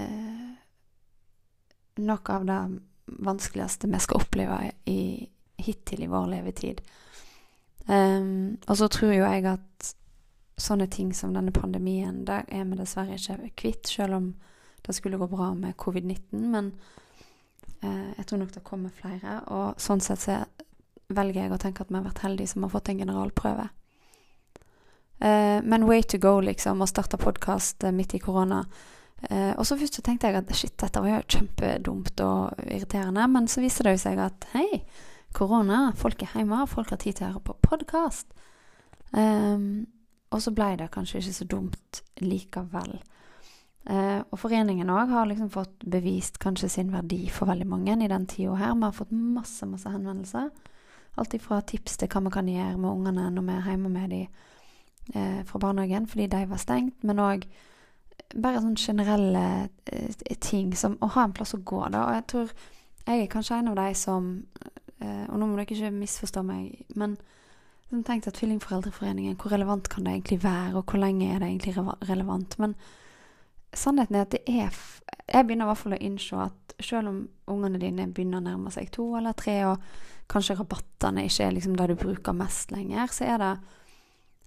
eh, 0.02 0.52
noe 2.02 2.36
av 2.36 2.44
det 2.44 2.60
vanskeligste 3.24 3.88
vi 3.88 4.02
skal 4.02 4.20
oppleve 4.20 4.60
i, 4.90 5.00
hittil 5.62 6.04
i 6.04 6.10
vår 6.10 6.32
levetid. 6.34 6.82
Um, 7.86 8.58
og 8.66 8.80
så 8.80 8.88
tror 8.90 9.12
jo 9.14 9.22
jeg 9.22 9.44
at 9.46 9.92
sånne 10.56 10.86
ting 10.92 11.12
som 11.14 11.34
denne 11.34 11.52
pandemien, 11.52 12.24
det 12.24 12.44
er 12.48 12.64
vi 12.64 12.78
dessverre 12.78 13.18
ikke 13.18 13.50
kvitt, 13.56 13.88
selv 13.88 14.16
om 14.16 14.28
det 14.86 14.94
skulle 14.96 15.18
gå 15.20 15.28
bra 15.28 15.50
med 15.54 15.76
covid-19. 15.76 16.44
Men 16.52 16.72
eh, 17.82 18.12
jeg 18.16 18.26
tror 18.26 18.42
nok 18.42 18.54
det 18.54 18.64
kommer 18.64 18.94
flere. 18.94 19.40
Og 19.52 19.80
sånn 19.82 20.00
sett 20.00 20.22
så 20.22 20.40
velger 21.12 21.44
jeg 21.44 21.54
å 21.54 21.60
tenke 21.60 21.84
at 21.84 21.90
vi 21.90 21.98
har 21.98 22.06
vært 22.06 22.24
heldige 22.24 22.54
som 22.54 22.66
har 22.66 22.72
fått 22.72 22.90
en 22.90 23.02
generalprøve. 23.02 23.68
Eh, 25.18 25.62
men 25.62 25.86
way 25.86 26.02
to 26.02 26.18
go, 26.18 26.38
liksom, 26.40 26.82
å 26.82 26.90
starte 26.90 27.20
podkast 27.20 27.84
eh, 27.84 27.94
midt 27.94 28.14
i 28.16 28.22
korona. 28.22 28.62
Eh, 29.30 29.52
og 29.56 29.64
så 29.66 29.78
først 29.80 29.98
så 29.98 30.04
tenkte 30.04 30.28
jeg 30.28 30.40
at 30.40 30.54
shit, 30.56 30.76
dette 30.80 31.02
var 31.02 31.14
jo 31.14 31.22
kjempedumt 31.36 32.24
og 32.24 32.64
irriterende. 32.66 33.26
Men 33.32 33.48
så 33.50 33.64
viser 33.64 33.90
det 33.90 33.98
seg 34.02 34.20
at 34.22 34.48
hei, 34.52 34.82
korona, 35.36 35.90
folk 35.96 36.22
er 36.24 36.36
hjemme, 36.36 36.64
folk 36.70 36.92
har 36.92 37.00
tid 37.02 37.18
til 37.18 37.28
å 37.28 37.34
høre 37.34 37.46
på 37.48 37.58
podkast. 37.64 38.28
Um, 39.12 39.20
ehm, 39.20 39.68
og 40.30 40.42
så 40.42 40.52
ble 40.54 40.72
det 40.80 40.90
kanskje 40.94 41.20
ikke 41.20 41.36
så 41.36 41.46
dumt 41.50 42.00
likevel. 42.22 42.96
Eh, 43.86 44.18
og 44.18 44.40
foreningen 44.42 44.90
òg 44.90 45.12
har 45.12 45.28
liksom 45.30 45.50
fått 45.54 45.84
bevist 45.86 46.40
kanskje 46.42 46.70
sin 46.72 46.90
verdi 46.90 47.28
for 47.30 47.46
veldig 47.46 47.68
mange 47.70 47.94
i 47.94 48.10
den 48.10 48.26
tida 48.26 48.56
her. 48.58 48.74
Vi 48.74 48.82
har 48.82 48.96
fått 48.96 49.14
masse, 49.14 49.66
masse 49.66 49.90
henvendelser. 49.90 50.50
Alt 51.16 51.34
ifra 51.38 51.60
tips 51.62 51.96
til 51.96 52.10
hva 52.10 52.24
vi 52.26 52.34
kan 52.34 52.50
gjøre 52.50 52.76
med 52.76 52.90
ungene 52.90 53.30
når 53.30 53.46
vi 53.46 53.54
er 53.54 53.70
hjemme 53.70 53.92
med 53.94 54.10
dem 54.10 54.26
eh, 55.14 55.44
fra 55.46 55.62
barnehagen 55.62 56.10
fordi 56.10 56.26
de 56.26 56.42
var 56.50 56.60
stengt, 56.60 57.04
men 57.06 57.22
òg 57.22 57.46
bare 58.34 58.60
sånne 58.60 58.82
generelle 58.82 59.44
eh, 59.92 60.36
ting 60.42 60.74
som 60.76 60.98
å 61.00 61.12
ha 61.14 61.24
en 61.24 61.36
plass 61.36 61.54
å 61.54 61.62
gå, 61.62 61.84
da. 61.94 62.08
Og 62.08 62.18
jeg 62.18 62.26
tror 62.32 62.52
jeg 63.06 63.22
er 63.22 63.30
kanskje 63.30 63.60
en 63.60 63.70
av 63.70 63.78
de 63.78 63.94
som 63.94 64.30
eh, 64.98 65.24
Og 65.30 65.38
nå 65.38 65.46
må 65.46 65.54
dere 65.54 65.68
ikke 65.70 65.94
misforstå 65.94 66.42
meg, 66.42 66.82
men 66.98 67.14
som 67.90 68.02
tenkte 68.04 68.32
at 68.32 68.34
Tvillingforeldreforeningen, 68.40 69.36
hvor 69.38 69.52
relevant 69.52 69.88
kan 69.88 70.04
det 70.04 70.12
egentlig 70.12 70.42
være, 70.42 70.76
og 70.76 70.84
hvor 70.90 70.98
lenge 70.98 71.28
er 71.30 71.38
det 71.38 71.48
egentlig 71.48 71.74
relevant? 72.08 72.58
Men 72.58 72.74
sannheten 73.74 74.16
er 74.16 74.26
at 74.26 74.32
det 74.32 74.42
er 74.46 74.70
Jeg 75.32 75.46
begynner 75.46 75.66
i 75.66 75.70
hvert 75.70 75.78
fall 75.78 75.94
å 75.96 76.02
innse 76.02 76.36
at 76.38 76.74
selv 76.80 77.08
om 77.08 77.16
ungene 77.50 77.80
dine 77.82 78.06
begynner 78.14 78.38
å 78.38 78.44
nærme 78.44 78.70
seg 78.70 78.92
to 78.94 79.08
eller 79.18 79.34
tre, 79.34 79.56
og 79.66 79.82
kanskje 80.30 80.54
rabattene 80.58 81.24
ikke 81.26 81.46
er 81.46 81.54
liksom 81.54 81.74
det 81.76 81.88
du 81.90 81.94
bruker 81.98 82.36
mest 82.36 82.70
lenger, 82.70 83.10
så 83.10 83.24
er 83.24 83.42
det 83.42 83.50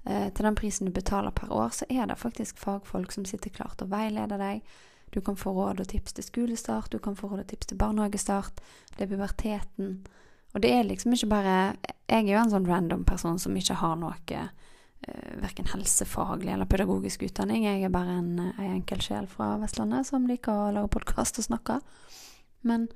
eh, 0.06 0.30
til 0.32 0.48
den 0.48 0.56
prisen 0.56 0.88
du 0.88 0.94
betaler 0.96 1.36
per 1.36 1.52
år, 1.52 1.74
så 1.76 1.88
er 1.90 2.08
det 2.08 2.20
faktisk 2.20 2.60
fagfolk 2.60 3.12
som 3.12 3.28
sitter 3.28 3.52
klart 3.56 3.84
og 3.84 3.92
veileder 3.92 4.40
deg. 4.40 4.64
Du 5.12 5.22
kan 5.26 5.36
få 5.36 5.52
råd 5.52 5.82
og 5.84 5.92
tips 5.92 6.14
til 6.14 6.24
skolestart, 6.24 6.92
du 6.92 7.00
kan 7.00 7.16
få 7.16 7.28
råd 7.28 7.44
og 7.44 7.52
tips 7.52 7.72
til 7.72 7.80
barnehagestart. 7.82 8.62
Det 8.96 9.04
er 9.04 9.12
puberteten. 9.12 10.04
Og 10.54 10.64
det 10.64 10.72
er 10.74 10.88
liksom 10.88 11.14
ikke 11.14 11.30
bare 11.30 11.58
Jeg 12.10 12.26
er 12.26 12.32
jo 12.34 12.42
en 12.42 12.54
sånn 12.54 12.70
random 12.70 13.06
person 13.06 13.38
som 13.42 13.58
ikke 13.58 13.78
har 13.84 13.98
noe 14.02 14.16
eh, 14.40 15.36
verken 15.42 15.70
helsefaglig 15.70 16.54
eller 16.54 16.70
pedagogisk 16.70 17.28
utdanning. 17.28 17.68
Jeg 17.68 17.84
er 17.86 17.94
bare 17.94 18.18
en, 18.18 18.32
en 18.50 18.72
enkel 18.72 19.04
sjel 19.06 19.30
fra 19.30 19.54
Vestlandet 19.62 20.10
som 20.10 20.26
liker 20.28 20.50
å 20.50 20.72
lage 20.74 20.90
podkast 20.96 21.38
og 21.38 21.46
snakke. 21.46 21.78
Men, 22.66 22.88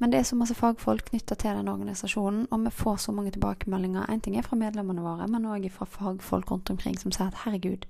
men, 0.00 0.10
det 0.10 0.22
er 0.22 0.26
så 0.30 0.38
masse 0.40 0.56
fagfolk 0.56 1.10
knytta 1.10 1.36
til 1.36 1.60
den 1.60 1.68
organisasjonen, 1.68 2.48
og 2.48 2.64
vi 2.64 2.72
får 2.72 2.96
så 3.04 3.12
mange 3.12 3.34
tilbakemeldinger. 3.36 4.08
En 4.08 4.24
ting 4.24 4.38
er 4.40 4.48
fra 4.48 4.58
medlemmene 4.58 5.04
våre, 5.04 5.28
men 5.28 5.44
òg 5.52 5.68
fra 5.76 5.84
fagfolk 5.84 6.50
rundt 6.50 6.72
omkring 6.72 6.96
som 6.98 7.12
sier 7.12 7.28
at 7.28 7.44
herregud, 7.44 7.84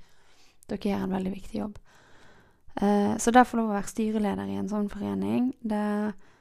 dere 0.69 0.91
gjør 0.91 1.07
en 1.07 1.15
veldig 1.15 1.37
viktig 1.39 1.63
jobb. 1.63 1.81
Uh, 2.75 3.15
så 3.23 3.31
det 3.31 3.47
å 3.47 3.59
lov 3.61 3.71
å 3.71 3.77
være 3.77 3.93
styreleder 3.95 4.51
i 4.51 4.59
en 4.59 4.69
sånn 4.69 4.91
forening, 4.91 5.53
det 5.63 5.85
Eh, 5.87 6.34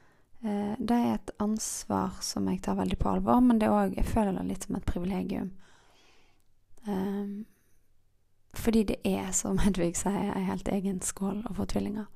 det 0.44 0.96
er 0.96 1.14
et 1.14 1.30
ansvar 1.40 2.18
som 2.20 2.48
jeg 2.50 2.60
tar 2.62 2.76
veldig 2.76 2.98
på 3.00 3.08
alvor, 3.08 3.40
men 3.40 3.60
det 3.60 3.68
er 3.68 3.72
òg 3.72 3.94
jeg 3.96 4.04
føler 4.04 4.36
det 4.36 4.44
litt 4.50 4.66
som 4.66 4.76
et 4.76 4.84
privilegium. 4.84 5.50
Um, 6.86 7.46
fordi 8.54 8.82
det 8.84 8.96
er, 9.04 9.30
som 9.32 9.58
Hedvig 9.64 9.96
sier, 9.96 10.34
en 10.34 10.48
helt 10.50 10.68
egen 10.68 11.00
skål 11.00 11.42
å 11.48 11.56
få 11.56 11.66
tvillinger. 11.72 12.10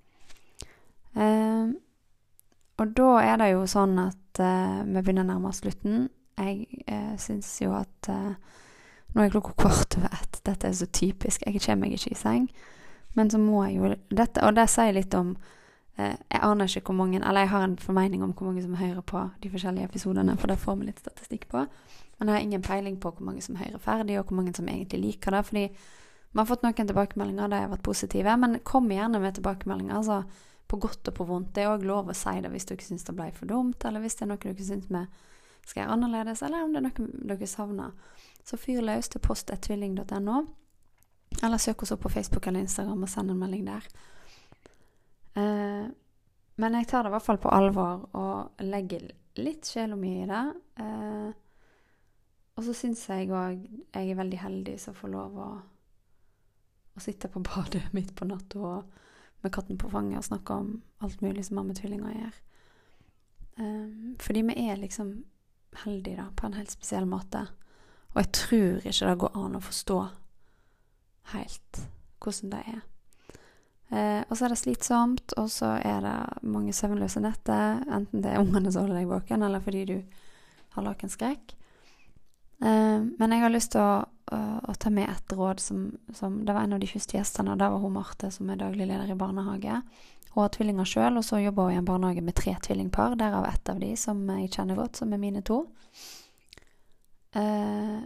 Um, 1.15 1.79
og 2.79 2.93
da 2.95 3.11
er 3.25 3.41
det 3.41 3.53
jo 3.55 3.65
sånn 3.67 3.97
at 4.03 4.43
uh, 4.45 4.85
vi 4.85 5.01
begynner 5.01 5.25
å 5.25 5.31
nærme 5.33 5.51
oss 5.51 5.63
slutten. 5.65 6.11
Jeg 6.39 6.85
eh, 6.87 7.15
syns 7.19 7.49
jo 7.59 7.73
at 7.75 8.09
uh, 8.13 8.37
Nå 9.17 9.25
er 9.25 9.33
klokka 9.33 9.57
kvart 9.59 9.97
over 9.99 10.13
ett. 10.13 10.37
Dette 10.47 10.69
er 10.69 10.75
så 10.77 10.87
typisk. 10.87 11.43
Jeg 11.43 11.63
kommer 11.65 11.89
meg 11.89 11.97
ikke 11.97 12.13
i 12.13 12.19
seng. 12.21 12.45
Men 13.17 13.33
så 13.33 13.41
må 13.41 13.65
jeg 13.65 13.79
jo 13.81 13.89
dette, 14.13 14.45
Og 14.45 14.53
det 14.55 14.69
sier 14.71 14.93
litt 14.95 15.17
om 15.17 15.33
Eh, 15.33 15.58
jeg 15.99 16.41
aner 16.47 16.71
ikke 16.71 16.93
hvor 16.93 16.95
mange 16.95 17.19
Eller 17.19 17.41
jeg 17.41 17.51
har 17.51 17.65
en 17.65 17.79
formening 17.79 18.23
om 18.23 18.33
hvor 18.33 18.47
mange 18.47 18.63
som 18.63 18.75
hører 18.79 19.01
på 19.01 19.23
de 19.43 19.51
forskjellige 19.51 19.85
episodene, 19.85 20.37
for 20.39 20.47
det 20.47 20.59
får 20.59 20.77
vi 20.77 20.87
litt 20.87 21.01
statistikk 21.03 21.49
på. 21.51 21.65
Men 22.19 22.29
jeg 22.29 22.35
har 22.35 22.43
ingen 22.43 22.63
peiling 22.63 23.01
på 23.01 23.11
hvor 23.11 23.25
mange 23.25 23.43
som 23.43 23.57
hører 23.57 23.79
ferdig, 23.79 24.19
og 24.19 24.27
hvor 24.27 24.37
mange 24.37 24.55
som 24.55 24.69
egentlig 24.69 25.01
liker 25.01 25.35
det. 25.35 25.45
Fordi 25.47 25.65
vi 26.33 26.39
har 26.39 26.47
fått 26.47 26.63
noen 26.63 26.87
tilbakemeldinger, 26.87 27.49
de 27.49 27.63
har 27.63 27.73
vært 27.73 27.83
positive. 27.83 28.37
Men 28.37 28.61
kom 28.65 28.91
gjerne 28.91 29.21
med 29.23 29.35
tilbakemeldinger, 29.35 29.97
altså 29.97 30.23
på 30.69 30.77
godt 30.77 31.09
og 31.09 31.15
på 31.15 31.25
vondt. 31.25 31.55
Det 31.55 31.65
er 31.65 31.73
òg 31.73 31.87
lov 31.89 32.11
å 32.11 32.17
si 32.17 32.35
det 32.45 32.51
hvis 32.53 32.69
dere 32.69 32.85
syns 32.85 33.07
det 33.09 33.17
ble 33.17 33.31
for 33.35 33.51
dumt, 33.51 33.85
eller 33.89 34.05
hvis 34.05 34.19
det 34.19 34.27
er 34.27 34.31
noe 34.33 34.43
dere 34.43 34.69
syns 34.69 34.91
vi 34.91 35.03
skal 35.65 35.83
gjøre 35.83 35.97
annerledes, 35.97 36.43
eller 36.43 36.65
om 36.65 36.75
det 36.75 36.83
er 36.83 36.87
noe 36.87 37.33
dere 37.33 37.49
savner. 37.49 37.91
Så 38.45 38.57
fyr 38.61 38.85
løs 38.85 39.11
til 39.13 39.23
post.tvilling.no, 39.25 40.39
eller 41.43 41.61
søk 41.61 41.83
oss 41.83 41.93
opp 41.93 42.05
på 42.07 42.13
Facebook 42.13 42.47
eller 42.47 42.65
Instagram 42.65 43.03
og 43.03 43.11
send 43.13 43.33
en 43.33 43.41
melding 43.41 43.67
der. 43.67 43.89
Eh, 45.39 45.89
men 46.59 46.77
jeg 46.79 46.89
tar 46.91 47.05
det 47.05 47.13
i 47.13 47.15
hvert 47.15 47.27
fall 47.27 47.41
på 47.43 47.53
alvor 47.55 48.09
og 48.19 48.65
legger 48.67 49.07
litt 49.39 49.69
sjela 49.69 49.97
mi 49.99 50.17
i 50.23 50.29
det. 50.29 50.45
Eh, 50.83 51.29
og 52.59 52.67
så 52.67 52.75
syns 52.75 53.05
jeg 53.07 53.31
òg 53.31 53.61
jeg 53.95 54.11
er 54.11 54.19
veldig 54.19 54.41
heldig 54.43 54.75
som 54.83 54.97
får 54.99 55.13
lov 55.13 55.39
å, 55.39 55.49
å 56.99 57.03
sitte 57.03 57.31
på 57.31 57.43
badet 57.49 57.87
midt 57.95 58.15
på 58.19 58.27
natta 58.29 58.83
med 59.39 59.55
katten 59.55 59.79
på 59.79 59.91
fanget 59.93 60.19
og 60.19 60.27
snakke 60.27 60.55
om 60.55 60.71
alt 61.05 61.21
mulig 61.23 61.45
som 61.47 61.61
har 61.61 61.69
med 61.69 61.79
tvillinger 61.79 62.11
å 62.11 62.17
gjøre. 62.17 62.45
Um, 63.59 64.17
fordi 64.23 64.43
vi 64.47 64.55
er 64.71 64.79
liksom 64.79 65.13
heldige 65.85 66.19
da, 66.19 66.29
på 66.35 66.47
en 66.47 66.57
helt 66.59 66.75
spesiell 66.75 67.07
måte. 67.07 67.45
Og 68.15 68.21
jeg 68.23 68.33
tror 68.35 68.83
ikke 68.83 69.11
det 69.11 69.19
går 69.23 69.39
an 69.39 69.59
å 69.59 69.63
forstå 69.63 69.99
helt 71.35 71.83
hvordan 72.19 72.55
det 72.55 72.63
er. 72.73 72.81
Eh, 73.89 74.21
og 74.29 74.37
så 74.37 74.45
er 74.45 74.53
det 74.53 74.61
slitsomt, 74.61 75.33
og 75.41 75.47
så 75.53 75.77
er 75.81 76.03
det 76.05 76.17
mange 76.45 76.75
søvnløse 76.77 77.23
netter. 77.25 77.81
Enten 77.89 78.25
det 78.25 78.35
er 78.35 78.43
ungene 78.43 78.73
som 78.73 78.85
holder 78.85 79.01
deg 79.01 79.09
våken, 79.13 79.45
eller 79.47 79.65
fordi 79.65 79.85
du 79.89 79.97
har 80.77 80.85
lakenskrekk. 80.85 81.55
Eh, 82.61 83.01
men 83.01 83.33
jeg 83.35 83.45
har 83.45 83.55
lyst 83.55 83.73
til 83.73 83.81
å, 83.85 84.03
å, 84.05 84.43
å, 84.69 84.77
ta 84.77 84.93
med 84.93 85.09
et 85.09 85.33
råd 85.39 85.63
som, 85.63 85.89
som, 86.13 86.41
Det 86.45 86.53
var 86.53 86.67
en 86.67 86.77
av 86.77 86.83
de 86.83 86.91
første 86.91 87.17
gjestene, 87.17 87.55
og 87.55 87.63
det 87.63 87.71
var 87.73 87.85
hun 87.85 87.97
Marte, 87.97 88.33
som 88.35 88.51
er 88.51 88.61
daglig 88.61 88.91
leder 88.91 89.15
i 89.15 89.19
barnehage. 89.19 89.81
Hun 90.35 90.43
har 90.43 90.53
tvillinger 90.53 90.89
sjøl, 90.89 91.17
og 91.17 91.25
så 91.25 91.41
jobber 91.41 91.71
hun 91.71 91.79
i 91.79 91.81
en 91.81 91.89
barnehage 91.89 92.25
med 92.25 92.37
tre 92.37 92.59
tvillingpar. 92.67 93.17
Derav 93.17 93.49
ett 93.49 93.73
av 93.73 93.81
de 93.81 93.95
som 93.97 94.21
jeg 94.37 94.53
kjenner 94.53 94.77
godt, 94.77 95.01
som 95.01 95.17
er 95.17 95.23
mine 95.23 95.41
to. 95.47 95.63
Eh, 97.39 97.99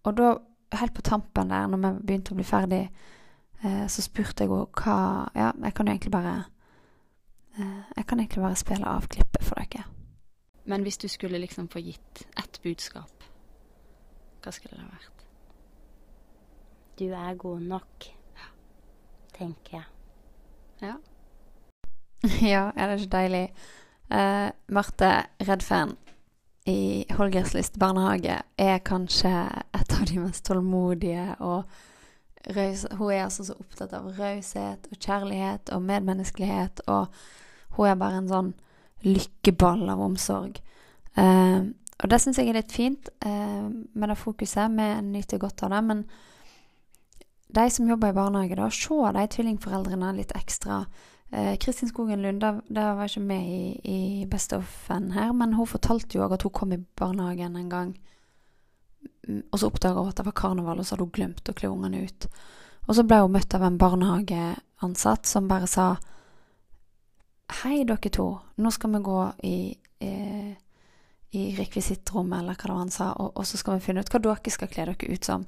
og 0.00 0.18
da, 0.18 0.34
helt 0.80 0.94
på 0.96 1.06
tampen 1.06 1.54
der, 1.54 1.70
når 1.70 1.84
vi 1.84 1.94
begynte 2.10 2.34
å 2.34 2.40
bli 2.40 2.50
ferdig 2.50 2.84
så 3.62 4.02
spurte 4.02 4.44
jeg 4.44 4.50
henne 4.50 4.66
hva 4.80 4.96
Ja, 5.36 5.50
jeg 5.52 5.74
kan 5.76 5.86
jo 5.86 5.92
egentlig 5.92 6.12
bare 6.12 6.36
eh, 7.58 7.80
Jeg 7.96 8.06
kan 8.06 8.20
egentlig 8.20 8.42
bare 8.42 8.56
spille 8.56 8.86
av 8.88 9.08
klippet 9.08 9.44
for 9.44 9.60
dere. 9.60 9.84
Men 10.64 10.82
hvis 10.82 10.98
du 10.98 11.08
skulle 11.08 11.38
liksom 11.38 11.68
få 11.68 11.82
gitt 11.84 12.22
ett 12.38 12.60
budskap, 12.62 13.24
hva 14.42 14.52
skulle 14.52 14.76
det 14.76 14.84
ha 14.84 14.90
vært? 14.92 15.24
Du 17.00 17.06
er 17.08 17.34
god 17.34 17.60
nok, 17.60 18.06
tenker 19.36 19.76
jeg. 19.78 19.86
Ja. 20.80 20.94
ja, 22.54 22.70
er 22.76 22.86
det 22.86 23.00
ikke 23.00 23.16
deilig? 23.16 23.44
Uh, 24.10 24.50
Marte 24.68 25.10
Redfan 25.40 25.96
i 26.68 27.04
Holgerslyst 27.16 27.78
barnehage 27.78 28.40
er 28.58 28.82
kanskje 28.84 29.32
et 29.74 29.94
av 29.96 30.06
de 30.10 30.18
mest 30.20 30.44
tålmodige 30.44 31.34
og 31.40 31.64
Raus, 32.48 32.86
hun 32.96 33.12
er 33.12 33.26
altså 33.26 33.44
så 33.44 33.54
opptatt 33.60 33.92
av 33.92 34.06
raushet 34.16 34.86
og 34.88 34.96
kjærlighet 34.96 35.72
og 35.76 35.82
medmenneskelighet, 35.84 36.80
og 36.88 37.12
hun 37.76 37.90
er 37.90 37.98
bare 38.00 38.22
en 38.22 38.30
sånn 38.30 38.48
lykkeball 39.04 39.84
av 39.92 40.00
omsorg. 40.00 40.56
Uh, 41.18 41.68
og 42.00 42.08
det 42.08 42.20
syns 42.22 42.40
jeg 42.40 42.48
er 42.48 42.56
litt 42.56 42.72
fint 42.72 43.10
uh, 43.26 43.68
med 43.68 44.08
det 44.08 44.16
fokuset. 44.16 44.72
Vi 44.72 44.88
nyter 45.10 45.40
godt 45.42 45.66
av 45.66 45.74
det. 45.74 45.80
Men 45.84 46.02
de 47.52 47.66
som 47.72 47.88
jobber 47.88 48.14
i 48.14 48.16
barnehage, 48.16 48.56
da, 48.56 48.70
se 48.72 49.12
de 49.16 49.24
tvillingforeldrene 49.36 50.14
litt 50.16 50.32
ekstra. 50.38 50.84
Uh, 51.34 51.54
Kristin 51.60 51.92
Skogen 51.92 52.24
Lund, 52.24 52.40
det 52.40 52.86
var 52.96 53.04
ikke 53.04 53.26
med 53.26 53.52
i, 53.52 53.64
i 53.84 54.00
Best 54.30 54.56
of-en 54.56 55.12
her, 55.12 55.34
men 55.36 55.58
hun 55.58 55.68
fortalte 55.68 56.16
jo 56.16 56.24
òg 56.24 56.38
at 56.38 56.48
hun 56.48 56.56
kom 56.56 56.72
i 56.72 56.80
barnehagen 56.96 57.60
en 57.60 57.68
gang 57.72 57.92
og 59.50 59.58
så 59.60 59.68
oppdaga 59.68 60.00
hun 60.00 60.10
at 60.10 60.20
det 60.20 60.26
var 60.26 60.36
karneval, 60.36 60.80
og 60.80 60.86
så 60.86 60.94
hadde 60.94 61.06
hun 61.06 61.14
glemt 61.16 61.50
å 61.50 61.56
kle 61.56 61.70
ungene 61.72 62.04
ut. 62.06 62.26
Og 62.88 62.96
så 62.96 63.04
ble 63.06 63.20
hun 63.22 63.34
møtt 63.34 63.54
av 63.54 63.64
en 63.66 63.78
barnehageansatt 63.80 65.28
som 65.28 65.50
bare 65.50 65.68
sa 65.70 65.92
Hei, 67.60 67.82
dere 67.82 68.12
to, 68.14 68.28
nå 68.62 68.70
skal 68.70 68.92
vi 68.94 68.98
gå 69.02 69.20
i, 69.42 69.56
eh, 70.06 70.50
i 71.34 71.40
rekvisittrommet, 71.56 72.38
eller 72.38 72.54
hva 72.54 72.68
det 72.68 72.74
var 72.76 72.78
han 72.84 72.92
sa, 72.94 73.08
og, 73.18 73.32
og, 73.34 73.46
så 73.48 73.58
skal 73.58 73.74
vi 73.76 73.88
finne 73.88 74.04
ut 74.04 74.12
hva 74.12 74.20
dere 74.22 74.52
skal 74.54 74.70
kle 74.70 74.84
dere 74.92 75.08
ut 75.10 75.26
som. 75.26 75.46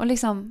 Og 0.00 0.10
liksom 0.10 0.42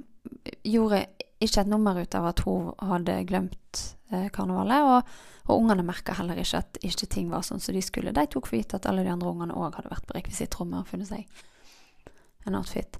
gjorde 0.63 1.01
ikke 1.43 1.65
et 1.65 1.69
nummer 1.69 1.99
ut 1.99 2.15
av 2.15 2.29
at 2.31 2.45
hun 2.47 2.71
hadde 2.79 3.17
glemt 3.27 3.81
eh, 4.13 4.29
karnevalet, 4.31 4.87
og, 4.87 5.43
og 5.49 5.59
ungene 5.59 5.83
merka 5.83 6.15
heller 6.15 6.39
ikke 6.39 6.63
at 6.63 6.79
ikke 6.79 7.11
ting 7.11 7.27
var 7.33 7.43
sånn 7.43 7.59
som 7.59 7.75
de 7.75 7.83
skulle. 7.83 8.15
De 8.15 8.25
tok 8.31 8.47
for 8.47 8.55
gitt 8.55 8.77
at 8.79 8.87
alle 8.87 9.03
de 9.03 9.11
andre 9.11 9.35
ungene 9.35 9.59
òg 9.59 9.75
hadde 9.75 9.91
vært 9.91 10.07
på 10.07 10.15
rekvisittrommet 10.15 10.79
og 10.79 10.93
funnet 10.93 11.11
seg 11.11 11.27
en 12.45 12.57
outfit. 12.59 12.97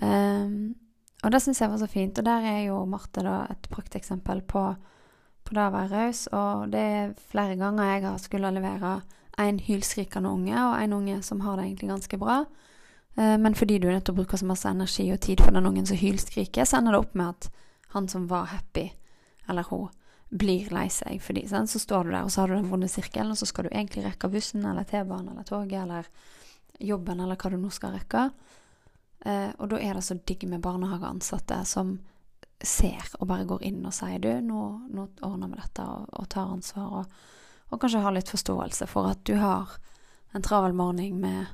Um, 0.00 0.74
og 1.20 1.32
det 1.34 1.42
syns 1.44 1.60
jeg 1.60 1.70
var 1.70 1.80
så 1.80 1.88
fint. 1.90 2.18
Og 2.18 2.24
der 2.24 2.46
er 2.48 2.60
jo 2.64 2.84
Marte 2.88 3.24
da 3.24 3.42
et 3.52 3.68
prakteksempel 3.72 4.42
på, 4.48 4.64
på 5.44 5.56
det 5.56 5.66
å 5.66 5.74
være 5.74 5.92
raus. 5.92 6.24
Og 6.36 6.70
det 6.72 6.84
er 6.94 7.14
flere 7.32 7.58
ganger 7.60 7.92
jeg 7.92 8.06
har 8.06 8.22
skulle 8.22 8.54
levere 8.54 9.00
en 9.40 9.60
hylskrikende 9.62 10.28
unge 10.28 10.56
og 10.56 10.74
en 10.80 10.96
unge 10.96 11.20
som 11.24 11.40
har 11.44 11.56
det 11.58 11.68
egentlig 11.68 11.92
ganske 11.92 12.20
bra. 12.20 12.42
Uh, 13.18 13.36
men 13.40 13.56
fordi 13.58 13.78
du 13.78 13.88
er 13.88 13.98
nødt 13.98 14.08
til 14.08 14.16
å 14.16 14.22
bruke 14.22 14.40
så 14.40 14.48
masse 14.48 14.68
energi 14.68 15.10
og 15.12 15.20
tid 15.20 15.44
for 15.44 15.56
den 15.56 15.68
ungen 15.68 15.88
som 15.88 16.00
hylskriker, 16.00 16.64
så 16.64 16.80
ender 16.80 16.96
det 16.96 17.04
opp 17.04 17.16
med 17.18 17.34
at 17.34 17.50
han 17.90 18.06
som 18.08 18.28
var 18.30 18.52
happy, 18.52 18.86
eller 19.50 19.66
hun, 19.66 19.88
blir 20.30 20.70
lei 20.70 20.86
seg. 20.94 21.18
Fordi, 21.22 21.42
sånn, 21.50 21.66
så 21.66 21.80
står 21.82 22.06
du 22.06 22.12
der, 22.12 22.22
og 22.22 22.30
så 22.30 22.44
har 22.44 22.52
du 22.52 22.56
den 22.56 22.70
vonde 22.70 22.88
sirkelen, 22.90 23.32
og 23.34 23.40
så 23.40 23.48
skal 23.50 23.66
du 23.66 23.72
egentlig 23.72 24.04
rekke 24.06 24.30
bussen 24.30 24.62
eller 24.62 24.86
T-banen 24.86 25.32
eller 25.32 25.46
toget 25.48 25.82
eller 25.82 26.06
jobben 26.80 27.20
eller 27.20 27.36
hva 27.36 27.50
du 27.50 27.58
nå 27.60 27.70
skal 27.74 27.96
rekke. 27.96 28.28
Eh, 29.26 29.50
og 29.58 29.72
da 29.72 29.80
er 29.80 29.96
det 29.96 30.04
så 30.06 30.16
digg 30.16 30.46
med 30.48 30.62
barnehageansatte 30.64 31.60
som 31.68 31.98
ser 32.60 33.06
og 33.18 33.28
bare 33.30 33.46
går 33.48 33.62
inn 33.64 33.84
og 33.88 33.94
sier 33.96 34.20
du, 34.20 34.30
nå, 34.44 34.62
nå 34.92 35.06
ordner 35.24 35.50
vi 35.52 35.60
dette, 35.60 35.84
og, 35.84 36.08
og 36.12 36.28
tar 36.32 36.52
ansvar. 36.56 36.88
Og, 37.00 37.20
og, 37.70 37.78
kanskje 37.80 38.02
har 38.04 38.16
litt 38.16 38.32
forståelse 38.32 38.88
for 38.90 39.10
at 39.12 39.22
du 39.28 39.36
har 39.40 39.76
en 40.36 40.44
travel 40.44 40.76
morgen 40.76 41.20
med 41.22 41.48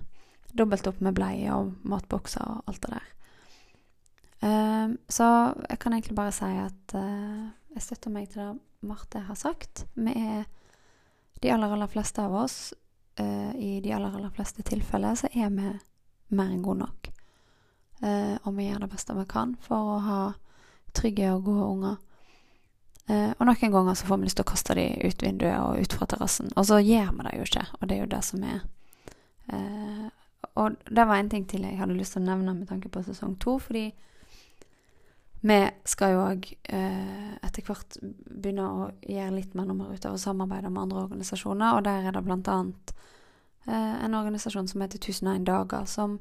dobbelt 0.57 0.87
opp 0.89 1.03
med 1.05 1.17
bleie 1.17 1.53
og 1.53 1.75
matbokser 1.89 2.43
og 2.43 2.71
alt 2.71 2.83
det 2.87 2.95
der. 2.97 3.13
Eh, 4.47 4.89
så 5.09 5.29
jeg 5.69 5.81
kan 5.83 5.97
egentlig 5.97 6.17
bare 6.19 6.35
si 6.35 6.49
at 6.61 6.97
eh, 6.99 7.45
jeg 7.77 7.85
støtter 7.85 8.13
meg 8.13 8.31
til 8.33 8.43
det 8.43 8.55
Marte 8.87 9.23
har 9.27 9.39
sagt. 9.39 9.87
Vi 9.97 10.13
er 10.13 10.45
de 11.43 11.51
aller, 11.53 11.73
aller 11.73 11.91
fleste 11.91 12.23
av 12.23 12.35
oss, 12.39 12.75
eh, 13.19 13.53
i 13.57 13.71
de 13.83 13.93
aller, 13.97 14.15
aller 14.15 14.33
fleste 14.35 14.63
tilfeller, 14.67 15.17
så 15.19 15.31
er 15.33 15.51
vi 15.51 15.73
mer 16.37 16.53
enn 16.53 16.63
gode 16.65 16.85
nok. 16.85 17.11
Eh, 18.03 18.35
og 18.43 18.57
vi 18.57 18.69
gjør 18.69 18.85
det 18.85 18.91
beste 18.93 19.17
vi 19.17 19.25
kan 19.29 19.55
for 19.65 19.97
å 19.97 20.01
ha 20.05 20.21
trygge 20.97 21.31
og 21.33 21.47
gode 21.47 21.71
unger. 21.71 21.97
Eh, 23.07 23.31
og 23.39 23.47
noen 23.47 23.73
ganger 23.73 23.95
så 23.95 24.09
får 24.09 24.19
vi 24.19 24.27
lyst 24.27 24.41
til 24.41 24.47
å 24.47 24.51
kaste 24.51 24.75
dem 24.75 24.97
ut 25.05 25.23
vinduet 25.23 25.61
og 25.61 25.81
ut 25.81 25.95
fra 25.95 26.09
terrassen. 26.11 26.51
Og 26.57 26.67
så 26.67 26.81
gjør 26.83 27.13
vi 27.15 27.29
det 27.29 27.37
jo 27.37 27.47
ikke, 27.47 27.67
og 27.79 27.87
det 27.89 27.97
er 27.97 28.03
jo 28.03 28.13
det 28.17 28.23
som 28.27 28.43
er 28.47 28.59
eh, 29.53 30.09
Og 30.57 30.77
det 30.89 31.07
var 31.07 31.21
en 31.21 31.31
ting 31.31 31.47
til 31.47 31.65
jeg 31.65 31.79
hadde 31.79 31.97
lyst 31.97 32.17
til 32.17 32.25
å 32.25 32.31
nevne 32.31 32.57
med 32.57 32.69
tanke 32.69 32.91
på 32.91 33.05
sesong 33.07 33.37
to, 33.41 33.59
fordi 33.63 33.91
vi 35.47 35.59
skal 35.87 36.15
jo 36.15 36.23
òg 36.25 36.47
eh, 36.75 37.35
etter 37.45 37.63
hvert 37.63 37.99
begynne 38.03 38.67
å 38.67 38.87
gjøre 39.07 39.35
litt 39.37 39.53
mer 39.55 39.69
nummer 39.69 39.93
ut 39.93 40.07
av 40.09 40.17
å 40.17 40.21
samarbeide 40.21 40.73
med 40.73 40.87
andre 40.87 41.05
organisasjoner, 41.05 41.77
og 41.77 41.85
der 41.87 42.09
er 42.09 42.17
det 42.17 42.25
blant 42.27 42.49
annet 42.51 42.95
eh, 43.69 43.95
en 44.03 44.17
organisasjon 44.19 44.67
som 44.67 44.83
heter 44.83 44.99
1001 44.99 45.47
dager, 45.47 45.85
som 45.87 46.19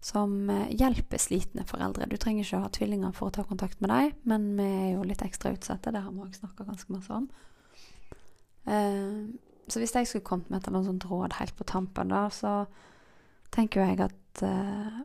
som 0.00 0.50
eh, 0.50 0.70
hjelper 0.76 1.20
slitne 1.20 1.64
foreldre. 1.68 2.08
Du 2.10 2.16
trenger 2.20 2.44
ikke 2.44 2.60
å 2.60 2.66
ha 2.66 2.70
tvillinger 2.72 3.14
for 3.16 3.30
å 3.30 3.34
ta 3.34 3.46
kontakt 3.48 3.80
med 3.80 3.90
dem, 3.92 4.12
men 4.28 4.46
vi 4.58 4.68
er 4.68 4.88
jo 4.94 5.06
litt 5.06 5.24
ekstra 5.24 5.54
utsatte. 5.56 5.92
Det 5.94 6.02
har 6.04 6.14
vi 6.14 6.24
òg 6.24 6.36
snakka 6.36 6.68
ganske 6.68 6.94
masse 6.94 7.16
om. 7.16 7.28
Uh, 8.66 9.30
så 9.70 9.78
hvis 9.78 9.94
jeg 9.94 10.08
skulle 10.08 10.26
kommet 10.26 10.50
med 10.50 10.60
et 10.60 10.68
eller 10.70 10.86
sånt 10.86 11.06
råd 11.06 11.36
helt 11.38 11.54
på 11.58 11.66
tampen, 11.66 12.10
da, 12.10 12.26
så 12.34 12.64
tenker 13.54 13.82
jeg 13.82 14.00
at 14.06 14.42
uh, 14.46 15.00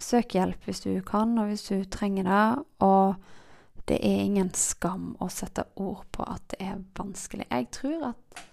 søk 0.00 0.36
hjelp 0.36 0.64
hvis 0.66 0.82
du 0.84 0.90
kan, 1.06 1.36
og 1.40 1.52
hvis 1.52 1.68
du 1.68 1.84
trenger 1.88 2.28
det. 2.28 2.64
Og 2.84 3.14
det 3.88 4.00
er 4.00 4.24
ingen 4.24 4.50
skam 4.56 5.12
å 5.20 5.28
sette 5.32 5.66
ord 5.76 6.04
på 6.12 6.24
at 6.28 6.44
det 6.52 6.60
er 6.64 6.82
vanskelig. 6.96 7.46
Jeg 7.50 7.70
tror 7.76 8.10
at 8.12 8.44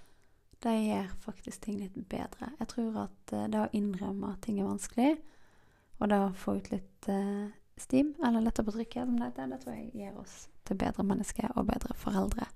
det 0.62 0.76
gjør 0.78 1.10
faktisk 1.24 1.66
ting 1.66 1.80
litt 1.82 1.98
bedre. 2.10 2.52
Jeg 2.60 2.70
tror 2.74 3.04
at 3.08 3.34
uh, 3.34 3.48
det 3.52 3.62
å 3.62 3.72
innrømme 3.78 4.34
at 4.36 4.44
ting 4.46 4.60
er 4.62 4.70
vanskelig, 4.70 5.16
og 6.02 6.10
det 6.10 6.18
å 6.18 6.32
få 6.34 6.56
ut 6.58 6.72
litt 6.72 7.08
eh, 7.14 7.50
stim, 7.78 8.16
eller 8.26 8.42
letter 8.42 8.66
på 8.66 8.74
trykket, 8.74 9.06
som 9.06 9.20
det 9.20 9.28
heter, 9.30 9.52
det 9.52 9.60
tror 9.62 9.76
jeg 9.76 9.92
gir 9.94 10.16
oss 10.18 10.48
til 10.66 10.80
bedre 10.82 11.06
mennesker 11.06 11.52
og 11.54 11.68
bedre 11.68 11.94
foreldre. 11.98 12.48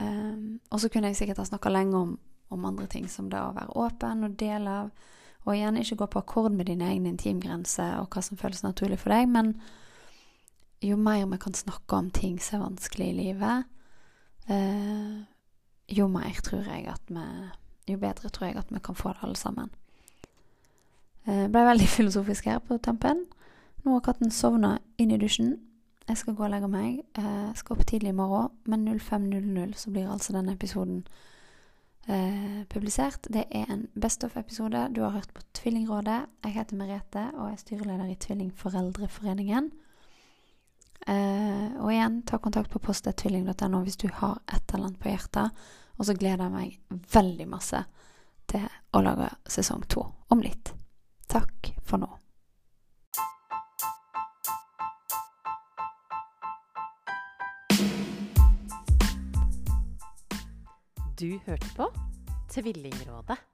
Um, 0.00 0.60
og 0.72 0.80
så 0.80 0.88
kunne 0.88 1.10
jeg 1.12 1.20
sikkert 1.20 1.42
ha 1.42 1.46
snakka 1.46 1.70
lenge 1.70 1.98
om, 1.98 2.14
om, 2.48 2.64
andre 2.64 2.86
ting, 2.90 3.06
som 3.12 3.28
det 3.30 3.38
å 3.38 3.52
være 3.54 3.76
åpen 3.76 4.24
og 4.26 4.38
dele 4.40 4.78
av. 4.84 5.12
Og 5.44 5.52
igjen, 5.52 5.76
ikke 5.76 6.00
gå 6.00 6.08
på 6.14 6.22
akkord 6.24 6.56
med 6.56 6.70
dine 6.70 6.88
egne 6.88 7.12
intimgrenser 7.12 7.98
og 8.00 8.08
hva 8.14 8.24
som 8.24 8.40
føles 8.40 8.64
naturlig 8.64 8.98
for 9.02 9.12
deg, 9.12 9.28
men 9.28 9.52
jo 10.84 10.96
mer 11.00 11.26
vi 11.28 11.38
kan 11.40 11.56
snakke 11.56 12.00
om 12.00 12.10
ting 12.12 12.40
som 12.40 12.62
er 12.62 12.66
vanskelig 12.70 13.10
i 13.10 13.18
livet, 13.20 13.68
uh, 14.48 15.20
jo 15.88 16.08
mer 16.08 16.40
tror 16.44 16.64
jeg 16.70 16.88
at 16.88 17.12
vi 17.12 17.26
Jo 17.84 17.98
bedre 18.00 18.30
tror 18.32 18.46
jeg 18.46 18.56
at 18.56 18.70
vi 18.72 18.80
kan 18.80 18.94
få 18.96 19.10
det 19.12 19.20
alle 19.22 19.36
sammen. 19.36 19.68
Jeg 21.26 21.50
ble 21.52 21.64
veldig 21.66 21.88
filosofisk 21.98 22.46
her 22.48 22.58
på 22.64 22.78
tampen. 22.78 23.26
Nå 23.84 23.92
har 23.92 24.00
katten 24.00 24.30
sovna 24.32 24.78
inn 24.96 25.12
i 25.12 25.18
dusjen. 25.20 25.58
Jeg 26.08 26.16
skal 26.16 26.34
gå 26.36 26.44
og 26.44 26.50
legge 26.52 26.68
meg. 26.68 27.02
Jeg 27.16 27.24
eh, 27.24 27.52
skal 27.56 27.76
opp 27.76 27.84
tidlig 27.88 28.12
i 28.12 28.16
morgen, 28.16 28.50
men 28.64 28.88
05.00 28.88 29.74
så 29.76 29.92
blir 29.92 30.08
altså 30.08 30.32
denne 30.32 30.52
episoden 30.52 31.02
eh, 32.08 32.64
publisert. 32.68 33.28
Det 33.32 33.44
er 33.50 33.68
en 33.72 33.86
Best 34.00 34.24
of-episode. 34.24 34.88
Du 34.96 35.02
har 35.02 35.10
hørt 35.16 35.32
på 35.34 35.42
Tvillingrådet. 35.54 36.26
Jeg 36.44 36.52
heter 36.52 36.76
Merete 36.76 37.30
og 37.34 37.50
er 37.50 37.56
styreleder 37.60 38.08
i 38.12 38.18
Tvillingforeldreforeningen. 38.20 39.70
Eh, 41.06 41.68
og 41.82 41.90
igjen, 41.92 42.22
ta 42.24 42.38
kontakt 42.40 42.72
på 42.72 42.80
post.tvilling.no 42.80 43.82
hvis 43.84 44.00
du 44.00 44.08
har 44.20 44.40
et 44.48 44.72
eller 44.72 44.88
annet 44.88 45.00
på 45.02 45.12
hjertet. 45.12 45.64
Og 45.98 46.08
så 46.08 46.16
gleder 46.18 46.46
jeg 46.46 46.54
meg 46.54 47.00
veldig 47.12 47.48
masse 47.50 47.84
til 48.50 48.66
å 48.94 49.02
lage 49.04 49.30
sesong 49.48 49.84
to 49.88 50.06
om 50.32 50.42
litt. 50.44 50.72
Takk 51.30 51.74
for 51.84 52.02
nå. 52.02 52.10
Du 61.14 61.38
hørte 61.46 61.68
på 61.76 61.86
Tvillingrådet. 62.50 63.53